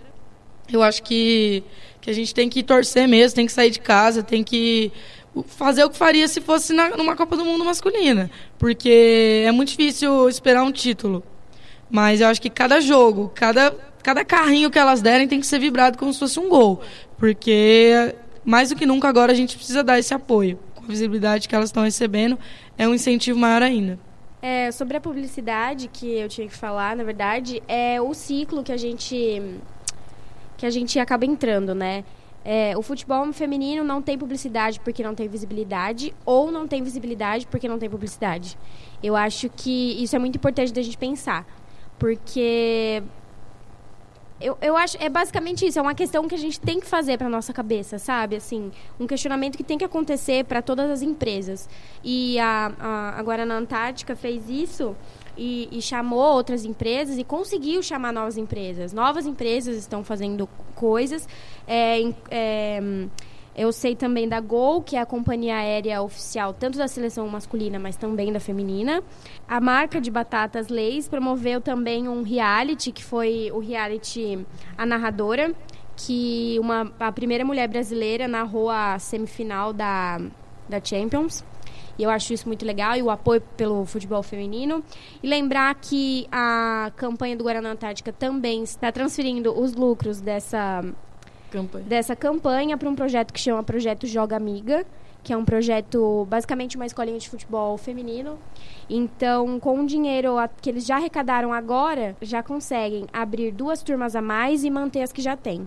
Eu 0.72 0.82
acho 0.82 1.02
que 1.02 1.64
que 2.06 2.10
a 2.10 2.14
gente 2.14 2.32
tem 2.32 2.48
que 2.48 2.62
torcer 2.62 3.08
mesmo, 3.08 3.34
tem 3.34 3.46
que 3.46 3.52
sair 3.52 3.68
de 3.68 3.80
casa, 3.80 4.22
tem 4.22 4.44
que 4.44 4.92
fazer 5.44 5.82
o 5.82 5.90
que 5.90 5.96
faria 5.96 6.28
se 6.28 6.40
fosse 6.40 6.72
na, 6.72 6.90
numa 6.90 7.16
Copa 7.16 7.36
do 7.36 7.44
Mundo 7.44 7.64
masculina, 7.64 8.30
porque 8.60 9.42
é 9.44 9.50
muito 9.50 9.70
difícil 9.70 10.28
esperar 10.28 10.62
um 10.62 10.70
título. 10.70 11.20
Mas 11.90 12.20
eu 12.20 12.28
acho 12.28 12.40
que 12.40 12.48
cada 12.48 12.80
jogo, 12.80 13.32
cada, 13.34 13.74
cada 14.04 14.24
carrinho 14.24 14.70
que 14.70 14.78
elas 14.78 15.02
derem 15.02 15.26
tem 15.26 15.40
que 15.40 15.46
ser 15.48 15.58
vibrado 15.58 15.98
como 15.98 16.12
se 16.12 16.20
fosse 16.20 16.38
um 16.38 16.48
gol, 16.48 16.80
porque 17.18 18.14
mais 18.44 18.68
do 18.68 18.76
que 18.76 18.86
nunca 18.86 19.08
agora 19.08 19.32
a 19.32 19.34
gente 19.34 19.56
precisa 19.56 19.82
dar 19.82 19.98
esse 19.98 20.14
apoio. 20.14 20.60
Com 20.76 20.84
a 20.84 20.86
visibilidade 20.86 21.48
que 21.48 21.56
elas 21.56 21.70
estão 21.70 21.82
recebendo, 21.82 22.38
é 22.78 22.86
um 22.86 22.94
incentivo 22.94 23.36
maior 23.36 23.62
ainda. 23.62 23.98
É, 24.40 24.70
sobre 24.70 24.96
a 24.96 25.00
publicidade 25.00 25.88
que 25.92 26.06
eu 26.06 26.28
tinha 26.28 26.46
que 26.46 26.54
falar, 26.54 26.94
na 26.94 27.02
verdade, 27.02 27.60
é 27.66 28.00
o 28.00 28.14
ciclo 28.14 28.62
que 28.62 28.70
a 28.70 28.76
gente 28.76 29.42
que 30.56 30.66
a 30.66 30.70
gente 30.70 30.98
acaba 30.98 31.24
entrando, 31.24 31.74
né? 31.74 32.04
É, 32.44 32.76
o 32.76 32.82
futebol 32.82 33.32
feminino 33.32 33.82
não 33.82 34.00
tem 34.00 34.16
publicidade 34.16 34.78
porque 34.80 35.02
não 35.02 35.14
tem 35.14 35.28
visibilidade, 35.28 36.14
ou 36.24 36.52
não 36.52 36.68
tem 36.68 36.82
visibilidade 36.82 37.46
porque 37.46 37.66
não 37.66 37.78
tem 37.78 37.90
publicidade. 37.90 38.56
Eu 39.02 39.16
acho 39.16 39.48
que 39.50 40.00
isso 40.00 40.14
é 40.14 40.18
muito 40.18 40.36
importante 40.36 40.72
da 40.72 40.80
gente 40.80 40.96
pensar. 40.96 41.44
Porque 41.98 43.02
eu, 44.40 44.56
eu 44.60 44.76
acho 44.76 44.96
é 45.00 45.08
basicamente 45.08 45.66
isso 45.66 45.78
é 45.78 45.82
uma 45.82 45.94
questão 45.94 46.28
que 46.28 46.34
a 46.34 46.38
gente 46.38 46.60
tem 46.60 46.78
que 46.78 46.86
fazer 46.86 47.16
para 47.16 47.28
nossa 47.28 47.54
cabeça 47.54 47.98
sabe 47.98 48.36
assim 48.36 48.70
um 49.00 49.06
questionamento 49.06 49.56
que 49.56 49.64
tem 49.64 49.78
que 49.78 49.84
acontecer 49.84 50.44
para 50.44 50.60
todas 50.60 50.90
as 50.90 51.00
empresas 51.00 51.68
e 52.04 52.38
a, 52.38 52.70
a 52.78 53.18
agora 53.18 53.46
na 53.46 53.56
Antártica 53.56 54.14
fez 54.14 54.48
isso 54.50 54.94
e, 55.36 55.68
e, 55.70 55.82
chamou 55.82 56.18
outras 56.18 56.64
empresas 56.64 57.18
e 57.18 57.24
conseguiu 57.24 57.82
chamar 57.82 58.12
novas 58.12 58.36
empresas. 58.36 58.92
Novas 58.92 59.26
empresas 59.26 59.76
estão 59.76 60.02
fazendo 60.02 60.48
coisas. 60.74 61.28
É, 61.66 62.00
é, 62.30 62.80
eu 63.56 63.72
sei 63.72 63.96
também 63.96 64.28
da 64.28 64.38
Gol, 64.38 64.82
que 64.82 64.96
é 64.96 65.00
a 65.00 65.06
companhia 65.06 65.56
aérea 65.56 66.02
oficial 66.02 66.52
tanto 66.52 66.76
da 66.76 66.86
seleção 66.86 67.26
masculina, 67.26 67.78
mas 67.78 67.96
também 67.96 68.30
da 68.30 68.38
feminina. 68.38 69.02
A 69.48 69.60
marca 69.60 69.98
de 69.98 70.10
batatas 70.10 70.68
Leis 70.68 71.08
promoveu 71.08 71.60
também 71.60 72.06
um 72.06 72.22
reality, 72.22 72.92
que 72.92 73.02
foi 73.02 73.50
o 73.52 73.58
reality 73.58 74.44
A 74.76 74.84
Narradora, 74.84 75.54
que 75.96 76.58
uma, 76.60 76.92
a 77.00 77.10
primeira 77.10 77.44
mulher 77.46 77.66
brasileira 77.66 78.28
narrou 78.28 78.68
a 78.68 78.98
semifinal 78.98 79.72
da, 79.72 80.20
da 80.68 80.78
Champions. 80.82 81.42
E 81.98 82.02
eu 82.02 82.10
acho 82.10 82.32
isso 82.32 82.46
muito 82.46 82.64
legal 82.64 82.96
e 82.96 83.02
o 83.02 83.10
apoio 83.10 83.40
pelo 83.56 83.84
futebol 83.86 84.22
feminino. 84.22 84.82
E 85.22 85.26
lembrar 85.26 85.74
que 85.74 86.26
a 86.30 86.90
campanha 86.96 87.36
do 87.36 87.44
Guaraná 87.44 87.70
Antártica 87.70 88.12
também 88.12 88.62
está 88.62 88.92
transferindo 88.92 89.58
os 89.58 89.74
lucros 89.74 90.20
dessa 90.20 90.84
campanha, 91.50 91.84
dessa 91.84 92.16
campanha 92.16 92.76
para 92.76 92.88
um 92.88 92.94
projeto 92.94 93.32
que 93.32 93.40
chama 93.40 93.62
Projeto 93.62 94.06
Joga 94.06 94.36
Amiga, 94.36 94.84
que 95.22 95.32
é 95.32 95.36
um 95.36 95.44
projeto 95.44 96.24
basicamente 96.30 96.76
uma 96.76 96.86
escolinha 96.86 97.18
de 97.18 97.28
futebol 97.28 97.76
feminino. 97.76 98.38
Então, 98.88 99.58
com 99.58 99.80
o 99.80 99.86
dinheiro 99.86 100.36
que 100.62 100.70
eles 100.70 100.86
já 100.86 100.96
arrecadaram 100.96 101.52
agora, 101.52 102.16
já 102.22 102.42
conseguem 102.42 103.06
abrir 103.12 103.50
duas 103.50 103.82
turmas 103.82 104.14
a 104.14 104.22
mais 104.22 104.62
e 104.62 104.70
manter 104.70 105.02
as 105.02 105.12
que 105.12 105.20
já 105.20 105.36
têm. 105.36 105.66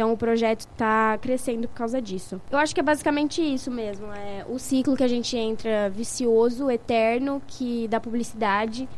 Então 0.00 0.14
o 0.14 0.16
projeto 0.16 0.60
está 0.60 1.18
crescendo 1.18 1.68
por 1.68 1.74
causa 1.74 2.00
disso. 2.00 2.40
Eu 2.50 2.56
acho 2.56 2.74
que 2.74 2.80
é 2.80 2.82
basicamente 2.82 3.42
isso 3.42 3.70
mesmo, 3.70 4.06
é 4.06 4.46
o 4.48 4.58
ciclo 4.58 4.96
que 4.96 5.04
a 5.04 5.08
gente 5.08 5.36
entra 5.36 5.90
vicioso, 5.90 6.70
eterno, 6.70 7.42
que 7.46 7.86
dá 7.86 8.00
publicidade 8.00 8.88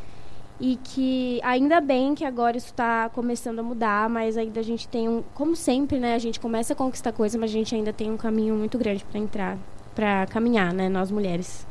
e 0.60 0.78
que 0.84 1.40
ainda 1.42 1.80
bem 1.80 2.14
que 2.14 2.24
agora 2.24 2.56
isso 2.56 2.68
está 2.68 3.08
começando 3.08 3.58
a 3.58 3.64
mudar, 3.64 4.08
mas 4.08 4.36
ainda 4.36 4.60
a 4.60 4.62
gente 4.62 4.86
tem 4.86 5.08
um, 5.08 5.24
como 5.34 5.56
sempre, 5.56 5.98
né, 5.98 6.14
a 6.14 6.20
gente 6.20 6.38
começa 6.38 6.72
a 6.72 6.76
conquistar 6.76 7.10
coisas, 7.10 7.34
mas 7.40 7.50
a 7.50 7.52
gente 7.52 7.74
ainda 7.74 7.92
tem 7.92 8.08
um 8.08 8.16
caminho 8.16 8.54
muito 8.54 8.78
grande 8.78 9.04
para 9.04 9.18
entrar, 9.18 9.58
para 9.96 10.26
caminhar, 10.26 10.72
né, 10.72 10.88
nós 10.88 11.10
mulheres. 11.10 11.66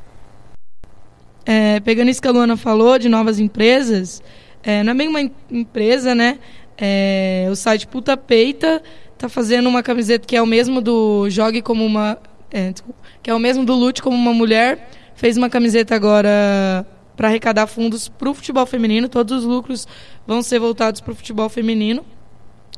É, 1.45 1.79
pegando 1.79 2.11
isso 2.11 2.21
que 2.21 2.27
a 2.27 2.32
Luana 2.32 2.57
falou 2.57 2.99
de 2.99 3.07
novas 3.07 3.39
empresas, 3.39 4.21
é, 4.61 4.84
não 4.84 4.91
é 4.91 4.95
bem 4.95 5.07
uma 5.07 5.21
empresa, 5.49 6.13
né? 6.13 6.38
É, 6.77 7.47
o 7.51 7.55
site 7.55 7.86
Puta 7.86 8.17
Peita 8.17 8.82
tá 9.22 9.30
fazendo 9.30 9.69
uma 9.69 9.84
camiseta 9.84 10.26
que 10.26 10.36
é 10.36 10.41
o 10.41 10.47
mesmo 10.47 10.82
do 10.82 11.30
Jogue 11.30 11.61
como 11.61 11.86
uma. 11.86 12.17
É, 12.51 12.74
que 13.22 13.30
é 13.30 13.34
o 13.34 13.39
mesmo 13.39 13.63
do 13.63 13.74
Lute 13.74 14.01
como 14.01 14.17
uma 14.17 14.34
mulher. 14.34 14.89
Fez 15.15 15.38
uma 15.38 15.49
camiseta 15.49 15.93
agora 15.95 16.86
para 17.15 17.28
arrecadar 17.28 17.67
fundos 17.67 18.09
para 18.09 18.30
o 18.30 18.34
futebol 18.34 18.65
feminino. 18.65 19.07
Todos 19.07 19.39
os 19.39 19.43
lucros 19.45 19.88
vão 20.26 20.41
ser 20.41 20.59
voltados 20.59 20.99
para 21.01 21.11
o 21.11 21.15
futebol 21.15 21.47
feminino, 21.49 22.03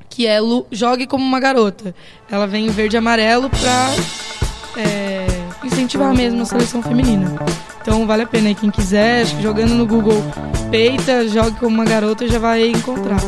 que 0.10 0.28
é 0.28 0.40
Lu, 0.42 0.68
Jogue 0.70 1.08
como 1.08 1.24
uma 1.24 1.40
Garota. 1.40 1.96
Ela 2.30 2.46
vem 2.46 2.66
em 2.66 2.70
verde 2.70 2.98
e 2.98 3.00
amarelo 3.00 3.50
para 3.50 4.82
é, 4.82 5.26
incentivar 5.64 6.14
mesmo 6.14 6.42
a 6.42 6.46
seleção 6.46 6.84
feminina. 6.84 7.34
Então 7.82 8.06
vale 8.06 8.24
a 8.24 8.28
pena 8.28 8.50
aí 8.50 8.56
quem 8.56 8.70
quiser, 8.70 9.26
jogando 9.42 9.76
no 9.76 9.86
Google 9.86 10.22
Peita, 10.70 11.26
Jogue 11.30 11.58
como 11.58 11.76
uma 11.76 11.86
Garota 11.86 12.28
já 12.28 12.40
vai 12.40 12.68
encontrar. 12.68 13.22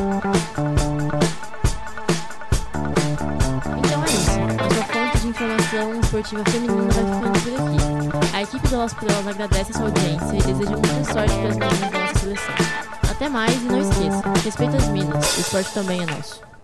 Informação 5.36 6.00
esportiva 6.00 6.44
feminina 6.50 6.84
vai 6.84 7.04
ficando 7.14 7.40
por 7.42 8.20
aqui. 8.22 8.36
A 8.36 8.42
equipe 8.42 8.68
do 8.70 8.78
Las 8.78 8.94
Pudelas 8.94 9.28
agradece 9.28 9.72
a 9.72 9.74
sua 9.74 9.86
audiência 9.86 10.34
e 10.34 10.42
deseja 10.42 10.72
muita 10.72 11.14
sorte 11.14 11.34
para 11.36 11.50
as 11.50 11.58
meninas 11.58 11.92
da 11.92 12.00
nossa 12.00 12.20
seleção. 12.20 12.56
Até 13.12 13.30
mais 13.30 13.54
e 13.54 13.66
não 13.66 13.82
esqueça, 13.82 14.24
respeita 14.44 14.78
as 14.78 14.88
minas, 14.88 15.38
o 15.38 15.42
esporte 15.42 15.74
também 15.74 16.04
é 16.04 16.06
nosso. 16.06 16.55